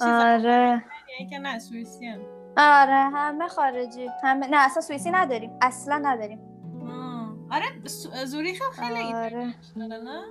آره. 0.00 0.84
که 1.30 1.38
نه 1.38 1.58
سوئیسی 1.58 2.06
هم. 2.06 2.20
آره 2.56 2.94
همه 2.94 3.48
خارجی. 3.48 4.10
همه 4.22 4.46
نه 4.46 4.56
اصلا 4.66 4.82
سوئیسی 4.82 5.10
نداریم. 5.10 5.58
اصلا 5.62 5.98
نداریم. 5.98 6.51
آره 7.52 7.66
زوریخ 8.24 8.62
خیلی 8.72 9.12
آره. 9.14 9.54
نه؟ 9.76 10.22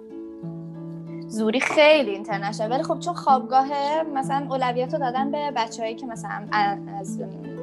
زوری 1.27 1.60
خیلی 1.60 2.11
اینترنشنال 2.11 2.72
ولی 2.72 2.84
خب 2.84 2.99
چون 2.99 3.14
خوابگاهه 3.14 4.03
مثلا 4.03 4.48
اولویت 4.49 4.93
رو 4.93 4.99
دادن 4.99 5.31
به 5.31 5.52
بچههایی 5.56 5.95
که 5.95 6.06
مثلا 6.06 6.48
از 6.99 7.19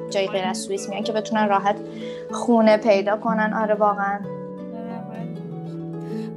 جای 0.09 0.27
غیر 0.27 0.45
از 0.45 0.57
سوئیس 0.57 0.89
میان 0.89 1.03
که 1.03 1.11
بتونن 1.11 1.49
راحت 1.49 1.75
خونه 2.31 2.77
پیدا 2.77 3.17
کنن. 3.17 3.53
آره 3.53 3.75
واقعا. 3.75 4.19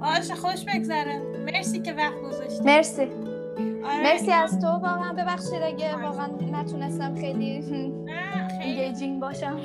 باشه 0.01 0.35
خوش 0.35 0.65
بگذره. 0.65 1.23
مرسی 1.47 1.83
که 1.83 1.93
وقت 1.93 2.23
گذاشتی. 2.23 2.65
مرسی. 2.65 3.03
آره. 3.03 4.03
مرسی 4.03 4.31
از 4.31 4.61
تو. 4.61 4.67
واقعا 4.67 5.13
ببخشید 5.13 5.63
اگه 5.63 5.97
واقعا 5.97 6.27
نتونستم 6.53 7.15
خیلی 7.15 7.65
انگیجینگ 8.61 9.21
باشم. 9.21 9.61